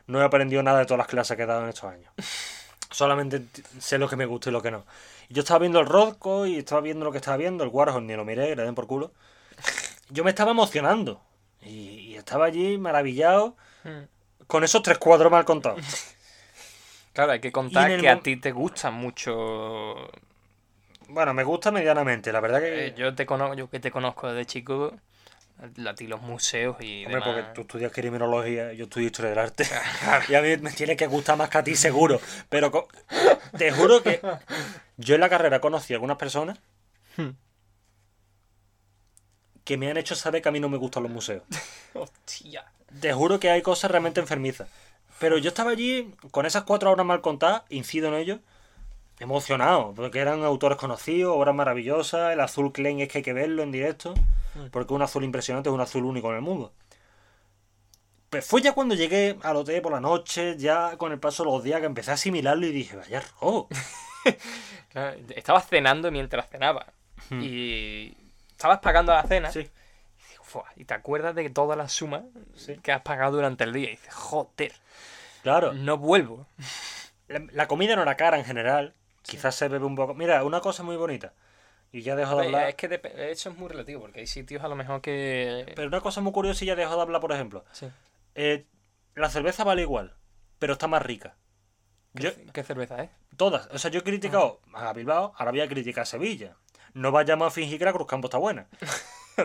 no 0.07 0.21
he 0.21 0.25
aprendido 0.25 0.63
nada 0.63 0.79
de 0.79 0.85
todas 0.85 0.99
las 0.99 1.07
clases 1.07 1.37
que 1.37 1.43
he 1.43 1.45
dado 1.45 1.63
en 1.63 1.69
estos 1.69 1.85
años. 1.85 2.11
Solamente 2.91 3.43
sé 3.79 3.97
lo 3.97 4.09
que 4.09 4.15
me 4.15 4.25
gusta 4.25 4.49
y 4.49 4.53
lo 4.53 4.61
que 4.61 4.71
no. 4.71 4.85
Yo 5.29 5.41
estaba 5.41 5.59
viendo 5.59 5.79
el 5.79 5.85
Rosco 5.85 6.45
y 6.45 6.57
estaba 6.57 6.81
viendo 6.81 7.05
lo 7.05 7.11
que 7.11 7.19
estaba 7.19 7.37
viendo, 7.37 7.63
el 7.63 7.69
Warhol 7.69 8.05
ni 8.05 8.15
lo 8.15 8.25
miré, 8.25 8.55
le 8.55 8.63
den 8.63 8.75
por 8.75 8.87
culo. 8.87 9.13
Yo 10.09 10.23
me 10.23 10.31
estaba 10.31 10.51
emocionando. 10.51 11.21
Y, 11.61 12.11
y 12.11 12.15
estaba 12.15 12.45
allí 12.45 12.77
maravillado 12.77 13.55
mm. 13.83 14.45
con 14.47 14.63
esos 14.63 14.81
tres 14.81 14.97
cuadros 14.97 15.31
mal 15.31 15.45
contados. 15.45 15.79
claro, 17.13 17.31
hay 17.31 17.39
que 17.39 17.51
contar 17.51 17.99
que 17.99 18.09
a 18.09 18.19
ti 18.19 18.37
te 18.37 18.51
gustan 18.51 18.93
mucho... 18.93 20.09
Bueno, 21.07 21.33
me 21.33 21.43
gusta 21.43 21.71
medianamente, 21.71 22.31
la 22.31 22.39
verdad 22.39 22.59
que... 22.59 22.87
Eh, 22.87 22.93
yo 22.95 23.13
te 23.15 23.25
conozco, 23.25 23.53
yo 23.55 23.69
que 23.69 23.79
te 23.79 23.91
conozco 23.91 24.31
desde 24.31 24.45
chico, 24.45 24.93
a 25.61 25.93
ti 25.93 26.07
los 26.07 26.21
museos 26.21 26.77
y 26.79 27.05
Hombre, 27.05 27.19
demás. 27.19 27.27
porque 27.27 27.53
tú 27.53 27.61
estudias 27.61 27.91
criminología, 27.91 28.73
yo 28.73 28.85
estudio 28.85 29.07
historia 29.07 29.29
del 29.29 29.39
arte. 29.39 29.65
Y 30.29 30.35
a 30.35 30.41
mí 30.41 30.57
me 30.57 30.71
tiene 30.71 30.95
que 30.95 31.07
gustar 31.07 31.37
más 31.37 31.49
que 31.49 31.57
a 31.59 31.63
ti, 31.63 31.75
seguro. 31.75 32.19
Pero 32.49 32.87
te 33.57 33.71
juro 33.71 34.01
que 34.01 34.21
yo 34.97 35.15
en 35.15 35.21
la 35.21 35.29
carrera 35.29 35.59
conocí 35.61 35.93
a 35.93 35.97
algunas 35.97 36.17
personas 36.17 36.57
que 39.63 39.77
me 39.77 39.89
han 39.91 39.97
hecho 39.97 40.15
saber 40.15 40.41
que 40.41 40.49
a 40.49 40.51
mí 40.51 40.59
no 40.59 40.69
me 40.69 40.77
gustan 40.77 41.03
los 41.03 41.11
museos. 41.11 41.43
Hostia. 41.93 42.65
Te 42.99 43.13
juro 43.13 43.39
que 43.39 43.49
hay 43.51 43.61
cosas 43.61 43.91
realmente 43.91 44.19
enfermizas. 44.19 44.67
Pero 45.19 45.37
yo 45.37 45.49
estaba 45.49 45.71
allí 45.71 46.13
con 46.31 46.45
esas 46.47 46.63
cuatro 46.63 46.91
horas 46.91 47.05
mal 47.05 47.21
contadas, 47.21 47.61
incido 47.69 48.07
en 48.07 48.15
ello, 48.15 48.39
emocionado, 49.19 49.93
porque 49.95 50.19
eran 50.19 50.43
autores 50.43 50.79
conocidos, 50.79 51.35
obras 51.35 51.53
maravillosas, 51.53 52.33
el 52.33 52.39
azul 52.39 52.71
Klein 52.71 53.01
es 53.01 53.09
que 53.09 53.19
hay 53.19 53.23
que 53.23 53.33
verlo 53.33 53.61
en 53.61 53.71
directo, 53.71 54.15
porque 54.71 54.93
un 54.93 55.01
azul 55.01 55.23
impresionante 55.23 55.69
es 55.69 55.73
un 55.73 55.81
azul 55.81 56.03
único 56.05 56.29
en 56.29 56.35
el 56.37 56.41
mundo. 56.41 56.73
Pues 58.29 58.45
fue 58.45 58.61
ya 58.61 58.71
cuando 58.73 58.95
llegué 58.95 59.37
al 59.43 59.57
hotel 59.57 59.81
por 59.81 59.91
la 59.91 59.99
noche, 59.99 60.55
ya 60.57 60.95
con 60.97 61.11
el 61.11 61.19
paso 61.19 61.43
de 61.43 61.51
los 61.51 61.63
días 61.63 61.81
que 61.81 61.85
empecé 61.85 62.11
a 62.11 62.13
asimilarlo 62.13 62.65
y 62.65 62.71
dije, 62.71 62.95
vaya 62.95 63.21
robo. 63.41 63.67
Claro, 64.89 65.17
estabas 65.35 65.67
cenando 65.67 66.11
mientras 66.11 66.49
cenaba. 66.49 66.85
Hmm. 67.29 67.41
Y 67.41 68.15
estabas 68.51 68.79
pagando 68.79 69.13
la 69.13 69.23
cena. 69.23 69.49
Sí. 69.51 69.69
Y 70.75 70.83
te 70.83 70.93
acuerdas 70.93 71.33
de 71.33 71.49
toda 71.49 71.77
la 71.77 71.87
suma 71.87 72.23
Sí. 72.57 72.75
que 72.83 72.91
has 72.91 73.01
pagado 73.01 73.37
durante 73.37 73.63
el 73.63 73.71
día. 73.71 73.87
Y 73.87 73.91
dices, 73.91 74.13
joder, 74.13 74.73
Claro, 75.43 75.71
no 75.73 75.97
vuelvo. 75.97 76.45
la, 77.29 77.41
la 77.53 77.67
comida 77.67 77.95
no 77.95 78.01
era 78.03 78.15
cara 78.17 78.37
en 78.37 78.43
general, 78.45 78.93
quizás 79.23 79.55
se 79.55 79.69
bebe 79.69 79.85
un 79.85 79.95
poco. 79.95 80.13
Mira, 80.13 80.43
una 80.43 80.59
cosa 80.59 80.83
muy 80.83 80.97
bonita, 80.97 81.31
y 81.91 82.01
ya 82.01 82.15
dejo 82.15 82.37
de 82.37 82.45
hablar. 82.45 82.69
Es 82.69 82.75
que 82.75 82.89
dep- 82.89 83.13
eso 83.17 83.49
es 83.49 83.57
muy 83.57 83.67
relativo, 83.69 84.01
porque 84.01 84.19
hay 84.21 84.27
sitios 84.27 84.63
a 84.63 84.67
lo 84.67 84.75
mejor 84.75 85.01
que... 85.01 85.71
Pero 85.75 85.87
una 85.87 86.01
cosa 86.01 86.21
muy 86.21 86.31
curiosa 86.31 86.63
y 86.63 86.67
ya 86.67 86.75
dejo 86.75 86.95
de 86.95 87.01
hablar, 87.01 87.19
por 87.21 87.31
ejemplo. 87.31 87.65
Sí. 87.71 87.87
Eh, 88.35 88.65
la 89.15 89.29
cerveza 89.29 89.63
vale 89.63 89.81
igual, 89.81 90.15
pero 90.59 90.73
está 90.73 90.87
más 90.87 91.01
rica. 91.03 91.35
¿Qué, 92.15 92.23
Yo, 92.23 92.31
qué 92.53 92.63
cerveza 92.63 93.03
es? 93.03 93.09
todas. 93.37 93.67
O 93.71 93.77
sea, 93.77 93.89
yo 93.91 93.99
he 93.99 94.03
criticado 94.03 94.59
a 94.73 94.91
Bilbao, 94.93 95.33
ahora 95.37 95.51
voy 95.51 95.61
a 95.61 95.67
criticar 95.67 96.03
a 96.03 96.05
Sevilla. 96.05 96.55
No 96.93 97.11
vayamos 97.11 97.47
a 97.47 97.51
fingir 97.51 97.79
que 97.79 97.85
la 97.85 97.93
Cruzcampo 97.93 98.27
está 98.27 98.37
buena. 98.37 98.67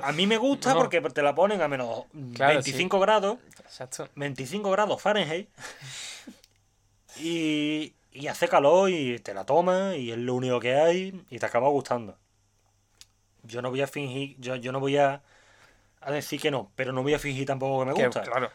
A 0.02 0.10
mí 0.12 0.26
me 0.26 0.36
gusta 0.36 0.70
No. 0.74 0.80
porque 0.80 1.00
te 1.00 1.22
la 1.22 1.32
ponen 1.34 1.62
a 1.62 1.68
menos 1.68 2.04
Claro, 2.34 2.54
25 2.54 2.98
grados, 3.00 3.38
Exacto. 3.60 4.08
25 4.16 4.68
grados 4.72 5.00
Fahrenheit, 5.00 5.48
y, 7.18 7.94
y 8.12 8.26
hace 8.26 8.48
calor 8.48 8.90
y 8.90 9.18
te 9.20 9.32
la 9.34 9.44
tomas 9.44 9.96
y 9.96 10.10
es 10.10 10.18
lo 10.18 10.34
único 10.34 10.60
que 10.60 10.74
hay 10.74 11.24
y 11.30 11.38
te 11.38 11.46
acaba 11.46 11.68
gustando. 11.68 12.18
Yo 13.46 13.62
no 13.62 13.70
voy 13.70 13.82
a 13.82 13.86
fingir, 13.86 14.36
yo, 14.38 14.56
yo 14.56 14.72
no 14.72 14.80
voy 14.80 14.96
a, 14.96 15.22
a 16.00 16.10
decir 16.12 16.40
que 16.40 16.50
no, 16.50 16.70
pero 16.74 16.92
no 16.92 17.02
voy 17.02 17.14
a 17.14 17.18
fingir 17.18 17.46
tampoco 17.46 17.80
que 17.84 17.90
me 17.90 17.94
Que, 17.96 18.06
gusta. 18.06 18.22
claro. 18.22 18.50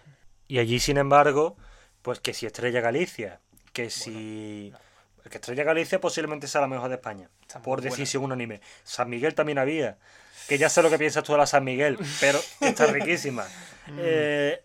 Y 0.48 0.60
allí, 0.60 0.80
sin 0.80 0.98
embargo, 0.98 1.56
pues 2.02 2.20
que 2.20 2.34
si 2.34 2.46
Estrella 2.46 2.82
Galicia, 2.82 3.40
que 3.74 3.90
si 3.90 4.74
que 5.30 5.38
Estrella 5.38 5.64
Galicia 5.64 6.02
posiblemente 6.02 6.48
sea 6.48 6.62
la 6.62 6.68
mejor 6.68 6.90
de 6.90 6.96
España. 6.96 7.30
Está 7.42 7.62
por 7.62 7.80
buena. 7.80 7.92
decisión 7.96 8.24
unánime. 8.24 8.60
San 8.84 9.10
Miguel 9.10 9.34
también 9.36 9.60
había. 9.60 9.98
Que 10.50 10.58
ya 10.58 10.68
sé 10.68 10.82
lo 10.82 10.90
que 10.90 10.98
piensas 10.98 11.24
tú 11.24 11.32
de 11.34 11.38
la 11.38 11.46
San 11.46 11.64
Miguel, 11.64 11.98
pero 12.20 12.40
está 12.60 12.88
riquísima. 12.88 13.46
Mm. 13.88 13.98
Eh, 14.00 14.64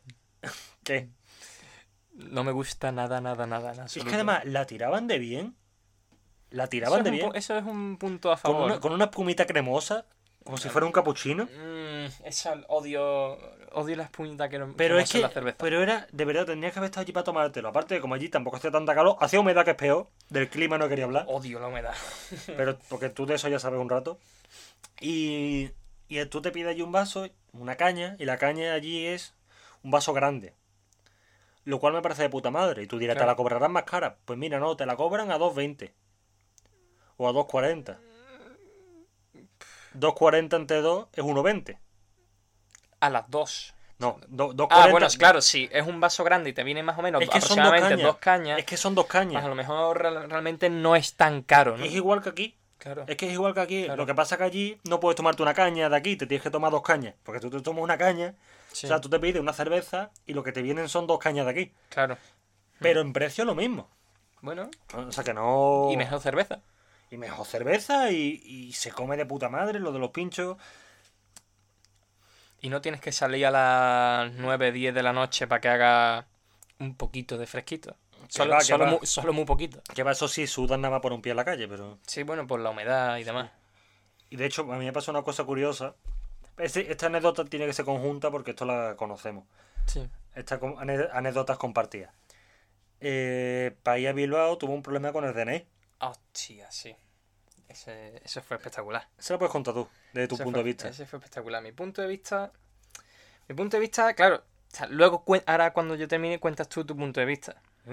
¿Qué? 0.82 1.08
No 2.14 2.42
me 2.42 2.52
gusta 2.52 2.90
nada, 2.90 3.20
nada, 3.20 3.46
nada. 3.46 3.72
en 3.74 3.80
Es 3.84 3.92
que 4.02 4.14
además 4.14 4.44
la 4.46 4.64
tiraban 4.66 5.06
de 5.06 5.18
bien. 5.18 5.54
La 6.50 6.66
tiraban 6.68 7.02
de 7.04 7.10
bien. 7.10 7.30
eso 7.34 7.56
es 7.58 7.64
un 7.64 7.98
punto 7.98 8.32
a 8.32 8.36
Con 8.40 8.52
favor. 8.54 8.70
una, 8.70 8.80
con 8.80 8.92
una 8.92 9.04
espumita 9.04 9.44
cremosa, 9.46 10.06
como 10.46 10.56
si 10.56 10.68
fuera 10.68 10.86
un 10.86 10.92
capuchino. 10.92 11.44
Mm, 11.44 12.06
esa 12.24 12.54
odio, 12.68 13.36
odio 13.72 13.96
la 13.96 14.04
espumita 14.04 14.48
que 14.48 14.58
no 14.58 14.72
Pero 14.76 14.96
que 14.96 15.02
es 15.02 15.10
que, 15.10 15.18
la 15.18 15.28
cerveza. 15.28 15.56
pero 15.58 15.82
era, 15.82 16.06
de 16.12 16.24
verdad, 16.24 16.46
tendrías 16.46 16.72
que 16.72 16.78
haber 16.78 16.88
estado 16.90 17.02
allí 17.02 17.12
para 17.12 17.24
tomártelo. 17.24 17.68
Aparte 17.68 17.94
de 17.94 18.00
como 18.00 18.14
allí 18.14 18.28
tampoco 18.28 18.56
hacía 18.56 18.70
tanta 18.70 18.94
calor, 18.94 19.16
hacía 19.20 19.40
humedad 19.40 19.64
que 19.64 19.72
es 19.72 19.76
peor. 19.76 20.06
Del 20.30 20.48
clima 20.48 20.78
no 20.78 20.88
quería 20.88 21.04
hablar. 21.04 21.26
Odio 21.28 21.58
la 21.58 21.66
humedad. 21.66 21.94
Pero 22.46 22.78
porque 22.88 23.10
tú 23.10 23.26
de 23.26 23.34
eso 23.34 23.48
ya 23.48 23.58
sabes 23.58 23.80
un 23.80 23.90
rato. 23.90 24.18
Y, 25.00 25.70
y 26.08 26.24
tú 26.26 26.40
te 26.40 26.52
pides 26.52 26.68
allí 26.68 26.82
un 26.82 26.92
vaso, 26.92 27.28
una 27.52 27.76
caña, 27.76 28.16
y 28.18 28.24
la 28.24 28.38
caña 28.38 28.72
allí 28.72 29.04
es 29.04 29.34
un 29.82 29.90
vaso 29.90 30.12
grande. 30.12 30.54
Lo 31.64 31.80
cual 31.80 31.92
me 31.92 32.02
parece 32.02 32.22
de 32.22 32.30
puta 32.30 32.52
madre. 32.52 32.84
Y 32.84 32.86
tú 32.86 32.98
dirás, 32.98 33.18
¿te 33.18 33.26
la 33.26 33.34
cobrarán 33.34 33.72
más 33.72 33.82
cara? 33.82 34.16
Pues 34.24 34.38
mira, 34.38 34.60
no, 34.60 34.76
te 34.76 34.86
la 34.86 34.94
cobran 34.94 35.32
a 35.32 35.38
2.20. 35.38 35.90
O 37.16 37.28
a 37.28 37.32
2.40. 37.32 37.98
2.40 39.98 40.56
entre 40.56 40.80
2 40.80 41.06
es 41.12 41.24
1.20. 41.24 41.78
A 43.00 43.10
las 43.10 43.30
dos. 43.30 43.74
No, 43.98 44.18
do- 44.28 44.52
2.40. 44.52 44.66
Ah, 44.70 44.88
bueno, 44.90 45.06
claro, 45.18 45.40
sí. 45.40 45.68
Es 45.72 45.86
un 45.86 46.00
vaso 46.00 46.22
grande 46.24 46.50
y 46.50 46.52
te 46.52 46.62
viene 46.64 46.82
más 46.82 46.98
o 46.98 47.02
menos 47.02 47.22
Es 47.22 47.30
que 47.30 47.40
son 47.40 47.56
dos 47.58 47.70
cañas. 47.72 48.02
dos 48.02 48.16
cañas. 48.18 48.58
Es 48.58 48.64
que 48.66 48.76
son 48.76 48.94
dos 48.94 49.06
pues 49.06 49.14
a 49.16 49.18
cañas. 49.20 49.44
lo 49.44 49.54
mejor 49.54 49.98
real- 50.02 50.28
realmente 50.30 50.68
no 50.68 50.96
es 50.96 51.14
tan 51.14 51.42
caro, 51.42 51.76
¿no? 51.78 51.84
Es 51.84 51.92
igual 51.92 52.22
que 52.22 52.28
aquí. 52.30 52.56
Claro. 52.78 53.04
Es 53.06 53.16
que 53.16 53.26
es 53.26 53.32
igual 53.32 53.54
que 53.54 53.60
aquí. 53.60 53.84
Claro. 53.84 53.96
Lo 54.02 54.06
que 54.06 54.14
pasa 54.14 54.36
que 54.36 54.44
allí 54.44 54.78
no 54.84 55.00
puedes 55.00 55.16
tomarte 55.16 55.42
una 55.42 55.54
caña 55.54 55.88
de 55.88 55.96
aquí, 55.96 56.16
te 56.16 56.26
tienes 56.26 56.42
que 56.42 56.50
tomar 56.50 56.70
dos 56.70 56.82
cañas. 56.82 57.14
Porque 57.22 57.40
tú 57.40 57.48
te 57.50 57.60
tomas 57.62 57.82
una 57.82 57.96
caña, 57.96 58.34
Sí, 58.70 58.86
o 58.86 58.88
sea, 58.88 59.00
tú 59.00 59.08
te 59.08 59.18
pides 59.18 59.40
una 59.40 59.54
cerveza 59.54 60.10
y 60.26 60.34
lo 60.34 60.42
que 60.42 60.52
te 60.52 60.60
vienen 60.60 60.88
son 60.90 61.06
dos 61.06 61.18
cañas 61.18 61.46
de 61.46 61.52
aquí. 61.52 61.72
claro. 61.88 62.18
Pero 62.78 63.00
en 63.00 63.14
precio 63.14 63.46
lo 63.46 63.54
mismo. 63.54 63.88
Bueno, 64.42 64.68
O 64.94 65.10
sea 65.10 65.24
que 65.24 65.32
no. 65.32 65.88
y 65.90 65.96
mejor 65.96 66.20
cerveza. 66.20 66.60
Y 67.10 67.16
mejor 67.18 67.46
cerveza 67.46 68.10
y, 68.10 68.42
y 68.44 68.72
se 68.72 68.90
come 68.90 69.16
de 69.16 69.26
puta 69.26 69.48
madre 69.48 69.78
lo 69.78 69.92
de 69.92 69.98
los 69.98 70.10
pinchos. 70.10 70.56
Y 72.60 72.68
no 72.68 72.80
tienes 72.80 73.00
que 73.00 73.12
salir 73.12 73.46
a 73.46 73.50
las 73.50 74.32
9, 74.32 74.72
10 74.72 74.94
de 74.94 75.02
la 75.02 75.12
noche 75.12 75.46
para 75.46 75.60
que 75.60 75.68
haga 75.68 76.26
un 76.78 76.96
poquito 76.96 77.38
de 77.38 77.46
fresquito. 77.46 77.96
Solo, 78.28 78.54
va, 78.54 78.60
solo. 78.60 78.86
Muy, 78.86 78.98
solo 79.06 79.32
muy 79.32 79.44
poquito. 79.44 79.80
Que 79.94 80.02
va, 80.02 80.12
eso 80.12 80.26
sí, 80.26 80.46
sudan 80.46 80.80
nada 80.80 80.92
más 80.92 81.00
por 81.00 81.12
un 81.12 81.22
pie 81.22 81.30
en 81.30 81.36
la 81.36 81.44
calle, 81.44 81.68
pero. 81.68 81.98
Sí, 82.06 82.22
bueno, 82.22 82.46
por 82.46 82.60
la 82.60 82.70
humedad 82.70 83.18
y 83.18 83.24
demás. 83.24 83.50
Y 84.30 84.36
de 84.36 84.46
hecho, 84.46 84.62
a 84.72 84.76
mí 84.78 84.84
me 84.84 84.92
pasó 84.92 85.10
una 85.12 85.22
cosa 85.22 85.44
curiosa. 85.44 85.94
Este- 86.58 86.90
esta 86.90 87.06
anécdota 87.06 87.44
tiene 87.44 87.66
que 87.66 87.72
ser 87.72 87.84
conjunta 87.84 88.30
porque 88.30 88.50
esto 88.50 88.64
la 88.64 88.96
conocemos. 88.96 89.44
Sí. 89.86 90.08
Estas 90.34 90.60
anécdotas 91.12 91.58
compartidas. 91.58 92.12
Eh, 93.00 93.76
para 93.82 93.98
ir 93.98 94.08
a 94.08 94.12
Bilbao 94.12 94.58
tuvo 94.58 94.72
un 94.72 94.82
problema 94.82 95.12
con 95.12 95.24
el 95.24 95.34
DNI. 95.34 95.64
Hostia, 96.00 96.70
sí. 96.70 96.94
Ese, 97.68 98.20
ese 98.24 98.40
fue 98.42 98.56
espectacular. 98.56 99.08
Se 99.18 99.32
lo 99.32 99.38
puedes 99.38 99.50
contar 99.52 99.74
tú, 99.74 99.88
desde 100.12 100.28
tu 100.28 100.34
Ese 100.36 100.44
punto 100.44 100.58
fue- 100.58 100.64
de 100.64 100.70
vista. 100.72 100.88
Ese 100.88 101.06
fue 101.06 101.18
espectacular. 101.18 101.62
Mi 101.62 101.72
punto 101.72 102.00
de 102.02 102.08
vista. 102.08 102.52
Mi 103.48 103.54
punto 103.54 103.76
de 103.76 103.80
vista, 103.80 104.14
claro. 104.14 104.36
o 104.72 104.76
sea, 104.76 104.86
luego, 104.88 105.24
ahora 105.46 105.72
cuando 105.72 105.94
yo 105.94 106.06
termine, 106.08 106.38
cuentas 106.38 106.68
tú 106.68 106.84
tu 106.84 106.96
punto 106.96 107.20
de 107.20 107.26
vista. 107.26 107.60
Mm. 107.86 107.92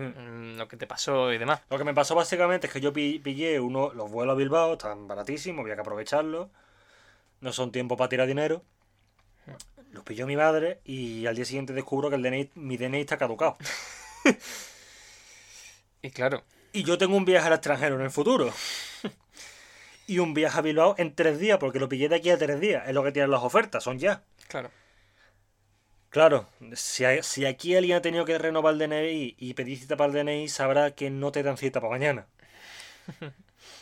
mm, 0.54 0.58
Lo 0.58 0.68
que 0.68 0.78
te 0.78 0.88
pasó 0.88 1.32
y 1.34 1.38
demás. 1.38 1.62
Lo 1.70 1.78
que 1.78 1.84
me 1.84 1.94
pasó 1.94 2.14
básicamente 2.16 2.68
es 2.68 2.74
que 2.74 2.82
yo 2.82 2.92
pi- 2.94 3.20
pillé 3.20 3.60
uno, 3.60 3.94
los 3.94 4.10
vuelos 4.12 4.34
a 4.34 4.38
Bilbao, 4.38 4.74
están 4.74 5.08
baratísimos, 5.08 5.62
había 5.64 5.76
que 5.76 5.82
aprovecharlos. 5.82 6.50
No 7.42 7.52
son 7.54 7.72
tiempo 7.72 7.98
para 7.98 8.10
tirar 8.10 8.28
dinero. 8.28 8.64
Los 9.92 10.04
pilló 10.04 10.26
mi 10.26 10.36
madre 10.36 10.80
y 10.86 11.26
al 11.28 11.36
día 11.36 11.46
siguiente 11.46 11.74
descubro 11.74 12.10
que 12.10 12.16
el 12.16 12.24
DNI, 12.24 12.52
mi 12.56 12.78
DNI 12.78 13.02
está 13.02 13.18
caducado. 13.18 13.58
Y 16.02 16.12
claro, 16.12 16.44
Y 16.74 16.84
yo 16.84 16.98
tengo 16.98 17.16
un 17.16 17.24
viaje 17.26 17.48
al 17.48 17.54
extranjero 17.54 17.96
en 17.96 18.02
el 18.02 18.12
futuro. 18.12 18.52
y 20.08 20.20
un 20.20 20.34
viaje 20.34 20.58
a 20.60 20.62
Bilbao 20.62 20.96
en 20.98 21.16
tres 21.16 21.40
días, 21.40 21.58
porque 21.60 21.80
lo 21.80 21.88
pillé 21.88 22.10
de 22.10 22.16
aquí 22.16 22.30
a 22.30 22.38
tres 22.38 22.60
días. 22.60 22.84
Es 22.88 22.94
lo 22.94 23.04
que 23.04 23.12
tienen 23.12 23.32
las 23.32 23.44
ofertas, 23.44 23.84
son 23.84 24.00
ya. 24.00 24.24
claro. 24.48 24.70
Claro, 26.10 26.48
si, 26.76 27.06
hay- 27.06 27.24
si 27.24 27.44
aquí 27.48 27.76
alguien 27.76 27.98
ha 27.98 28.02
tenido 28.04 28.24
que 28.24 28.38
renovar 28.38 28.74
el 28.74 28.80
DNI 28.80 29.36
y 29.36 29.54
pedir 29.56 29.80
cita 29.80 29.98
para 29.98 30.12
el 30.14 30.26
DNI, 30.26 30.48
sabrá 30.48 30.92
que 30.92 31.10
no 31.10 31.32
te 31.32 31.42
dan 31.42 31.58
cita 31.58 31.80
para 31.82 31.92
mañana. 31.92 32.28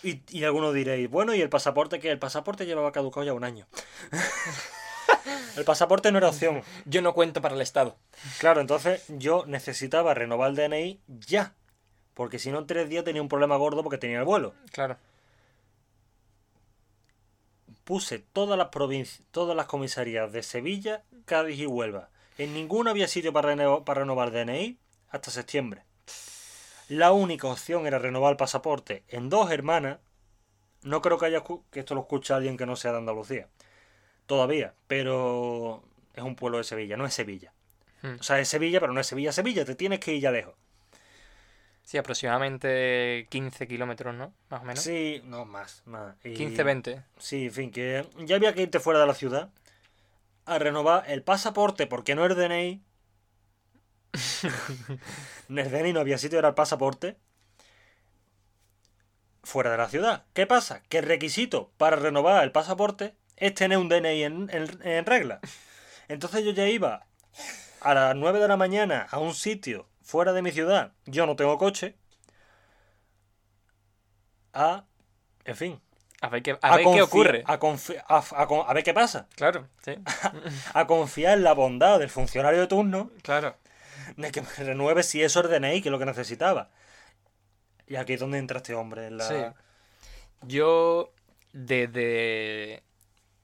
Y, 0.04 0.21
y 0.30 0.43
algunos 0.45 0.73
diréis, 0.73 1.08
bueno, 1.12 1.36
¿y 1.36 1.41
el 1.41 1.49
pasaporte 1.49 1.99
qué? 1.99 2.10
El 2.10 2.17
pasaporte 2.17 2.65
llevaba 2.65 2.91
caducado 2.91 3.23
ya 3.23 3.34
un 3.34 3.43
año. 3.43 3.67
el 5.58 5.63
pasaporte 5.63 6.12
no 6.12 6.17
era 6.17 6.30
opción. 6.30 6.63
Yo 6.86 7.04
no 7.04 7.13
cuento 7.13 7.39
para 7.39 7.54
el 7.54 7.62
Estado. 7.62 7.97
Claro, 8.39 8.62
entonces 8.62 9.04
yo 9.10 9.43
necesitaba 9.45 10.15
renovar 10.15 10.49
el 10.49 10.56
DNI 10.56 11.01
ya. 11.08 11.54
Porque 12.21 12.38
si 12.38 12.51
no, 12.51 12.60
en 12.60 12.67
tres 12.67 12.88
días 12.88 13.03
tenía 13.03 13.19
un 13.19 13.27
problema 13.29 13.55
gordo 13.55 13.81
porque 13.81 13.97
tenía 13.97 14.19
el 14.19 14.25
vuelo. 14.25 14.53
Claro. 14.71 14.95
Puse 17.84 18.19
todas 18.19 18.60
las 18.60 18.67
provincias, 18.67 19.23
todas 19.31 19.55
las 19.57 19.65
comisarías 19.65 20.31
de 20.31 20.43
Sevilla, 20.43 21.01
Cádiz 21.25 21.57
y 21.60 21.65
Huelva. 21.65 22.10
En 22.38 22.53
ninguna 22.53 22.91
había 22.91 23.07
sitio 23.07 23.34
para, 23.34 23.55
reno- 23.55 23.84
para 23.84 24.01
renovar 24.01 24.29
DNI 24.29 24.77
hasta 25.10 25.31
septiembre. 25.31 25.81
La 26.89 27.12
única 27.12 27.47
opción 27.47 27.88
era 27.88 27.97
renovar 27.97 28.31
el 28.34 28.38
pasaporte 28.38 29.03
en 29.07 29.29
dos 29.29 29.49
hermanas. 29.49 29.97
No 30.84 31.01
creo 31.01 31.17
que 31.17 31.25
haya 31.25 31.43
que 31.71 31.79
esto 31.79 31.95
lo 31.95 32.01
escuche 32.01 32.36
alguien 32.36 32.55
que 32.55 32.67
no 32.67 32.75
sea 32.75 32.91
de 32.91 32.99
Andalucía. 32.99 33.47
Todavía, 34.27 34.75
pero 34.88 35.84
es 36.13 36.23
un 36.23 36.36
pueblo 36.36 36.60
de 36.60 36.65
Sevilla, 36.65 36.97
no 36.97 37.07
es 37.07 37.15
Sevilla. 37.15 37.51
Hmm. 38.03 38.17
O 38.19 38.23
sea, 38.23 38.39
es 38.39 38.47
Sevilla, 38.47 38.79
pero 38.79 38.93
no 38.93 38.99
es 38.99 39.07
Sevilla, 39.07 39.31
Sevilla, 39.31 39.65
te 39.65 39.73
tienes 39.73 39.99
que 39.99 40.13
ir 40.13 40.21
ya 40.21 40.29
lejos. 40.31 40.53
Sí, 41.84 41.98
aproximadamente 41.98 43.28
15 43.30 43.67
kilómetros, 43.67 44.15
¿no? 44.15 44.34
Más 44.50 44.62
o 44.62 44.63
menos. 44.65 44.84
Sí, 44.84 45.22
no, 45.26 45.46
más, 45.46 45.82
más. 45.86 46.15
Y- 46.24 46.34
15, 46.36 46.63
20. 46.63 47.04
Sí, 47.17 47.46
en 47.46 47.52
fin, 47.52 47.72
que 47.72 48.08
ya 48.20 48.36
había 48.38 48.54
que 48.54 48.62
irte 48.62 48.80
fuera 48.80 49.00
de 49.02 49.08
la 49.08 49.13
ciudad 49.13 49.50
a 50.46 50.58
renovar 50.60 51.04
el 51.10 51.22
pasaporte 51.24 51.88
porque 51.88 52.15
no 52.15 52.26
es 52.26 52.36
DNI. 52.36 52.82
en 55.50 55.60
el 55.60 55.72
DNI 55.72 55.94
no 55.94 56.00
había 56.00 56.17
sitio, 56.17 56.39
era 56.39 56.50
el 56.50 56.56
pasaporte. 56.56 57.17
Fuera 59.44 59.72
de 59.72 59.78
la 59.78 59.89
ciudad. 59.89 60.26
¿Qué 60.34 60.46
pasa? 60.46 60.84
Que 60.88 61.00
el 61.00 61.06
requisito 61.06 61.72
para 61.78 61.96
renovar 61.96 62.44
el 62.44 62.52
pasaporte 62.52 63.15
es 63.38 63.54
tener 63.56 63.78
un 63.80 63.89
DNI 63.89 64.24
en, 64.24 64.50
en- 64.54 64.80
en 64.88 65.06
regla. 65.06 65.39
Entonces 66.08 66.44
yo 66.46 66.52
ya 66.52 66.67
iba 66.70 67.08
a 67.82 67.94
las 67.94 68.15
9 68.15 68.39
de 68.39 68.48
la 68.48 68.58
mañana 68.58 69.08
a 69.10 69.17
un 69.20 69.34
sitio 69.34 69.88
fuera 70.02 70.34
de 70.34 70.42
mi 70.42 70.52
ciudad. 70.52 70.92
Yo 71.06 71.26
no 71.26 71.36
tengo 71.36 71.58
coche. 71.58 71.96
A. 74.54 74.84
En 75.46 75.56
fin, 75.56 75.82
A 76.22 76.30
ver 76.30 76.44
qué, 76.44 76.52
a 76.52 76.58
a 76.62 76.78
ver 76.78 76.86
qué 76.94 77.02
ocurre. 77.02 77.44
A, 77.48 77.54
a, 77.58 78.74
ver 78.74 78.84
qué 78.84 78.94
pasa. 78.94 79.28
Claro, 79.36 79.68
sí. 79.84 79.96
A 80.74 80.86
confiar 80.86 81.38
en 81.38 81.44
la 81.44 81.54
bondad 81.54 81.98
del 82.00 82.10
funcionario 82.10 82.60
de 82.60 82.68
turno 82.68 83.10
Claro. 83.24 83.56
de 84.18 84.32
que 84.32 84.42
me 84.42 84.48
renueve 84.58 85.02
si 85.04 85.24
eso 85.24 85.42
es 85.42 85.50
DNI, 85.50 85.82
que 85.82 85.90
es 85.90 85.92
lo 85.92 85.98
que 85.98 86.06
necesitaba. 86.06 86.70
Y 87.88 87.96
aquí 87.96 88.14
es 88.14 88.20
donde 88.20 88.38
entra 88.38 88.58
este 88.58 88.76
hombre 88.76 89.08
en 89.08 89.18
la. 89.18 89.28
Sí. 89.28 89.36
Yo, 90.44 91.12
desde. 91.54 92.84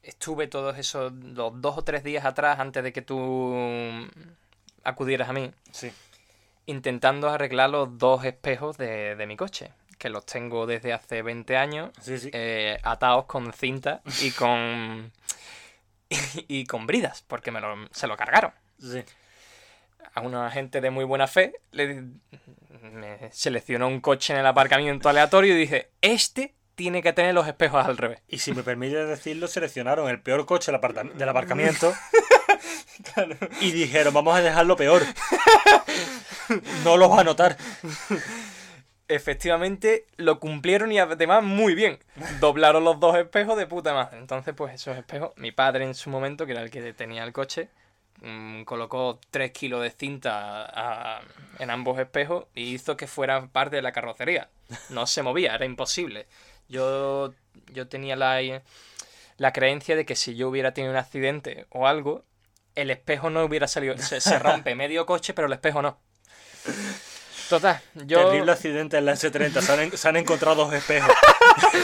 Estuve 0.04 0.48
todos 0.48 0.78
esos. 0.78 1.12
Los 1.14 1.60
dos 1.60 1.78
o 1.80 1.84
tres 1.84 2.04
días 2.04 2.26
atrás, 2.26 2.60
antes 2.60 2.84
de 2.84 2.94
que 2.94 3.02
tú 3.02 3.56
acudieras 4.84 5.30
a 5.30 5.34
mí, 5.34 5.52
Sí. 5.72 5.92
Intentando 6.68 7.28
arreglar 7.30 7.72
los 7.72 7.98
dos 7.98 8.24
espejos 8.24 8.78
de, 8.78 9.16
de 9.16 9.26
mi 9.26 9.36
coche. 9.36 9.72
Que 9.98 10.10
los 10.10 10.26
tengo 10.28 10.68
desde 10.68 10.94
hace 10.94 11.24
20 11.24 11.58
años, 11.58 11.90
Sí, 12.00 12.20
sí. 12.20 12.30
eh, 12.32 12.78
atados 12.84 13.26
con 13.26 13.52
cinta 13.52 14.02
y 14.22 14.30
con. 14.32 15.12
y, 16.48 16.66
con 16.66 16.86
bridas, 16.86 17.24
porque 17.28 17.50
me 17.52 17.60
lo, 17.60 17.76
se 17.92 18.06
lo 18.08 18.16
cargaron. 18.16 18.52
sí. 18.80 19.04
a 20.14 20.22
una 20.22 20.50
gente 20.52 20.82
de 20.82 20.90
muy 20.92 21.04
buena 21.04 21.28
fe, 21.28 21.54
le, 21.72 22.04
me 22.92 23.32
seleccionó 23.32 23.88
un 23.88 24.00
coche 24.02 24.34
en 24.34 24.40
el 24.40 24.46
aparcamiento 24.48 25.10
aleatorio 25.10 25.56
y 25.56 25.60
dije, 25.60 25.90
este 26.02 26.54
tiene 26.76 27.02
que 27.02 27.12
tener 27.14 27.34
los 27.34 27.48
espejos 27.48 27.84
al 27.86 27.98
revés. 27.98 28.22
Y 28.28 28.38
si 28.40 28.52
me 28.54 28.62
permite 28.64 29.04
decirlo, 29.06 29.48
seleccionaron 29.48 30.10
el 30.10 30.22
peor 30.22 30.46
coche 30.46 30.72
del 30.72 31.30
aparcamiento. 31.30 31.94
Y 33.62 33.72
dijeron, 33.72 34.14
vamos 34.14 34.36
a 34.36 34.42
dejarlo 34.42 34.76
peor. 34.76 35.04
No 36.84 36.98
lo 36.98 37.10
va 37.10 37.22
a 37.22 37.24
notar. 37.24 37.58
Efectivamente, 39.10 40.06
lo 40.18 40.40
cumplieron 40.40 40.92
y 40.92 41.00
además 41.00 41.44
muy 41.44 41.76
bien. 41.76 42.00
Doblaron 42.42 42.84
los 42.84 43.00
dos 43.00 43.16
espejos 43.16 43.58
de 43.58 43.66
puta 43.66 43.94
madre. 43.94 44.18
Entonces, 44.18 44.54
pues 44.54 44.74
esos 44.74 44.98
espejos, 44.98 45.32
mi 45.38 45.52
padre 45.52 45.86
en 45.86 45.96
su 45.96 46.10
momento, 46.10 46.46
que 46.46 46.52
era 46.52 46.62
el 46.62 46.70
que 46.70 46.94
tenía 46.94 47.24
el 47.24 47.32
coche, 47.32 47.70
mm, 48.22 48.64
colocó 48.64 49.20
3 49.32 49.52
kilos 49.52 49.82
de 49.82 49.92
cinta 49.92 51.22
en 51.60 51.70
ambos 51.70 52.00
espejos 52.00 52.48
y 52.54 52.74
hizo 52.74 52.98
que 52.98 53.08
fuera 53.08 53.48
parte 53.48 53.78
de 53.78 53.82
la 53.82 53.94
carrocería. 53.94 54.50
No 54.90 55.08
se 55.08 55.24
movía, 55.24 55.56
era 55.56 55.66
imposible. 55.66 56.28
Yo, 56.68 57.34
yo 57.72 57.88
tenía 57.88 58.18
la, 58.18 58.42
la 59.38 59.54
creencia 59.54 59.96
de 59.96 60.06
que 60.06 60.18
si 60.18 60.36
yo 60.36 60.50
hubiera 60.50 60.74
tenido 60.74 60.92
un 60.92 60.98
accidente 60.98 61.66
o 61.70 61.88
algo, 61.88 62.26
el 62.76 62.92
espejo 62.92 63.30
no 63.30 63.44
hubiera 63.46 63.70
salido. 63.70 63.98
Se, 63.98 64.20
se 64.20 64.38
rompe 64.38 64.76
medio 64.76 65.06
coche, 65.06 65.34
pero 65.34 65.48
el 65.48 65.54
espejo 65.54 65.82
no. 65.82 65.98
Total, 67.50 67.82
yo. 67.94 68.26
Terrible 68.30 68.52
accidente 68.52 68.98
en 68.98 69.06
la 69.06 69.14
S30. 69.14 69.62
Se 69.62 69.72
han, 69.72 69.80
en- 69.80 69.98
se 69.98 70.08
han 70.10 70.18
encontrado 70.18 70.66
dos 70.66 70.74
espejos. 70.74 71.12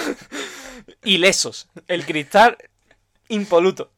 ilesos. 1.04 1.68
El 1.88 2.06
cristal 2.06 2.58
impoluto. 3.30 3.92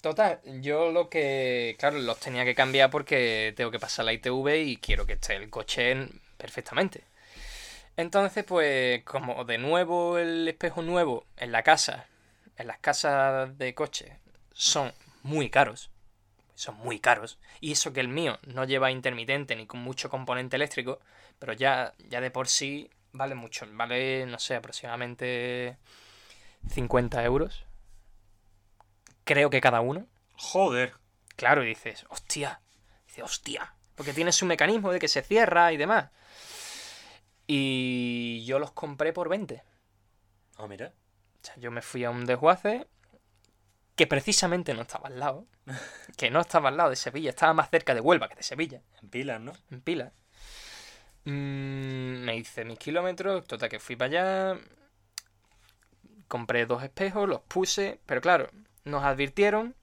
Total, 0.00 0.40
yo 0.60 0.92
lo 0.92 1.08
que. 1.08 1.74
Claro, 1.78 1.98
los 1.98 2.20
tenía 2.20 2.44
que 2.44 2.54
cambiar 2.54 2.90
porque 2.90 3.52
tengo 3.56 3.70
que 3.70 3.80
pasar 3.80 4.04
la 4.04 4.12
ITV 4.12 4.56
y 4.64 4.76
quiero 4.76 5.06
que 5.06 5.14
esté 5.14 5.34
el 5.36 5.50
coche 5.50 5.90
en- 5.90 6.20
perfectamente. 6.36 7.02
Entonces, 7.96 8.44
pues, 8.44 9.02
como 9.02 9.44
de 9.44 9.58
nuevo 9.58 10.18
el 10.18 10.46
espejo 10.46 10.82
nuevo 10.82 11.24
en 11.36 11.50
la 11.50 11.64
casa, 11.64 12.06
en 12.56 12.68
las 12.68 12.78
casas 12.78 13.58
de 13.58 13.74
coche, 13.74 14.16
son 14.52 14.92
muy 15.24 15.50
caros. 15.50 15.90
Son 16.58 16.74
muy 16.74 16.98
caros. 16.98 17.38
Y 17.60 17.70
eso 17.70 17.92
que 17.92 18.00
el 18.00 18.08
mío 18.08 18.40
no 18.42 18.64
lleva 18.64 18.90
intermitente 18.90 19.54
ni 19.54 19.68
con 19.68 19.78
mucho 19.78 20.10
componente 20.10 20.56
eléctrico, 20.56 20.98
pero 21.38 21.52
ya, 21.52 21.94
ya 22.08 22.20
de 22.20 22.32
por 22.32 22.48
sí 22.48 22.90
vale 23.12 23.36
mucho. 23.36 23.64
Vale, 23.70 24.26
no 24.26 24.40
sé, 24.40 24.56
aproximadamente 24.56 25.76
50 26.68 27.22
euros. 27.22 27.64
Creo 29.22 29.50
que 29.50 29.60
cada 29.60 29.80
uno. 29.80 30.08
Joder. 30.34 30.94
Claro, 31.36 31.62
y 31.62 31.68
dices, 31.68 32.04
hostia. 32.08 32.60
Dice, 33.06 33.22
hostia. 33.22 33.74
Porque 33.94 34.12
tiene 34.12 34.32
su 34.32 34.44
mecanismo 34.44 34.90
de 34.90 34.98
que 34.98 35.06
se 35.06 35.22
cierra 35.22 35.72
y 35.72 35.76
demás. 35.76 36.10
Y 37.46 38.44
yo 38.46 38.58
los 38.58 38.72
compré 38.72 39.12
por 39.12 39.28
20. 39.28 39.62
Ah, 40.56 40.66
mira. 40.66 40.92
O 41.40 41.46
sea, 41.46 41.54
yo 41.58 41.70
me 41.70 41.82
fui 41.82 42.02
a 42.02 42.10
un 42.10 42.26
desguace 42.26 42.88
que 43.94 44.08
precisamente 44.08 44.74
no 44.74 44.82
estaba 44.82 45.06
al 45.06 45.20
lado. 45.20 45.46
Que 46.16 46.30
no 46.30 46.40
estaba 46.40 46.68
al 46.68 46.76
lado 46.76 46.90
de 46.90 46.96
Sevilla, 46.96 47.30
estaba 47.30 47.52
más 47.52 47.70
cerca 47.70 47.94
de 47.94 48.00
Huelva 48.00 48.28
que 48.28 48.34
de 48.34 48.42
Sevilla, 48.42 48.80
En 49.02 49.08
pilas, 49.08 49.40
¿no? 49.40 49.52
en 49.70 49.80
pila. 49.80 50.12
Mm, 51.24 52.24
me 52.24 52.36
hice 52.36 52.64
mis 52.64 52.78
kilómetros, 52.78 53.46
total 53.46 53.68
que 53.68 53.78
fui 53.78 53.96
para 53.96 54.06
allá. 54.08 54.60
Compré 56.26 56.66
dos 56.66 56.82
espejos, 56.82 57.28
los 57.28 57.40
puse, 57.42 58.00
pero 58.06 58.20
claro, 58.20 58.50
nos 58.84 59.04
advirtieron 59.04 59.74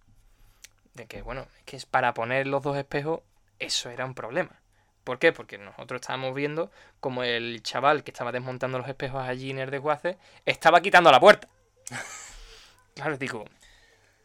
de 0.94 1.08
que, 1.08 1.22
bueno, 1.22 1.48
es 1.58 1.64
que 1.64 1.80
para 1.90 2.14
poner 2.14 2.48
los 2.48 2.64
dos 2.64 2.78
espejos, 2.78 3.22
eso 3.60 3.90
era 3.90 4.06
un 4.06 4.14
problema. 4.14 4.60
¿Por 5.04 5.20
qué? 5.20 5.32
Porque 5.32 5.58
nosotros 5.60 6.02
estábamos 6.02 6.34
viendo 6.34 6.72
como 7.00 7.24
el 7.24 7.62
chaval 7.62 8.04
que 8.04 8.12
estaba 8.12 8.32
desmontando 8.32 8.80
los 8.80 8.88
espejos 8.88 9.22
allí 9.22 9.52
en 9.52 9.60
el 9.60 9.70
desguace 9.70 10.18
estaba 10.46 10.82
quitando 10.82 11.12
la 11.12 11.20
puerta. 11.20 11.48
Claro, 12.96 13.18
digo, 13.18 13.44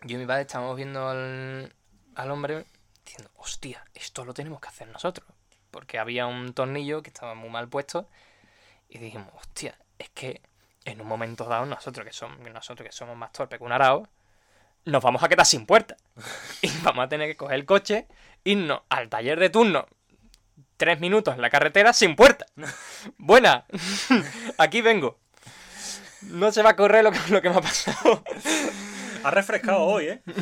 yo 0.03 0.17
y 0.17 0.21
mi 0.21 0.27
padre 0.27 0.43
estábamos 0.43 0.77
viendo 0.77 1.09
al, 1.09 1.73
al 2.15 2.31
hombre 2.31 2.65
diciendo, 3.05 3.31
hostia, 3.37 3.85
esto 3.95 4.25
lo 4.25 4.35
tenemos 4.35 4.61
que 4.61 4.69
hacer 4.69 4.89
nosotros. 4.89 5.27
Porque 5.71 5.99
había 5.99 6.27
un 6.27 6.53
tornillo 6.53 7.03
que 7.03 7.11
estaba 7.11 7.35
muy 7.35 7.51
mal 7.51 7.69
puesto 7.69 8.09
y 8.89 8.99
dijimos, 8.99 9.29
hostia, 9.35 9.79
es 9.99 10.11
que 10.11 10.41
en 10.85 11.01
un 11.01 11.07
momento 11.07 11.45
dado 11.45 11.67
nosotros 11.67 12.07
que 12.07 12.13
somos, 12.13 12.39
nosotros 12.39 12.87
que 12.87 12.93
somos 12.93 13.17
más 13.17 13.33
torpes 13.33 13.59
que 13.59 13.65
un 13.65 13.73
arao, 13.73 14.09
nos 14.85 15.03
vamos 15.03 15.23
a 15.23 15.29
quedar 15.29 15.47
sin 15.47 15.67
puerta. 15.67 15.97
Y 16.63 16.71
vamos 16.83 17.05
a 17.05 17.09
tener 17.09 17.29
que 17.29 17.37
coger 17.37 17.57
el 17.57 17.65
coche, 17.67 18.07
irnos 18.45 18.83
al 18.89 19.09
taller 19.09 19.39
de 19.39 19.51
turno, 19.51 19.87
tres 20.77 21.01
minutos 21.01 21.35
en 21.35 21.43
la 21.43 21.51
carretera 21.51 21.93
sin 21.93 22.17
puerta. 22.17 22.47
Buena, 23.19 23.65
aquí 24.59 24.81
vengo. 24.81 25.19
No 26.23 26.53
se 26.53 26.63
va 26.63 26.71
a 26.71 26.77
correr 26.77 27.05
lo 27.05 27.13
que, 27.13 27.19
lo 27.29 27.41
que 27.41 27.49
me 27.49 27.57
ha 27.57 27.61
pasado. 27.61 28.23
Ha 29.23 29.31
refrescado 29.31 29.81
hoy, 29.83 30.07
¿eh? 30.09 30.23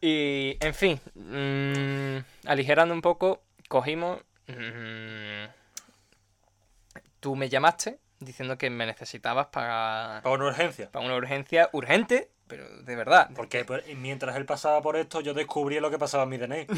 Y, 0.00 0.58
en 0.60 0.74
fin, 0.74 1.00
mm, 1.14 2.18
aligerando 2.48 2.92
un 2.92 3.00
poco, 3.00 3.42
cogimos... 3.68 4.20
mm, 4.48 5.44
tú 7.20 7.34
me 7.36 7.48
llamaste 7.48 7.98
diciendo 8.20 8.58
que 8.58 8.68
me 8.68 8.84
necesitabas 8.84 9.46
para, 9.46 10.20
Para 10.22 10.34
una 10.34 10.44
urgencia. 10.46 10.90
para 10.90 11.06
una 11.06 11.14
urgencia 11.16 11.70
urgente, 11.72 12.30
pero 12.46 12.68
de 12.82 12.96
verdad. 12.96 13.30
Porque 13.34 13.64
pues, 13.64 13.82
mientras 13.96 14.36
él 14.36 14.44
pasaba 14.44 14.82
por 14.82 14.96
esto, 14.96 15.22
yo 15.22 15.32
descubrí 15.32 15.80
lo 15.80 15.90
que 15.90 15.98
pasaba 15.98 16.24
en 16.24 16.28
mi 16.28 16.36
DNI. 16.38 16.66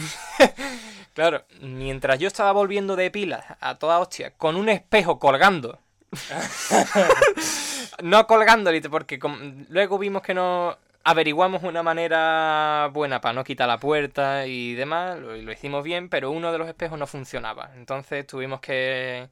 Claro, 1.12 1.44
mientras 1.62 2.18
yo 2.18 2.28
estaba 2.28 2.52
volviendo 2.52 2.94
de 2.94 3.10
pilas 3.10 3.42
a 3.60 3.76
toda 3.78 3.98
hostia, 4.00 4.32
con 4.36 4.54
un 4.54 4.68
espejo 4.68 5.18
colgando. 5.18 5.78
no 8.02 8.26
colgando, 8.26 8.70
lite- 8.72 8.88
porque 8.90 9.18
luego 9.68 9.98
vimos 9.98 10.22
que 10.22 10.34
no 10.34 10.76
averiguamos 11.04 11.62
una 11.62 11.82
manera 11.82 12.88
buena 12.92 13.20
para 13.20 13.32
no 13.32 13.44
quitar 13.44 13.68
la 13.68 13.78
puerta 13.78 14.46
y 14.46 14.74
demás, 14.74 15.18
lo, 15.18 15.36
lo 15.36 15.52
hicimos 15.52 15.84
bien, 15.84 16.08
pero 16.08 16.30
uno 16.32 16.50
de 16.50 16.58
los 16.58 16.68
espejos 16.68 16.98
no 16.98 17.06
funcionaba. 17.06 17.70
Entonces 17.76 18.26
tuvimos 18.26 18.60
que... 18.60 19.28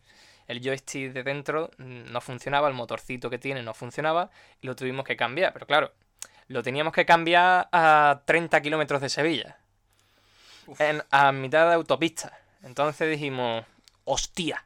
El 0.47 0.61
joystick 0.61 1.15
de 1.15 1.23
dentro 1.23 1.71
mm, 1.79 2.13
no 2.13 2.21
funcionaba, 2.21 2.69
el 2.69 2.75
motorcito 2.75 3.31
que 3.31 3.39
tiene 3.39 3.63
no 3.63 3.73
funcionaba 3.73 4.29
y 4.61 4.67
lo 4.67 4.77
tuvimos 4.77 5.07
que 5.07 5.17
cambiar. 5.17 5.55
Pero 5.55 5.67
claro, 5.67 5.93
lo 6.49 6.63
teníamos 6.63 6.93
que 6.93 7.07
cambiar 7.07 7.67
a 7.73 8.21
30 8.27 8.61
kilómetros 8.61 9.01
de 9.01 9.09
Sevilla 9.09 9.57
en, 10.79 11.03
a 11.11 11.33
mitad 11.33 11.67
de 11.69 11.75
autopista. 11.75 12.39
Entonces 12.63 13.11
dijimos, 13.11 13.65
hostia, 14.05 14.65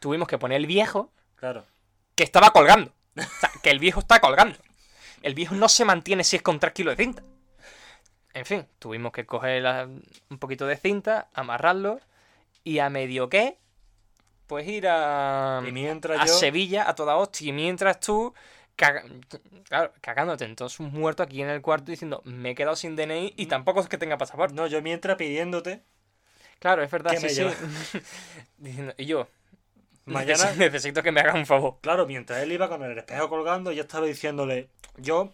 tuvimos 0.00 0.28
que 0.28 0.38
poner 0.38 0.56
el 0.56 0.66
viejo 0.66 1.10
Claro. 1.36 1.64
que 2.14 2.24
estaba 2.24 2.50
colgando. 2.50 2.90
O 3.18 3.40
sea, 3.40 3.50
que 3.62 3.70
el 3.70 3.78
viejo 3.78 4.00
está 4.00 4.20
colgando. 4.20 4.56
El 5.22 5.34
viejo 5.34 5.54
no 5.54 5.68
se 5.68 5.84
mantiene 5.84 6.24
si 6.24 6.36
es 6.36 6.42
con 6.42 6.60
3 6.60 6.72
kilos 6.72 6.96
de 6.96 7.04
cinta. 7.04 7.22
En 8.34 8.44
fin, 8.46 8.66
tuvimos 8.78 9.12
que 9.12 9.26
coger 9.26 9.62
la- 9.62 9.88
un 10.30 10.38
poquito 10.38 10.66
de 10.66 10.76
cinta, 10.76 11.28
amarrarlo 11.34 12.00
y 12.62 12.78
a 12.78 12.88
medio 12.90 13.28
que, 13.28 13.58
pues 14.46 14.66
ir 14.68 14.86
a, 14.88 15.62
Y 15.66 15.72
mientras 15.72 16.20
a 16.20 16.26
yo. 16.26 16.34
Sevilla 16.34 16.88
a 16.88 16.94
toda 16.94 17.16
hostia. 17.16 17.48
Y 17.48 17.52
mientras 17.52 17.98
tú, 18.00 18.32
caga- 18.76 19.02
claro, 19.68 19.92
cagándote 20.00 20.44
en 20.44 20.54
todos 20.54 20.72
sus 20.72 20.90
muertos 20.92 21.26
aquí 21.26 21.42
en 21.42 21.48
el 21.48 21.62
cuarto 21.62 21.90
diciendo, 21.90 22.22
me 22.24 22.50
he 22.50 22.54
quedado 22.54 22.76
sin 22.76 22.94
DNI 22.94 23.34
y 23.36 23.46
tampoco 23.46 23.80
es 23.80 23.88
que 23.88 23.98
tenga 23.98 24.18
pasaporte. 24.18 24.54
No, 24.54 24.66
yo 24.68 24.80
mientras 24.82 25.16
pidiéndote. 25.16 25.82
Claro, 26.60 26.82
es 26.82 26.90
verdad, 26.90 27.12
¿Qué 27.12 27.28
sí, 27.28 27.42
me 27.44 27.50
sí. 27.50 28.00
Diciendo, 28.58 28.94
y 28.98 29.06
yo, 29.06 29.28
Mañana. 30.12 30.52
necesito, 30.56 31.02
que 31.02 31.12
me 31.12 31.20
hagas 31.20 31.34
un 31.34 31.46
favor. 31.46 31.76
Claro, 31.80 32.06
mientras 32.06 32.42
él 32.42 32.52
iba 32.52 32.68
con 32.68 32.82
el 32.82 32.96
espejo 32.96 33.28
colgando, 33.28 33.72
yo 33.72 33.82
estaba 33.82 34.06
diciéndole. 34.06 34.68
Yo. 34.96 35.32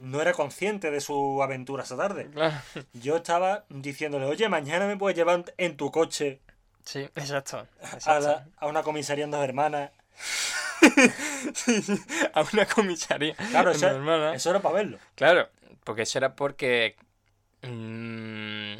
No 0.00 0.20
era 0.20 0.32
consciente 0.34 0.90
de 0.90 1.00
su 1.00 1.42
aventura 1.42 1.84
esa 1.84 1.96
tarde. 1.96 2.28
Claro. 2.30 2.56
Yo 2.92 3.16
estaba 3.16 3.64
diciéndole, 3.70 4.26
oye, 4.26 4.48
mañana 4.50 4.86
me 4.86 4.98
puedes 4.98 5.16
llevar 5.16 5.44
en 5.56 5.76
tu 5.78 5.90
coche 5.90 6.40
Sí, 6.84 7.00
exacto. 7.14 7.58
a, 7.82 7.94
exacto. 7.94 8.20
la- 8.26 8.46
a 8.58 8.66
una 8.66 8.82
comisaría 8.82 9.24
en 9.24 9.30
dos 9.30 9.42
hermanas. 9.42 9.90
a 12.34 12.44
una 12.52 12.66
comisaría. 12.66 13.34
Claro, 13.34 13.70
eso, 13.70 13.90
Normal, 13.90 14.34
¿eh? 14.34 14.36
eso 14.36 14.50
era 14.50 14.60
para 14.60 14.74
verlo. 14.76 14.98
Claro, 15.14 15.48
porque 15.84 16.02
eso 16.02 16.18
era 16.18 16.34
porque 16.36 16.96
mm, 17.62 18.74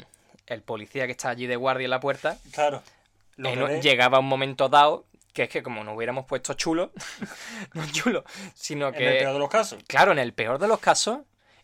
el 0.47 0.61
policía 0.63 1.05
que 1.05 1.11
está 1.13 1.29
allí 1.29 1.47
de 1.47 1.55
guardia 1.55 1.85
en 1.85 1.91
la 1.91 1.99
puerta 1.99 2.37
Claro. 2.51 2.83
Eh, 3.37 3.43
que 3.43 3.55
no- 3.55 3.67
llegaba 3.79 4.19
un 4.19 4.27
momento 4.27 4.69
dado 4.69 5.05
que 5.33 5.43
es 5.43 5.49
que 5.49 5.63
como 5.63 5.83
nos 5.83 5.95
hubiéramos 5.95 6.25
puesto 6.25 6.53
chulo, 6.55 6.91
no 7.73 7.89
chulo, 7.91 8.25
sino 8.53 8.89
en 8.89 8.95
el 8.95 8.99
que, 8.99 9.19
peor 9.19 9.33
de 9.33 9.39
los 9.39 9.49
casos. 9.49 9.81
claro, 9.87 10.11
en 10.11 10.19
el 10.19 10.33
peor 10.33 10.59
de 10.59 10.67
los 10.67 10.79
casos, 10.79 11.19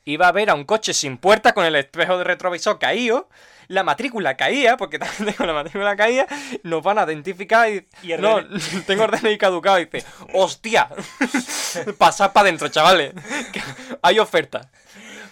iba 0.05 0.27
a 0.27 0.31
ver 0.31 0.49
a 0.49 0.53
un 0.53 0.63
coche 0.63 0.93
sin 0.93 1.17
puerta 1.17 1.53
con 1.53 1.65
el 1.65 1.75
espejo 1.75 2.17
de 2.17 2.23
retrovisor 2.23 2.79
caído, 2.79 3.27
la 3.67 3.83
matrícula 3.83 4.37
caía, 4.37 4.77
porque 4.77 4.97
también 4.99 5.35
tengo 5.35 5.45
la 5.45 5.53
matrícula 5.53 5.97
caída, 5.97 6.27
nos 6.63 6.81
van 6.81 6.99
a 6.99 7.03
identificar 7.03 7.69
y... 7.69 7.85
Y 8.03 8.13
el 8.13 8.21
no, 8.21 8.41
DNI. 8.41 8.59
tengo 8.87 9.03
el 9.03 9.11
DNI 9.11 9.37
caducado 9.37 9.77
y 9.79 9.85
dice, 9.85 10.07
hostia, 10.33 10.87
pasad 11.97 12.31
para 12.31 12.47
adentro, 12.47 12.69
chavales, 12.69 13.13
que 13.51 13.61
hay 14.01 14.19
oferta. 14.19 14.71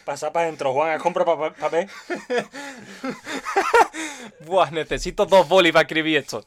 Pasa 0.06 0.32
para 0.32 0.45
adentro, 0.45 0.72
Juan, 0.72 0.91
¿has 0.91 1.01
comprado 1.01 1.38
pa- 1.38 1.53
papel? 1.53 1.89
Buah, 4.45 4.70
necesito 4.72 5.26
dos 5.26 5.47
bolis 5.47 5.72
para 5.74 5.84
escribir 5.84 6.18
esto. 6.18 6.45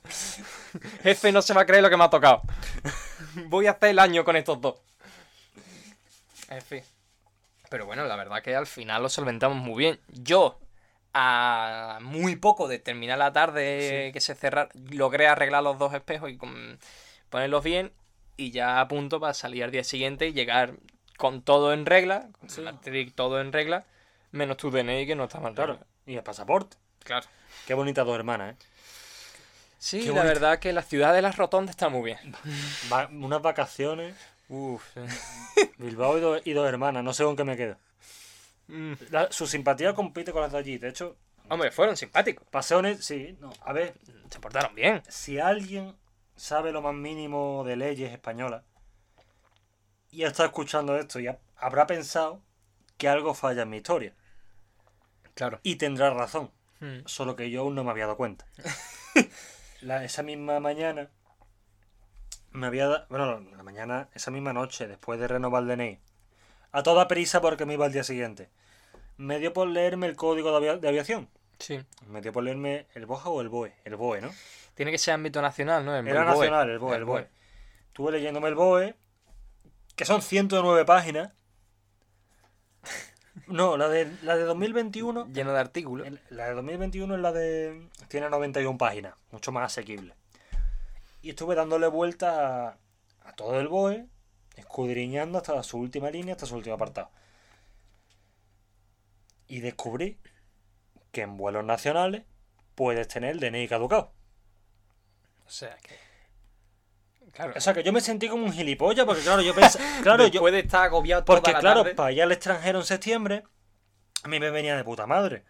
Jefe 1.02 1.32
no 1.32 1.42
se 1.42 1.54
va 1.54 1.62
a 1.62 1.66
creer 1.66 1.82
lo 1.82 1.90
que 1.90 1.96
me 1.96 2.04
ha 2.04 2.10
tocado. 2.10 2.42
Voy 3.46 3.66
a 3.66 3.72
hacer 3.72 3.90
el 3.90 3.98
año 3.98 4.24
con 4.24 4.36
estos 4.36 4.60
dos. 4.60 4.76
En 6.50 6.62
fin. 6.62 6.82
Pero 7.68 7.84
bueno, 7.86 8.04
la 8.06 8.16
verdad 8.16 8.42
que 8.42 8.54
al 8.54 8.66
final 8.66 9.02
lo 9.02 9.08
solventamos 9.08 9.58
muy 9.58 9.76
bien. 9.78 10.00
Yo, 10.08 10.58
a 11.12 11.98
muy 12.00 12.36
poco 12.36 12.68
de 12.68 12.78
terminar 12.78 13.18
la 13.18 13.32
tarde 13.32 14.10
que 14.12 14.20
se 14.20 14.34
cerrar, 14.36 14.68
logré 14.90 15.26
arreglar 15.26 15.62
los 15.64 15.78
dos 15.78 15.92
espejos 15.94 16.30
y 16.30 16.36
con- 16.36 16.78
ponerlos 17.28 17.64
bien. 17.64 17.92
Y 18.36 18.52
ya 18.52 18.80
a 18.80 18.86
punto 18.86 19.18
para 19.18 19.34
salir 19.34 19.64
al 19.64 19.72
día 19.72 19.82
siguiente 19.82 20.28
y 20.28 20.32
llegar 20.32 20.74
con 21.18 21.42
todo 21.42 21.74
en 21.74 21.84
regla, 21.84 22.28
con 22.40 22.48
Sí. 22.48 22.64
todo 23.14 23.40
en 23.42 23.52
regla, 23.52 23.84
Menos 24.30 24.56
tu 24.58 24.70
DNI 24.70 25.06
que 25.06 25.14
no 25.16 25.24
está 25.24 25.40
mal. 25.40 25.54
Claro. 25.54 25.78
Y 26.06 26.14
el 26.16 26.22
pasaporte. 26.22 26.76
Claro. 27.02 27.26
Qué 27.66 27.72
bonitas 27.74 28.04
dos 28.06 28.14
hermanas, 28.14 28.52
¿eh? 28.54 28.56
Sí, 29.78 30.00
Qué 30.04 30.12
la 30.12 30.22
verdad 30.22 30.58
que 30.58 30.72
la 30.72 30.82
ciudad 30.82 31.14
de 31.14 31.22
las 31.22 31.36
rotondas 31.36 31.70
está 31.70 31.88
muy 31.88 32.02
bien. 32.02 32.18
Va- 32.92 33.08
unas 33.10 33.40
vacaciones. 33.40 34.14
Uf. 34.50 34.82
Bilbao 35.78 36.18
y, 36.18 36.20
dos- 36.20 36.42
y 36.44 36.52
dos 36.52 36.68
hermanas. 36.68 37.02
No 37.04 37.12
sé 37.14 37.24
con 37.24 37.36
qué 37.36 37.44
me 37.44 37.56
quedo. 37.56 37.76
Mm. 38.66 38.92
La- 39.10 39.32
su 39.32 39.46
simpatía 39.46 39.94
compite 39.94 40.30
con 40.32 40.42
las 40.42 40.52
de 40.52 40.58
allí. 40.58 40.78
De 40.78 40.88
hecho, 40.88 41.16
Hombre, 41.48 41.70
fueron 41.70 41.96
simpáticos. 41.96 42.46
paseones, 42.50 43.04
sí. 43.04 43.36
No. 43.40 43.50
A 43.62 43.72
ver, 43.72 43.94
Se 44.30 44.40
portaron 44.40 44.74
bien. 44.74 45.02
si 45.08 45.38
alguien 45.38 45.96
sabe 46.36 46.70
lo 46.72 46.82
más 46.82 46.94
mínimo 46.94 47.64
de 47.64 47.76
leyes 47.76 48.12
españolas 48.12 48.62
y 50.10 50.22
está 50.24 50.44
escuchando 50.46 50.96
esto 50.96 51.20
y 51.20 51.26
ha- 51.28 51.38
habrá 51.56 51.86
pensado 51.86 52.40
que 52.96 53.08
algo 53.08 53.34
falla 53.34 53.62
en 53.62 53.70
mi 53.70 53.76
historia. 53.78 54.14
Claro. 55.34 55.60
Y 55.62 55.76
tendrá 55.76 56.10
razón. 56.10 56.50
Mm. 56.80 57.00
Solo 57.06 57.36
que 57.36 57.50
yo 57.50 57.60
aún 57.62 57.74
no 57.74 57.84
me 57.84 57.90
había 57.90 58.04
dado 58.04 58.16
cuenta. 58.16 58.46
La- 59.80 60.04
esa 60.04 60.22
misma 60.22 60.58
mañana 60.60 61.08
me 62.50 62.66
había 62.66 62.88
dado. 62.88 63.06
Bueno, 63.08 63.40
la 63.56 63.62
mañana, 63.62 64.08
esa 64.14 64.30
misma 64.30 64.52
noche, 64.52 64.86
después 64.88 65.20
de 65.20 65.28
renovar 65.28 65.62
el 65.62 65.68
DNI. 65.68 65.98
A 66.72 66.82
toda 66.82 67.08
prisa 67.08 67.40
porque 67.40 67.64
me 67.66 67.74
iba 67.74 67.86
al 67.86 67.92
día 67.92 68.04
siguiente. 68.04 68.48
Me 69.16 69.38
dio 69.38 69.52
por 69.52 69.68
leerme 69.68 70.06
el 70.06 70.16
código 70.16 70.50
de, 70.50 70.56
avia- 70.56 70.76
de 70.80 70.88
aviación. 70.88 71.28
Sí. 71.58 71.80
Me 72.06 72.20
dio 72.20 72.32
por 72.32 72.44
leerme 72.44 72.86
el 72.94 73.06
BOJA 73.06 73.30
o 73.30 73.40
el 73.40 73.48
BOE. 73.48 73.74
El 73.84 73.96
BOE, 73.96 74.20
¿no? 74.20 74.30
Tiene 74.74 74.90
que 74.92 74.98
ser 74.98 75.14
ámbito 75.14 75.42
nacional, 75.42 75.84
¿no? 75.84 75.96
El 75.96 76.06
Era 76.06 76.24
nacional, 76.24 76.70
el 76.70 76.78
BOE, 76.78 76.96
el 76.96 77.04
BOE. 77.04 77.28
Estuve 77.88 78.12
leyéndome 78.12 78.48
el 78.48 78.54
BOE, 78.54 78.94
que 79.98 80.04
son 80.06 80.22
109 80.22 80.84
páginas. 80.86 81.32
No, 83.48 83.76
la 83.76 83.88
de, 83.88 84.10
la 84.22 84.36
de 84.36 84.44
2021 84.44 85.26
Lleno 85.32 85.52
de 85.52 85.58
artículos. 85.58 86.06
El- 86.06 86.20
La 86.30 86.46
de 86.46 86.54
2021 86.54 87.14
es 87.16 87.20
la 87.20 87.32
de. 87.32 87.88
Tiene 88.08 88.30
91 88.30 88.78
páginas, 88.78 89.14
mucho 89.32 89.52
más 89.52 89.64
asequible. 89.72 90.14
Y 91.20 91.30
estuve 91.30 91.54
dándole 91.56 91.88
vuelta 91.88 92.68
a, 92.68 92.78
a 93.24 93.32
todo 93.34 93.58
el 93.58 93.66
BOE, 93.68 94.06
escudriñando 94.56 95.38
hasta 95.38 95.62
su 95.64 95.78
última 95.78 96.10
línea, 96.10 96.34
hasta 96.34 96.46
su 96.46 96.54
último 96.56 96.76
apartado. 96.76 97.10
Y 99.48 99.60
descubrí 99.60 100.18
que 101.10 101.22
en 101.22 101.36
vuelos 101.36 101.64
nacionales 101.64 102.22
puedes 102.76 103.08
tener 103.08 103.30
el 103.32 103.40
DNI 103.40 103.66
caducado. 103.66 104.12
O 105.46 105.50
sea 105.50 105.76
que. 105.78 106.07
Claro. 107.32 107.52
O 107.56 107.60
sea 107.60 107.74
que 107.74 107.82
yo 107.82 107.92
me 107.92 108.00
sentí 108.00 108.28
como 108.28 108.44
un 108.44 108.52
gilipollas, 108.52 109.04
porque 109.06 109.22
claro, 109.22 109.42
yo 109.42 109.54
pensé. 109.54 109.78
Claro, 110.02 110.26
yo. 110.26 110.30
Después 110.30 110.52
de 110.52 110.60
estar 110.60 110.84
agobiado 110.84 111.24
Porque 111.24 111.52
toda 111.52 111.58
la 111.58 111.60
claro, 111.60 111.82
tarde. 111.82 111.94
para 111.94 112.12
ir 112.12 112.22
al 112.22 112.32
extranjero 112.32 112.78
en 112.80 112.84
septiembre, 112.84 113.44
a 114.22 114.28
mí 114.28 114.40
me 114.40 114.50
venía 114.50 114.76
de 114.76 114.84
puta 114.84 115.06
madre. 115.06 115.44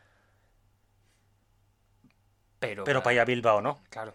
Pero, 2.58 2.84
Pero 2.84 3.02
para 3.02 3.14
ir 3.14 3.20
a 3.20 3.24
Bilbao 3.24 3.60
no. 3.60 3.80
Claro. 3.90 4.14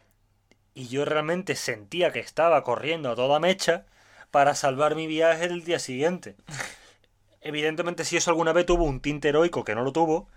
y 0.73 0.87
yo 0.87 1.05
realmente 1.05 1.55
sentía 1.55 2.11
que 2.11 2.19
estaba 2.19 2.63
corriendo 2.63 3.11
a 3.11 3.15
toda 3.15 3.39
mecha 3.39 3.85
para 4.31 4.55
salvar 4.55 4.95
mi 4.95 5.07
viaje 5.07 5.45
el 5.45 5.63
día 5.63 5.79
siguiente. 5.79 6.35
Evidentemente, 7.41 8.05
si 8.05 8.17
eso 8.17 8.31
alguna 8.31 8.53
vez 8.53 8.65
tuvo 8.65 8.85
un 8.85 9.01
tinte 9.01 9.29
heroico 9.29 9.63
que 9.65 9.75
no 9.75 9.83
lo 9.83 9.91
tuvo, 9.93 10.29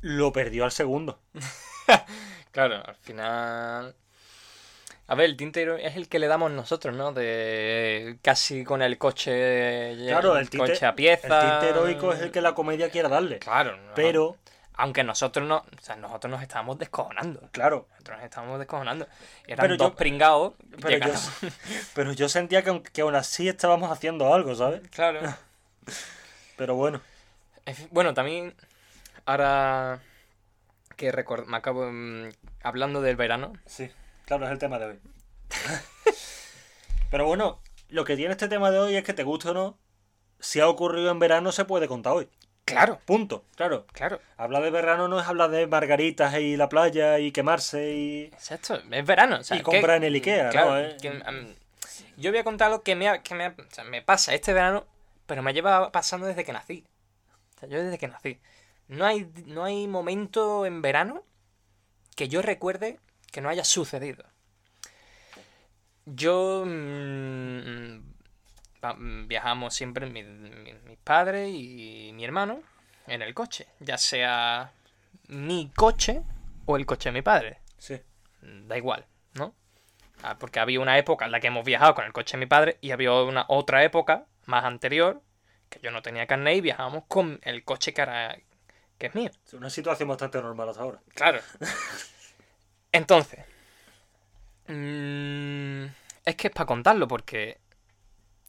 lo 0.00 0.32
perdió 0.32 0.64
al 0.64 0.72
segundo. 0.72 1.20
Claro, 2.52 2.82
al 2.84 2.96
final. 2.96 3.94
A 5.10 5.14
ver, 5.14 5.26
el 5.30 5.36
tintero 5.36 5.76
es 5.76 5.96
el 5.96 6.08
que 6.08 6.18
le 6.18 6.26
damos 6.28 6.50
nosotros, 6.50 6.94
¿no? 6.94 7.12
De 7.12 8.18
casi 8.22 8.62
con 8.62 8.82
el 8.82 8.98
coche. 8.98 9.96
Claro, 10.06 10.36
el 10.36 10.50
tinte, 10.50 10.70
coche 10.72 10.84
a 10.86 10.94
pieza. 10.94 11.26
el 11.26 11.50
tinte 11.60 11.70
heroico 11.70 12.12
es 12.12 12.20
el 12.20 12.30
que 12.30 12.40
la 12.42 12.54
comedia 12.54 12.90
quiera 12.90 13.08
darle. 13.08 13.38
Claro, 13.38 13.76
no- 13.76 13.94
Pero, 13.94 14.36
Aunque 14.80 15.02
nosotros 15.02 15.44
no. 15.48 15.56
O 15.56 15.80
sea, 15.82 15.96
nosotros 15.96 16.30
nos 16.30 16.40
estábamos 16.42 16.78
descojonando. 16.78 17.40
claro, 17.52 17.86
Nosotros 17.92 18.16
nos 18.18 18.24
estábamos 18.26 18.58
descojonando. 18.60 19.08
Eran 19.46 19.62
Pero 19.64 19.74
yo- 19.74 19.84
dos 19.86 19.94
pringados. 19.96 20.52
pero 20.80 20.82
yo, 20.82 20.88
llegando- 21.06 21.20
pero 21.94 22.12
yo 22.12 22.28
sentía 22.28 22.62
que, 22.62 22.70
aun- 22.70 22.82
que 22.82 23.00
aún 23.00 23.16
así 23.16 23.48
estábamos 23.48 23.90
haciendo 23.90 24.32
algo, 24.32 24.54
¿sabes? 24.54 24.82
Claro. 24.90 25.20
Pero 26.56 26.74
bueno, 26.74 27.00
Bueno, 27.90 28.12
también. 28.14 28.54
Ahora. 29.26 30.00
Que 30.96 31.12
record... 31.12 31.46
me 31.46 31.56
acabo. 31.56 31.88
mm, 31.90 32.28
Hablando 32.62 33.00
del 33.00 33.16
verano. 33.16 33.52
sí, 33.66 33.90
claro, 34.28 34.44
es 34.46 34.52
el 34.52 34.58
tema 34.58 34.78
de 34.78 34.84
hoy. 34.86 35.00
Pero 37.10 37.26
bueno, 37.26 37.60
lo 37.88 38.04
que 38.04 38.16
tiene 38.16 38.32
este 38.32 38.48
tema 38.48 38.70
de 38.70 38.78
hoy 38.78 38.94
es 38.96 39.04
que 39.04 39.14
te 39.14 39.24
guste 39.24 39.48
o 39.50 39.54
no, 39.54 39.78
si 40.38 40.60
ha 40.60 40.68
ocurrido 40.68 41.10
en 41.10 41.18
verano 41.18 41.52
se 41.52 41.64
puede 41.64 41.88
contar 41.88 42.12
hoy. 42.12 42.28
Claro, 42.66 43.00
Punto, 43.06 43.44
claro. 43.56 43.86
claro. 43.92 44.20
Hablar 44.36 44.62
de 44.62 44.70
verano 44.70 45.08
no 45.08 45.18
es 45.18 45.26
hablar 45.26 45.48
de 45.50 45.66
margaritas 45.66 46.34
y 46.38 46.58
la 46.58 46.68
playa 46.68 47.18
y 47.18 47.32
quemarse 47.32 47.94
y... 47.94 48.24
Exacto, 48.26 48.78
es 48.90 49.06
verano. 49.06 49.38
o 49.40 49.42
sea, 49.42 49.56
Y 49.56 49.60
que- 49.60 49.64
comprar 49.64 49.96
en 49.96 50.04
el 50.04 50.14
Ikea, 50.14 50.50
claro, 50.50 50.70
¿no? 50.72 50.78
Eh. 50.80 50.96
que, 51.00 51.56
yo 52.18 52.30
voy 52.30 52.40
a 52.40 52.44
contar 52.44 52.70
lo 52.70 52.82
que, 52.82 52.94
me, 52.94 53.08
ha- 53.08 53.22
que 53.22 53.34
me, 53.34 53.46
ha- 53.46 53.54
o 53.58 53.74
sea, 53.74 53.84
me 53.84 54.02
pasa 54.02 54.34
este 54.34 54.52
verano, 54.52 54.84
pero 55.26 55.42
me 55.42 55.54
lleva 55.54 55.90
pasando 55.92 56.26
desde 56.26 56.44
que 56.44 56.52
nací. 56.52 56.84
O 57.56 57.60
sea, 57.60 57.68
yo 57.70 57.82
desde 57.82 57.96
que 57.96 58.08
nací. 58.08 58.38
No 58.88 59.06
hay, 59.06 59.30
no 59.46 59.64
hay 59.64 59.86
momento 59.88 60.66
en 60.66 60.82
verano 60.82 61.22
que 62.16 62.28
yo 62.28 62.42
recuerde 62.42 62.98
que 63.30 63.40
no 63.40 63.48
haya 63.48 63.64
sucedido. 63.64 64.24
Yo 66.06 66.64
mm, 66.66 67.98
viajamos 69.26 69.74
siempre 69.74 70.06
mi- 70.06 70.22
mi- 70.22 70.72
mis 70.72 70.98
padres 70.98 71.50
y 71.52 72.10
mi 72.14 72.24
hermano 72.24 72.60
en 73.06 73.22
el 73.22 73.34
coche, 73.34 73.66
ya 73.80 73.98
sea 73.98 74.72
mi 75.28 75.70
coche 75.76 76.22
o 76.66 76.76
el 76.76 76.86
coche 76.86 77.08
de 77.10 77.12
mi 77.14 77.22
padre 77.22 77.58
Sí. 77.78 78.00
da 78.40 78.76
igual, 78.76 79.04
¿no? 79.34 79.54
Ah, 80.22 80.38
porque 80.38 80.60
había 80.60 80.80
una 80.80 80.98
época 80.98 81.26
en 81.26 81.32
la 81.32 81.40
que 81.40 81.46
hemos 81.48 81.64
viajado 81.64 81.94
con 81.94 82.04
el 82.04 82.12
coche 82.12 82.36
de 82.36 82.40
mi 82.40 82.46
padre 82.46 82.78
y 82.80 82.90
había 82.90 83.12
una 83.12 83.44
otra 83.48 83.84
época 83.84 84.26
más 84.46 84.64
anterior 84.64 85.22
que 85.68 85.80
yo 85.80 85.90
no 85.90 86.00
tenía 86.02 86.26
carnet 86.26 86.56
y 86.56 86.60
viajábamos 86.62 87.04
con 87.08 87.38
el 87.42 87.62
coche 87.64 87.92
que, 87.92 88.00
era, 88.02 88.36
que 88.98 89.06
es 89.08 89.14
mío. 89.14 89.30
Es 89.46 89.52
una 89.52 89.68
situación 89.70 90.08
bastante 90.08 90.40
normal 90.40 90.70
hasta 90.70 90.82
ahora. 90.82 91.00
Claro. 91.14 91.40
Entonces, 92.92 93.44
mm, 94.68 95.84
es 96.24 96.36
que 96.36 96.48
es 96.48 96.54
para 96.54 96.66
contarlo 96.66 97.08
porque 97.08 97.58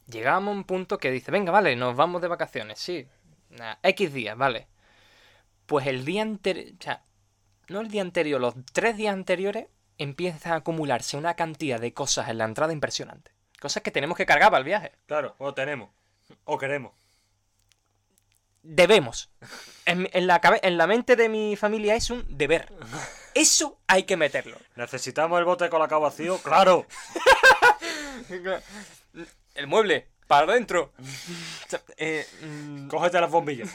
llegamos 0.06 0.52
a 0.52 0.56
un 0.56 0.64
punto 0.64 0.98
que 0.98 1.10
dice, 1.10 1.30
venga, 1.30 1.52
vale, 1.52 1.76
nos 1.76 1.96
vamos 1.96 2.22
de 2.22 2.28
vacaciones, 2.28 2.78
sí, 2.78 3.06
Nah, 3.50 3.76
X 3.82 4.12
días, 4.12 4.36
vale. 4.36 4.68
Pues 5.66 5.86
el 5.86 6.04
día 6.04 6.22
anterior, 6.22 6.74
o 6.78 6.82
sea, 6.82 7.02
no 7.68 7.80
el 7.80 7.88
día 7.88 8.02
anterior, 8.02 8.40
los 8.40 8.54
tres 8.72 8.96
días 8.96 9.12
anteriores 9.12 9.66
empieza 9.98 10.52
a 10.54 10.56
acumularse 10.56 11.16
una 11.16 11.34
cantidad 11.34 11.80
de 11.80 11.92
cosas 11.92 12.28
en 12.28 12.38
la 12.38 12.44
entrada 12.44 12.72
impresionante. 12.72 13.32
Cosas 13.60 13.82
que 13.82 13.90
tenemos 13.90 14.16
que 14.16 14.26
cargar 14.26 14.50
para 14.50 14.58
el 14.58 14.64
viaje. 14.64 14.92
Claro, 15.06 15.34
o 15.38 15.52
tenemos. 15.52 15.90
O 16.44 16.58
queremos. 16.58 16.92
Debemos. 18.62 19.30
En, 19.86 20.08
en 20.12 20.26
la, 20.26 20.40
en 20.62 20.76
la 20.76 20.86
mente 20.86 21.16
de 21.16 21.28
mi 21.28 21.56
familia 21.56 21.94
es 21.94 22.10
un 22.10 22.24
deber. 22.36 22.72
Eso 23.34 23.80
hay 23.86 24.02
que 24.04 24.16
meterlo. 24.16 24.58
¿Necesitamos 24.76 25.38
el 25.38 25.44
bote 25.44 25.70
con 25.70 25.80
la 25.80 25.88
cabo 25.88 26.02
vacío? 26.02 26.38
¡Claro! 26.38 26.86
El 29.54 29.66
mueble, 29.66 30.08
para 30.26 30.50
adentro. 30.52 30.92
Eh, 31.96 32.26
mm, 32.42 32.88
Cógete 32.88 33.20
las 33.20 33.30
bombillas. 33.30 33.70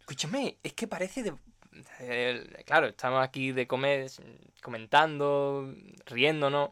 escúchame, 0.00 0.56
es 0.62 0.72
que 0.72 0.86
parece 0.88 1.22
de... 1.22 1.34
eh, 2.00 2.62
claro, 2.66 2.88
estamos 2.88 3.22
aquí 3.22 3.52
de 3.52 3.66
comer, 3.66 4.10
comentando, 4.62 5.72
riéndonos. 6.06 6.70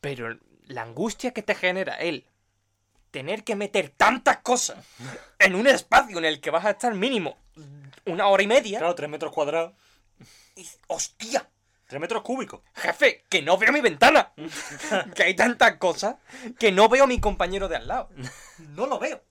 Pero 0.00 0.38
la 0.66 0.82
angustia 0.82 1.32
que 1.32 1.42
te 1.42 1.54
genera 1.54 1.94
el 1.96 2.24
tener 3.10 3.44
que 3.44 3.56
meter 3.56 3.90
tantas 3.90 4.38
cosas 4.38 4.84
en 5.38 5.54
un 5.54 5.66
espacio 5.66 6.18
en 6.18 6.24
el 6.24 6.40
que 6.40 6.50
vas 6.50 6.64
a 6.64 6.70
estar 6.70 6.94
mínimo 6.94 7.36
una 8.06 8.26
hora 8.28 8.42
y 8.42 8.46
media. 8.46 8.78
Claro, 8.78 8.94
tres 8.94 9.08
metros 9.10 9.32
cuadrados. 9.32 9.72
y- 10.56 10.66
¡Hostia! 10.88 11.48
Tres 11.86 12.00
metros 12.00 12.22
cúbicos. 12.22 12.60
Jefe, 12.74 13.24
que 13.30 13.40
no 13.40 13.56
veo 13.56 13.72
mi 13.72 13.80
ventana. 13.80 14.32
que 15.14 15.22
hay 15.22 15.34
tantas 15.34 15.76
cosas 15.76 16.16
que 16.58 16.70
no 16.70 16.88
veo 16.88 17.04
a 17.04 17.06
mi 17.06 17.18
compañero 17.18 17.66
de 17.68 17.76
al 17.76 17.88
lado. 17.88 18.10
No 18.70 18.86
lo 18.86 18.98
veo. 18.98 19.22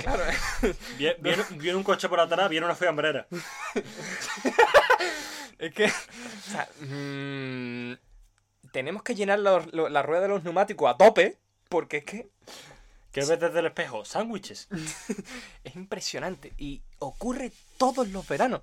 Claro. 0.00 0.22
Viene, 0.98 1.16
viene- 1.20 1.44
viene 1.50 1.76
un 1.76 1.82
coche 1.82 2.08
por 2.08 2.20
atrás, 2.20 2.48
viene 2.48 2.66
una 2.66 2.74
fiambrera. 2.76 3.26
Es 5.58 5.72
que. 5.72 5.84
O 5.86 6.50
sea, 6.50 6.68
mm, 6.80 7.92
tenemos 8.72 9.02
que 9.02 9.14
llenar 9.14 9.38
lo- 9.38 9.88
la 9.88 10.02
rueda 10.02 10.22
de 10.22 10.28
los 10.28 10.44
neumáticos 10.44 10.90
a 10.92 10.96
tope. 10.96 11.38
Porque 11.68 11.98
es 11.98 12.04
que 12.04 12.28
¿Qué 13.12 13.20
ves 13.20 13.38
desde 13.38 13.60
el 13.60 13.66
espejo? 13.66 14.04
Sándwiches. 14.04 14.66
es 15.64 15.76
impresionante. 15.76 16.52
Y 16.58 16.82
ocurre 16.98 17.52
todos 17.78 18.08
los 18.08 18.26
veranos. 18.26 18.62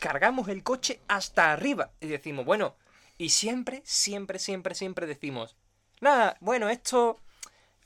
Cargamos 0.00 0.48
el 0.48 0.64
coche 0.64 1.00
hasta 1.06 1.52
arriba. 1.52 1.92
Y 2.00 2.08
decimos, 2.08 2.44
bueno. 2.44 2.74
Y 3.18 3.28
siempre, 3.28 3.82
siempre, 3.84 4.40
siempre, 4.40 4.74
siempre 4.74 5.06
decimos. 5.06 5.54
Nada, 6.00 6.36
bueno, 6.40 6.68
esto. 6.68 7.20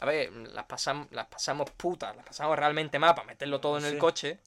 a 0.01 0.07
ver, 0.07 0.33
las 0.33 0.65
pasamos, 0.65 1.09
las 1.11 1.27
pasamos 1.27 1.71
putas, 1.73 2.17
las 2.17 2.25
pasamos 2.25 2.59
realmente 2.59 2.99
mal 2.99 3.15
para 3.15 3.27
meterlo 3.27 3.61
todo 3.61 3.77
en 3.77 3.85
el 3.85 3.99
coche. 3.99 4.41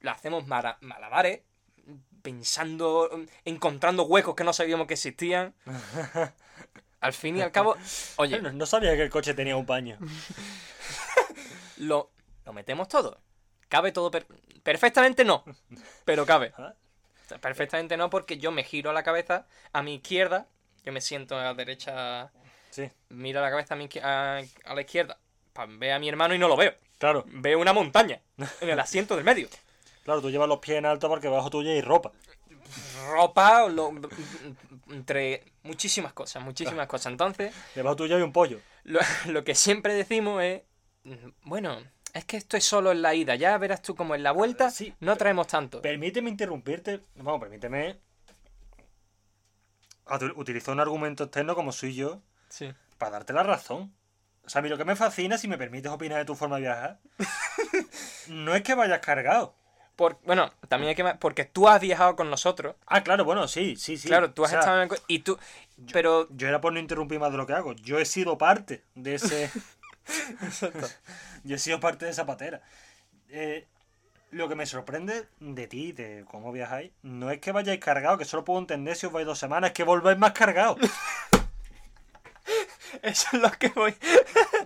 Lo 0.00 0.10
hacemos 0.10 0.46
mara- 0.46 0.76
malabares, 0.82 1.40
pensando, 2.20 3.08
encontrando 3.46 4.02
huecos 4.04 4.34
que 4.34 4.44
no 4.44 4.52
sabíamos 4.52 4.86
que 4.86 4.94
existían. 4.94 5.54
Al 7.06 7.12
fin 7.12 7.36
y 7.38 7.42
al 7.42 7.52
cabo, 7.52 7.76
oye, 8.16 8.40
No, 8.40 8.52
no 8.52 8.66
sabía 8.66 8.94
que 8.96 9.02
el 9.02 9.10
coche 9.10 9.34
tenía 9.34 9.56
un 9.56 9.66
paño. 9.66 9.98
lo, 11.78 12.10
lo 12.44 12.52
metemos 12.52 12.88
todo. 12.88 13.20
Cabe 13.68 13.92
todo 13.92 14.10
per- 14.10 14.26
perfectamente 14.62 15.24
no, 15.24 15.44
pero 16.04 16.24
cabe. 16.26 16.52
Ah, 17.28 17.38
Perfectamente 17.40 17.96
no 17.96 18.08
porque 18.08 18.38
yo 18.38 18.52
me 18.52 18.62
giro 18.62 18.92
la 18.92 19.02
cabeza 19.02 19.48
a 19.72 19.82
mi 19.82 19.96
izquierda, 19.96 20.46
yo 20.84 20.92
me 20.92 21.00
siento 21.00 21.36
a 21.36 21.42
la 21.42 21.54
derecha, 21.54 22.30
Sí, 22.70 22.88
miro 23.08 23.40
la 23.40 23.50
cabeza 23.50 23.74
a, 23.74 23.76
mi 23.76 23.88
a, 24.00 24.42
a 24.64 24.74
la 24.76 24.80
izquierda, 24.80 25.18
ver 25.70 25.90
a 25.90 25.98
mi 25.98 26.08
hermano 26.08 26.36
y 26.36 26.38
no 26.38 26.46
lo 26.46 26.56
veo. 26.56 26.72
claro. 26.98 27.24
Veo 27.26 27.58
una 27.58 27.72
montaña 27.72 28.20
en 28.60 28.68
el 28.70 28.78
asiento 28.78 29.16
del 29.16 29.24
medio. 29.24 29.48
Claro, 30.04 30.20
tú 30.22 30.30
llevas 30.30 30.48
los 30.48 30.60
pies 30.60 30.78
en 30.78 30.86
alto 30.86 31.08
porque 31.08 31.26
bajo 31.26 31.50
tuya 31.50 31.72
hay 31.72 31.80
ropa. 31.80 32.12
Ropa, 33.10 33.68
lo- 33.68 33.92
entre 34.90 35.44
muchísimas 35.62 36.12
cosas, 36.12 36.42
muchísimas 36.42 36.86
cosas. 36.86 37.12
Entonces, 37.12 37.54
Debajo 37.74 37.96
tuya 37.96 38.16
hay 38.16 38.22
un 38.22 38.32
pollo. 38.32 38.60
lo, 38.84 39.00
lo 39.26 39.44
que 39.44 39.54
siempre 39.54 39.94
decimos 39.94 40.42
es, 40.42 40.62
bueno, 41.42 41.78
es 42.14 42.24
que 42.24 42.36
esto 42.36 42.56
es 42.56 42.64
solo 42.64 42.92
en 42.92 43.02
la 43.02 43.14
ida, 43.14 43.34
ya 43.34 43.56
verás 43.58 43.82
tú 43.82 43.94
como 43.94 44.14
en 44.14 44.22
la 44.22 44.32
vuelta 44.32 44.70
Sí, 44.70 44.94
no 45.00 45.16
traemos 45.16 45.46
tanto. 45.48 45.82
Permíteme 45.82 46.30
interrumpirte. 46.30 47.00
Vamos, 47.16 47.40
permíteme. 47.40 48.00
atu- 50.06 50.32
Utilizar 50.36 50.72
un 50.74 50.80
argumento 50.80 51.24
externo 51.24 51.54
como 51.54 51.72
soy 51.72 51.94
yo 51.94 52.22
Sí. 52.48 52.72
para 52.98 53.12
darte 53.12 53.32
la 53.32 53.42
razón. 53.42 53.94
O 54.44 54.48
sea, 54.48 54.60
a 54.60 54.62
mí 54.62 54.68
lo 54.68 54.78
que 54.78 54.84
me 54.84 54.94
fascina, 54.94 55.36
si 55.38 55.48
me 55.48 55.58
permites 55.58 55.90
opinar 55.90 56.18
de 56.18 56.24
tu 56.24 56.36
forma 56.36 56.56
de 56.56 56.62
viajar, 56.62 57.00
no 58.28 58.54
es 58.54 58.62
que 58.62 58.74
vayas 58.74 59.00
cargado. 59.00 59.56
Por, 59.96 60.18
bueno, 60.24 60.52
también 60.68 60.90
hay 60.90 60.94
que... 60.94 61.04
Porque 61.18 61.46
tú 61.46 61.68
has 61.68 61.80
viajado 61.80 62.16
con 62.16 62.28
nosotros. 62.28 62.76
Ah, 62.86 63.02
claro, 63.02 63.24
bueno, 63.24 63.48
sí, 63.48 63.76
sí, 63.76 63.96
sí. 63.96 64.08
claro, 64.08 64.30
tú 64.30 64.42
O 64.42 64.44
has 64.44 64.50
sea, 64.50 64.60
estado 64.60 64.82
en 64.82 64.90
el... 64.92 64.98
Y 65.08 65.20
tú... 65.20 65.38
Pero... 65.92 66.28
Yo 66.30 66.48
era 66.48 66.60
por 66.60 66.74
no 66.74 66.78
interrumpir 66.78 67.18
más 67.18 67.32
de 67.32 67.38
lo 67.38 67.46
que 67.46 67.54
hago. 67.54 67.72
Yo 67.72 67.98
he 67.98 68.04
sido 68.04 68.36
parte 68.36 68.84
de 68.94 69.14
ese. 69.14 69.50
Yo 71.44 71.56
he 71.56 71.58
sido 71.58 71.80
parte 71.80 72.04
de 72.04 72.10
esa 72.10 72.26
patera. 72.26 72.60
Eh, 73.30 73.66
lo 74.30 74.48
que 74.48 74.54
me 74.54 74.66
sorprende 74.66 75.28
de 75.40 75.66
ti, 75.66 75.92
de 75.92 76.24
cómo 76.30 76.52
viajáis, 76.52 76.92
no 77.02 77.30
es 77.30 77.40
que 77.40 77.52
vayáis 77.52 77.80
cargados, 77.80 78.18
que 78.18 78.24
solo 78.26 78.44
puedo 78.44 78.58
entender 78.60 78.96
si 78.96 79.06
os 79.06 79.12
vais 79.12 79.26
dos 79.26 79.38
semanas, 79.38 79.70
es 79.70 79.74
que 79.74 79.84
volváis 79.84 80.18
más 80.18 80.32
cargados. 80.32 80.78
Eso 83.02 83.28
es 83.32 83.40
lo 83.40 83.50
que 83.52 83.68
voy... 83.68 83.94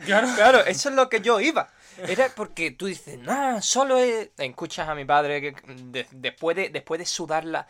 Claro. 0.04 0.28
Claro, 0.34 0.64
eso 0.66 0.88
es 0.88 0.94
lo 0.94 1.08
que 1.08 1.20
yo 1.20 1.40
iba. 1.40 1.70
Era 1.98 2.28
porque 2.34 2.70
tú 2.70 2.86
dices, 2.86 3.18
nah, 3.18 3.60
solo 3.60 3.98
es... 3.98 4.30
Escuchas 4.38 4.88
a 4.88 4.94
mi 4.94 5.04
padre 5.04 5.40
que 5.40 5.54
de- 5.74 6.06
después, 6.10 6.56
de, 6.56 6.68
después 6.70 6.98
de 6.98 7.06
sudar 7.06 7.44
la... 7.44 7.66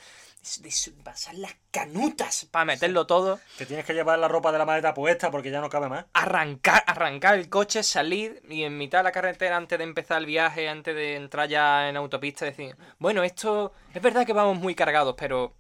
De 0.60 0.70
pasar 1.04 1.34
las 1.34 1.54
canutas 1.70 2.46
para 2.50 2.64
meterlo 2.64 3.06
todo, 3.06 3.38
Que 3.58 3.66
tienes 3.66 3.84
que 3.84 3.92
llevar 3.92 4.18
la 4.18 4.26
ropa 4.26 4.50
de 4.50 4.56
la 4.56 4.64
maleta 4.64 4.94
puesta 4.94 5.30
porque 5.30 5.50
ya 5.50 5.60
no 5.60 5.68
cabe 5.68 5.90
más. 5.90 6.06
arrancar, 6.14 6.82
arrancar 6.86 7.34
el 7.34 7.50
coche, 7.50 7.82
salir 7.82 8.40
y 8.48 8.62
en 8.62 8.78
mitad 8.78 9.00
de 9.00 9.04
la 9.04 9.12
carretera 9.12 9.58
antes 9.58 9.76
de 9.78 9.84
empezar 9.84 10.16
el 10.18 10.24
viaje, 10.24 10.66
antes 10.70 10.94
de 10.94 11.16
entrar 11.16 11.46
ya 11.46 11.90
en 11.90 11.96
autopista, 11.98 12.46
decir, 12.46 12.74
bueno, 12.98 13.22
esto 13.22 13.74
es 13.92 14.00
verdad 14.00 14.24
que 14.24 14.32
vamos 14.32 14.56
muy 14.58 14.74
cargados, 14.74 15.14
pero 15.18 15.54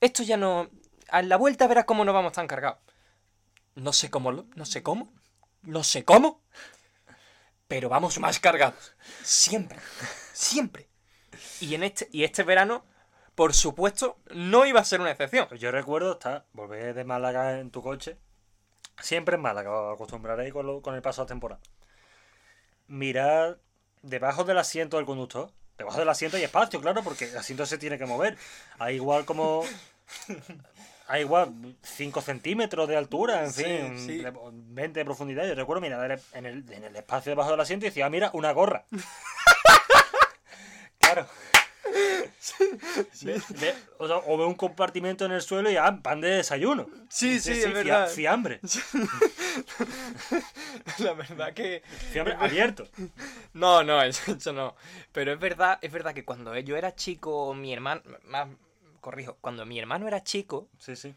esto 0.00 0.22
ya 0.22 0.38
no... 0.38 0.70
A 1.10 1.20
la 1.20 1.36
vuelta 1.36 1.66
verás 1.66 1.84
cómo 1.84 2.02
no 2.06 2.14
vamos 2.14 2.32
tan 2.32 2.46
cargados. 2.46 2.78
No 3.74 3.92
sé 3.92 4.10
cómo, 4.10 4.32
no 4.32 4.64
sé 4.64 4.82
cómo, 4.82 5.12
no 5.62 5.84
sé 5.84 6.04
cómo, 6.06 6.40
pero 7.68 7.88
vamos 7.88 8.18
más 8.18 8.40
cargados. 8.40 8.96
Siempre, 9.22 9.78
siempre. 10.32 10.88
Y 11.60 11.74
en 11.74 11.84
este, 11.84 12.08
y 12.10 12.24
este 12.24 12.42
verano, 12.42 12.84
por 13.34 13.54
supuesto, 13.54 14.18
no 14.34 14.66
iba 14.66 14.80
a 14.80 14.84
ser 14.84 15.00
una 15.00 15.10
excepción. 15.10 15.46
Pues 15.48 15.60
yo 15.60 15.70
recuerdo 15.70 16.12
estar, 16.12 16.46
volver 16.52 16.94
de 16.94 17.04
Málaga 17.04 17.60
en 17.60 17.70
tu 17.70 17.82
coche. 17.82 18.16
Siempre 19.00 19.36
en 19.36 19.42
Málaga, 19.42 19.70
os 19.70 19.94
acostumbraréis 19.94 20.52
con, 20.52 20.66
lo- 20.66 20.82
con 20.82 20.94
el 20.94 21.02
paso 21.02 21.20
de 21.22 21.26
la 21.26 21.28
temporada. 21.28 21.60
Mirar 22.88 23.60
debajo 24.02 24.44
del 24.44 24.58
asiento 24.58 24.96
del 24.96 25.06
conductor. 25.06 25.52
Debajo 25.76 25.98
del 26.00 26.08
asiento 26.08 26.36
hay 26.36 26.42
espacio, 26.44 26.80
claro, 26.80 27.04
porque 27.04 27.26
el 27.26 27.36
asiento 27.36 27.64
se 27.66 27.78
tiene 27.78 27.98
que 27.98 28.06
mover. 28.06 28.36
Hay 28.80 28.96
igual 28.96 29.24
como. 29.24 29.62
Hay 31.10 31.22
igual 31.22 31.76
5 31.82 32.20
centímetros 32.20 32.86
de 32.88 32.96
altura, 32.96 33.44
en 33.44 33.52
Sí, 33.52 33.64
fin, 33.64 33.98
sí. 33.98 34.18
de- 34.18 34.32
20 34.52 35.00
de 35.00 35.04
profundidad. 35.04 35.46
Yo 35.46 35.54
recuerdo 35.54 35.80
mirar 35.80 36.20
en 36.34 36.46
el, 36.46 36.70
en 36.72 36.84
el 36.84 36.96
espacio 36.96 37.30
debajo 37.30 37.50
del 37.50 37.60
asiento 37.60 37.86
y 37.86 37.88
decía, 37.88 38.06
ah, 38.06 38.10
mira, 38.10 38.30
una 38.34 38.52
gorra. 38.52 38.84
claro. 40.98 41.26
O, 43.98 44.06
sea, 44.06 44.16
o 44.26 44.36
veo 44.36 44.46
un 44.46 44.54
compartimento 44.54 45.24
en 45.24 45.32
el 45.32 45.40
suelo 45.42 45.70
y 45.70 45.76
ah, 45.76 45.98
pan 46.02 46.20
de 46.20 46.28
desayuno. 46.28 46.86
Sí, 47.08 47.40
sí, 47.40 47.52
es 47.52 47.64
fia- 47.64 47.72
verdad. 47.72 48.08
Fiambre. 48.08 48.60
La 50.98 51.12
verdad 51.14 51.52
que... 51.54 51.82
Fiambre 52.12 52.36
abierto. 52.38 52.86
No, 53.54 53.82
no, 53.82 54.02
eso, 54.02 54.32
eso 54.32 54.52
no. 54.52 54.76
Pero 55.12 55.32
es 55.32 55.40
verdad, 55.40 55.78
es 55.80 55.90
verdad 55.90 56.14
que 56.14 56.24
cuando 56.24 56.56
yo 56.58 56.76
era 56.76 56.94
chico, 56.94 57.54
mi 57.54 57.72
hermano, 57.72 58.02
más, 58.24 58.48
corrijo, 59.10 59.38
cuando 59.40 59.64
mi 59.64 59.78
hermano 59.78 60.06
era 60.06 60.22
chico, 60.22 60.68
Sí, 60.78 60.94
sí. 60.94 61.14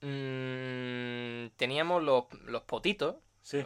mm, 0.00 1.50
teníamos 1.56 2.02
los, 2.02 2.24
los 2.46 2.62
potitos, 2.62 3.16
Sí, 3.42 3.64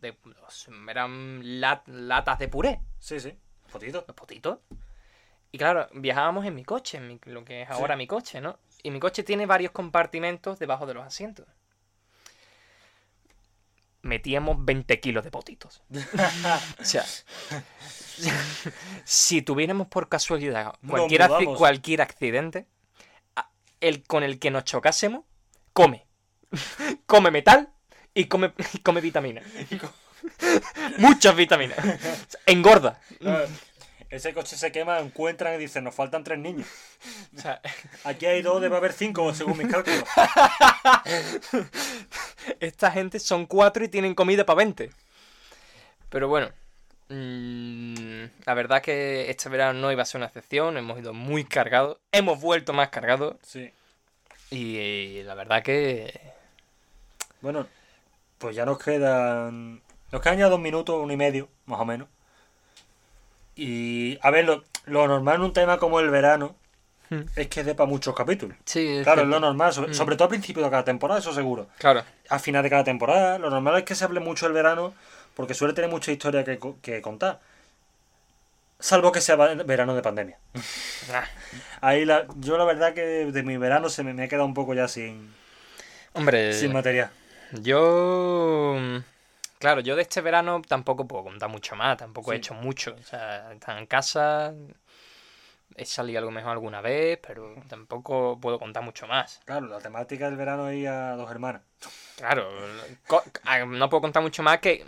de, 0.00 0.16
los- 0.24 0.68
eran 0.88 1.42
lat- 1.60 1.86
latas 1.86 2.38
de 2.38 2.48
puré, 2.48 2.80
sí, 2.98 3.18
sí. 3.18 3.36
Fotito. 3.66 4.04
los 4.06 4.16
potitos. 4.16 4.58
Y 5.52 5.58
claro, 5.58 5.88
viajábamos 5.94 6.44
en 6.46 6.54
mi 6.54 6.64
coche, 6.64 6.98
en 6.98 7.08
mi- 7.08 7.20
lo 7.24 7.44
que 7.44 7.62
es 7.62 7.70
ahora 7.70 7.96
mi 7.96 8.06
coche, 8.06 8.40
¿no? 8.40 8.58
Y 8.82 8.90
mi 8.90 9.00
coche 9.00 9.22
tiene 9.22 9.46
varios 9.46 9.72
compartimentos 9.72 10.58
debajo 10.58 10.86
de 10.86 10.94
los 10.94 11.04
asientos. 11.04 11.46
Metíamos 14.02 14.64
20 14.64 15.00
kilos 15.00 15.24
de 15.24 15.30
potitos. 15.30 15.82
O 16.80 16.84
sea, 16.84 17.04
si 19.04 19.42
tuviéramos 19.42 19.88
por 19.88 20.08
casualidad 20.08 20.74
cualquier, 21.56 22.02
accidente, 22.02 22.66
el 23.80 24.02
con 24.02 24.22
el 24.22 24.38
que 24.38 24.50
nos 24.50 24.64
chocásemos, 24.64 25.24
come. 25.72 26.06
come 27.06 27.30
metal 27.30 27.70
y 28.14 28.26
come, 28.26 28.52
y 28.72 28.78
come 28.78 29.00
vitaminas. 29.00 29.44
Muchas 30.98 31.34
vitaminas. 31.36 31.78
Engorda. 32.46 33.00
Ese 34.10 34.34
coche 34.34 34.56
se 34.56 34.72
quema, 34.72 34.98
encuentran 34.98 35.54
y 35.54 35.58
dicen, 35.58 35.84
nos 35.84 35.94
faltan 35.94 36.24
tres 36.24 36.38
niños. 36.38 36.66
O 37.36 37.40
sea, 37.40 37.60
Aquí 38.04 38.26
hay 38.26 38.42
dos, 38.42 38.60
debe 38.60 38.76
haber 38.76 38.92
cinco, 38.92 39.32
según 39.32 39.56
mis 39.56 39.68
cálculos. 39.68 40.04
esta 42.60 42.90
gente 42.90 43.18
son 43.18 43.46
cuatro 43.46 43.84
y 43.84 43.88
tienen 43.88 44.14
comida 44.14 44.44
para 44.44 44.58
20. 44.58 44.90
Pero 46.08 46.28
bueno, 46.28 46.50
mm, 47.08 48.24
la 48.44 48.54
verdad 48.54 48.82
que 48.82 49.30
este 49.30 49.48
verano 49.48 49.78
no 49.78 49.92
iba 49.92 50.02
a 50.02 50.06
ser 50.06 50.18
una 50.18 50.26
excepción, 50.26 50.76
hemos 50.76 50.98
ido 50.98 51.14
muy 51.14 51.44
cargados, 51.44 51.98
hemos 52.12 52.40
vuelto 52.40 52.72
más 52.72 52.88
cargados 52.88 53.36
Sí. 53.42 53.70
y, 54.50 54.76
eh, 54.78 55.22
la 55.24 55.34
verdad 55.34 55.62
que... 55.62 56.18
Bueno, 57.40 57.66
pues 58.38 58.54
ya 58.56 58.66
nos 58.66 58.78
quedan. 58.78 59.80
Nos 60.12 60.20
quedan 60.20 60.38
ya 60.38 60.48
dos 60.48 60.60
minutos, 60.60 61.00
uno 61.00 61.12
y 61.12 61.16
medio, 61.16 61.48
más 61.64 61.80
o 61.80 61.84
menos. 61.86 62.08
Y 63.62 64.18
a 64.22 64.30
ver, 64.30 64.46
lo, 64.46 64.64
lo 64.86 65.06
normal 65.06 65.36
en 65.36 65.42
un 65.42 65.52
tema 65.52 65.78
como 65.78 66.00
el 66.00 66.08
verano 66.10 66.56
Hmm. 67.10 67.22
es 67.34 67.48
que 67.48 67.64
dé 67.64 67.74
para 67.74 67.88
muchos 67.90 68.14
capítulos. 68.14 68.56
Sí, 68.64 69.00
Claro, 69.02 69.22
es 69.22 69.26
lo 69.28 69.40
normal, 69.40 69.72
sobre, 69.72 69.90
Mm. 69.90 69.94
sobre 69.94 70.14
todo 70.14 70.26
al 70.26 70.28
principio 70.30 70.62
de 70.62 70.70
cada 70.70 70.84
temporada, 70.84 71.18
eso 71.18 71.34
seguro. 71.34 71.66
Claro, 71.78 72.04
Al 72.28 72.38
final 72.38 72.62
de 72.62 72.70
cada 72.70 72.84
temporada, 72.84 73.36
lo 73.40 73.50
normal 73.50 73.76
es 73.78 73.82
que 73.82 73.96
se 73.96 74.04
hable 74.04 74.20
mucho 74.20 74.46
del 74.46 74.52
verano 74.52 74.94
porque 75.34 75.52
suele 75.54 75.74
tener 75.74 75.90
mucha 75.90 76.12
historia 76.12 76.44
que, 76.44 76.60
que 76.80 77.02
contar. 77.02 77.40
Salvo 78.78 79.10
que 79.10 79.20
sea 79.20 79.34
verano 79.34 79.94
de 79.96 80.02
pandemia. 80.02 80.38
Nah. 81.10 81.24
Ahí 81.80 82.04
la, 82.04 82.26
yo 82.36 82.56
la 82.56 82.64
verdad 82.64 82.94
que 82.94 83.02
de 83.02 83.42
mi 83.42 83.56
verano 83.56 83.88
se 83.88 84.04
me, 84.04 84.14
me 84.14 84.22
ha 84.22 84.28
quedado 84.28 84.46
un 84.46 84.54
poco 84.54 84.72
ya 84.74 84.86
sin, 84.86 85.34
hombre, 86.14 86.52
sin 86.54 86.72
material. 86.72 87.10
yo... 87.60 88.76
Claro, 89.60 89.80
yo 89.82 89.94
de 89.94 90.02
este 90.02 90.20
verano 90.22 90.60
tampoco 90.66 91.06
puedo 91.06 91.22
contar 91.22 91.48
mucho 91.50 91.76
más, 91.76 91.98
tampoco 91.98 92.32
he 92.32 92.36
hecho 92.36 92.54
mucho. 92.54 92.96
O 92.98 93.02
sea, 93.02 93.52
estaba 93.52 93.78
en 93.78 93.84
casa, 93.86 94.54
he 95.76 95.84
salido 95.84 96.18
a 96.18 96.22
lo 96.22 96.30
mejor 96.30 96.52
alguna 96.52 96.80
vez, 96.80 97.18
pero 97.24 97.54
tampoco 97.68 98.38
puedo 98.40 98.58
contar 98.58 98.82
mucho 98.82 99.06
más. 99.06 99.40
Claro, 99.44 99.66
la 99.66 99.78
temática 99.78 100.24
del 100.26 100.36
verano 100.36 100.68
es 100.70 100.78
ir 100.78 100.88
a 100.88 101.14
dos 101.14 101.30
hermanas. 101.30 101.60
Claro, 102.16 102.50
no 103.66 103.90
puedo 103.90 104.00
contar 104.00 104.22
mucho 104.22 104.42
más 104.42 104.60
que, 104.60 104.86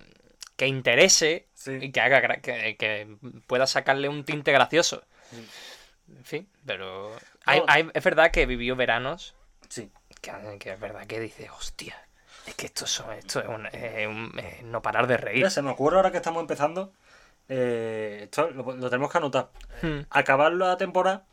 que 0.56 0.66
interese 0.66 1.48
Sí. 1.54 1.78
y 1.80 1.92
que 1.92 2.00
haga 2.00 2.38
que, 2.38 2.76
que 2.78 3.16
pueda 3.46 3.66
sacarle 3.66 4.08
un 4.08 4.24
tinte 4.24 4.52
gracioso. 4.52 5.04
Sí. 5.30 5.46
En 6.16 6.24
fin, 6.24 6.48
pero 6.66 7.14
hay- 7.44 7.90
es 7.92 8.02
verdad 8.04 8.30
que 8.30 8.42
he 8.42 8.46
vivido 8.46 8.74
veranos 8.74 9.34
Sí. 9.68 9.90
que, 10.22 10.32
que 10.58 10.72
es 10.72 10.80
verdad 10.80 11.06
que 11.06 11.20
dices, 11.20 11.50
hostia, 11.50 11.94
Es 12.46 12.54
que 12.54 12.66
esto, 12.66 12.86
son- 12.86 13.12
esto 13.12 13.40
es, 13.40 13.46
un, 13.48 13.66
es 13.66 14.06
un- 14.08 14.32
es 14.38 14.62
no 14.64 14.82
parar 14.82 15.06
de 15.06 15.16
reír. 15.16 15.38
Mira, 15.38 15.50
se 15.50 15.62
me 15.62 15.70
ocurre 15.70 15.96
ahora 15.96 16.10
que 16.10 16.16
estamos 16.18 16.40
empezando. 16.40 16.92
eh, 17.48 18.20
esto 18.24 18.50
lo, 18.50 18.72
lo 18.76 18.88
tenemos 18.90 19.10
que 19.10 19.18
anotar. 19.18 19.48
Hmm. 19.82 20.00
Acabar 20.10 20.52
la 20.52 20.76
temporada. 20.76 21.24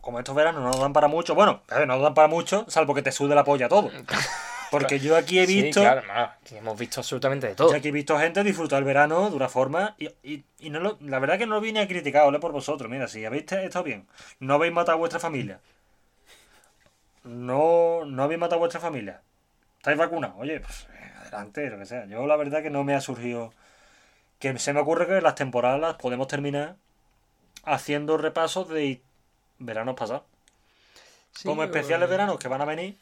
Como 0.00 0.18
estos 0.18 0.34
veranos 0.34 0.62
no 0.62 0.68
nos 0.70 0.80
dan 0.80 0.92
para 0.92 1.08
mucho. 1.08 1.34
Bueno, 1.34 1.62
a 1.68 1.78
ver, 1.78 1.86
no 1.88 1.94
nos 1.94 2.02
dan 2.02 2.14
para 2.14 2.28
mucho, 2.28 2.64
salvo 2.68 2.94
que 2.94 3.02
te 3.02 3.12
sude 3.12 3.34
la 3.34 3.44
polla 3.44 3.68
todo. 3.68 3.90
Porque 4.70 4.98
yo 5.00 5.16
aquí 5.16 5.38
he 5.38 5.46
visto. 5.46 5.80
Sí, 5.80 5.86
claro, 5.86 6.02
no, 6.06 6.12
aquí 6.12 6.56
hemos 6.56 6.78
visto 6.78 7.00
absolutamente 7.00 7.46
de 7.46 7.52
Yo 7.54 7.56
todo. 7.56 7.74
aquí 7.74 7.88
he 7.88 7.92
visto 7.92 8.18
gente 8.18 8.44
disfrutar 8.44 8.78
el 8.80 8.84
verano 8.84 9.30
de 9.30 9.36
una 9.36 9.48
forma 9.48 9.94
y, 9.98 10.08
y, 10.22 10.44
y 10.58 10.68
no 10.70 10.78
lo- 10.80 10.98
la 11.00 11.18
verdad 11.18 11.38
que 11.38 11.46
no 11.46 11.54
lo 11.54 11.60
vine 11.62 11.80
a 11.80 11.88
criticar, 11.88 12.24
ole 12.24 12.38
por 12.38 12.52
vosotros. 12.52 12.90
Mira, 12.90 13.08
si 13.08 13.24
habéis 13.24 13.50
estado 13.50 13.82
bien, 13.82 14.06
no 14.40 14.54
habéis 14.54 14.72
matado 14.74 14.96
a 14.96 14.98
vuestra 14.98 15.18
familia. 15.20 15.60
No, 17.24 18.04
no 18.04 18.22
habéis 18.22 18.40
matado 18.40 18.56
a 18.56 18.58
vuestra 18.60 18.80
familia. 18.80 19.22
¿Estáis 19.78 19.96
vacunados? 19.96 20.36
Oye, 20.38 20.60
pues 20.60 20.86
eh, 20.92 21.12
adelante, 21.22 21.70
lo 21.70 21.78
que 21.78 21.86
sea. 21.86 22.04
Yo 22.06 22.26
la 22.26 22.36
verdad 22.36 22.62
que 22.62 22.70
no 22.70 22.84
me 22.84 22.94
ha 22.94 23.00
surgido... 23.00 23.52
Que 24.38 24.56
se 24.58 24.72
me 24.72 24.80
ocurre 24.80 25.06
que 25.06 25.20
las 25.20 25.34
temporadas 25.34 25.80
las 25.80 25.94
podemos 25.96 26.28
terminar 26.28 26.76
haciendo 27.64 28.16
repasos 28.16 28.68
de 28.68 29.00
veranos 29.58 29.96
pasados. 29.96 30.22
Sí, 31.32 31.48
Como 31.48 31.64
especiales 31.64 32.08
eh, 32.08 32.10
veranos 32.10 32.38
que 32.38 32.48
van 32.48 32.60
a 32.60 32.64
venir. 32.64 32.96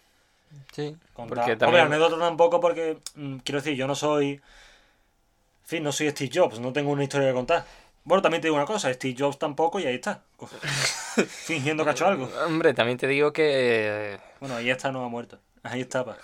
Sí, 0.73 0.97
Contar. 1.13 1.45
porque 1.45 1.65
Hombre, 1.65 1.81
anécdota 1.81 2.19
tampoco 2.19 2.61
porque, 2.61 2.99
mm, 3.15 3.39
quiero 3.39 3.61
decir, 3.61 3.77
yo 3.77 3.87
no 3.87 3.95
soy... 3.95 4.33
En 4.33 5.69
fin, 5.69 5.83
no 5.83 5.93
soy 5.93 6.11
Steve 6.11 6.31
Jobs, 6.33 6.61
no 6.61 6.73
tengo 6.73 6.91
una 6.91 7.03
historia 7.03 7.29
que 7.29 7.35
contar. 7.35 7.65
Bueno, 8.05 8.23
también 8.23 8.41
te 8.41 8.47
digo 8.47 8.57
una 8.57 8.67
cosa, 8.67 8.93
Steve 8.95 9.17
Jobs 9.19 9.39
tampoco 9.39 9.81
y 9.81 9.87
ahí 9.87 9.97
está. 9.97 10.23
Fingiendo 11.27 11.83
que 11.83 11.91
ha 11.91 11.93
hecho 11.93 12.07
algo. 12.07 12.31
Hombre, 12.47 12.73
también 12.73 12.99
te 12.99 13.09
digo 13.09 13.33
que... 13.33 14.19
Bueno, 14.39 14.57
ahí 14.57 14.71
está, 14.71 14.93
no 14.93 15.05
ha 15.05 15.09
muerto. 15.09 15.39
Ahí 15.65 15.81
está, 15.81 16.05
pa. 16.05 16.17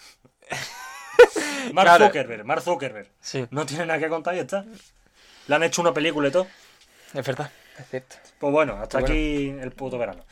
Mark 1.73 1.87
Claro. 1.87 2.07
Zuckerberg, 2.07 2.45
Mark 2.45 2.63
Zuckerberg. 2.63 3.09
Sí, 3.21 3.47
No 3.51 3.65
tiene 3.67 3.87
nada 3.87 3.99
que 3.99 4.09
contar 4.09 4.35
y 4.35 4.41
está. 4.41 4.65
Le 5.49 5.55
han 5.55 5.63
hecho 5.63 5.81
una 5.83 5.93
película 5.95 6.29
y 6.29 6.31
todo. 6.33 6.47
es 7.15 7.27
verdad, 7.27 7.51
es 7.79 7.89
cierto. 7.89 8.17
Pues 8.39 8.53
bueno, 8.53 8.75
hasta 8.81 8.99
Bueno. 8.99 9.13
aquí 9.15 9.49
el 9.61 9.71
puto 9.73 9.99
verano. 9.99 10.25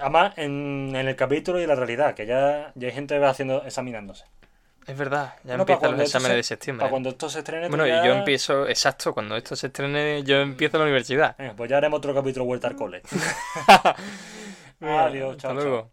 Además, 0.00 0.32
en, 0.36 0.92
en 0.94 1.08
el 1.08 1.16
capítulo 1.16 1.60
y 1.60 1.66
la 1.66 1.74
realidad, 1.74 2.14
que 2.14 2.26
ya, 2.26 2.72
ya 2.74 2.88
hay 2.88 2.94
gente 2.94 3.14
que 3.14 3.18
va 3.20 3.30
haciendo, 3.30 3.62
examinándose. 3.64 4.24
Es 4.86 4.96
verdad, 4.96 5.34
ya 5.44 5.56
Bueno, 5.56 5.62
empiezan 5.62 5.92
los 5.92 6.00
exámenes 6.00 6.30
se- 6.32 6.36
de 6.36 6.42
septiembre. 6.42 6.80
Para 6.82 6.90
cuando 6.90 7.10
esto 7.10 7.28
se 7.28 7.38
estrene, 7.40 7.68
Bueno, 7.68 7.86
y 7.86 7.90
ya- 7.90 8.04
yo 8.04 8.12
empiezo, 8.14 8.66
exacto, 8.66 9.12
cuando 9.12 9.36
esto 9.36 9.54
se 9.54 9.66
estrene, 9.68 10.22
yo 10.24 10.36
empiezo 10.40 10.78
la 10.78 10.84
universidad. 10.84 11.36
Pues 11.56 11.70
ya 11.70 11.76
haremos 11.76 11.98
otro 11.98 12.14
capítulo 12.14 12.46
vuelta 12.46 12.68
al 12.68 12.76
cole. 12.76 13.02
Adiós, 14.80 15.36
hasta 15.36 15.48
chao, 15.48 15.52
chao. 15.52 15.54
luego. 15.54 15.90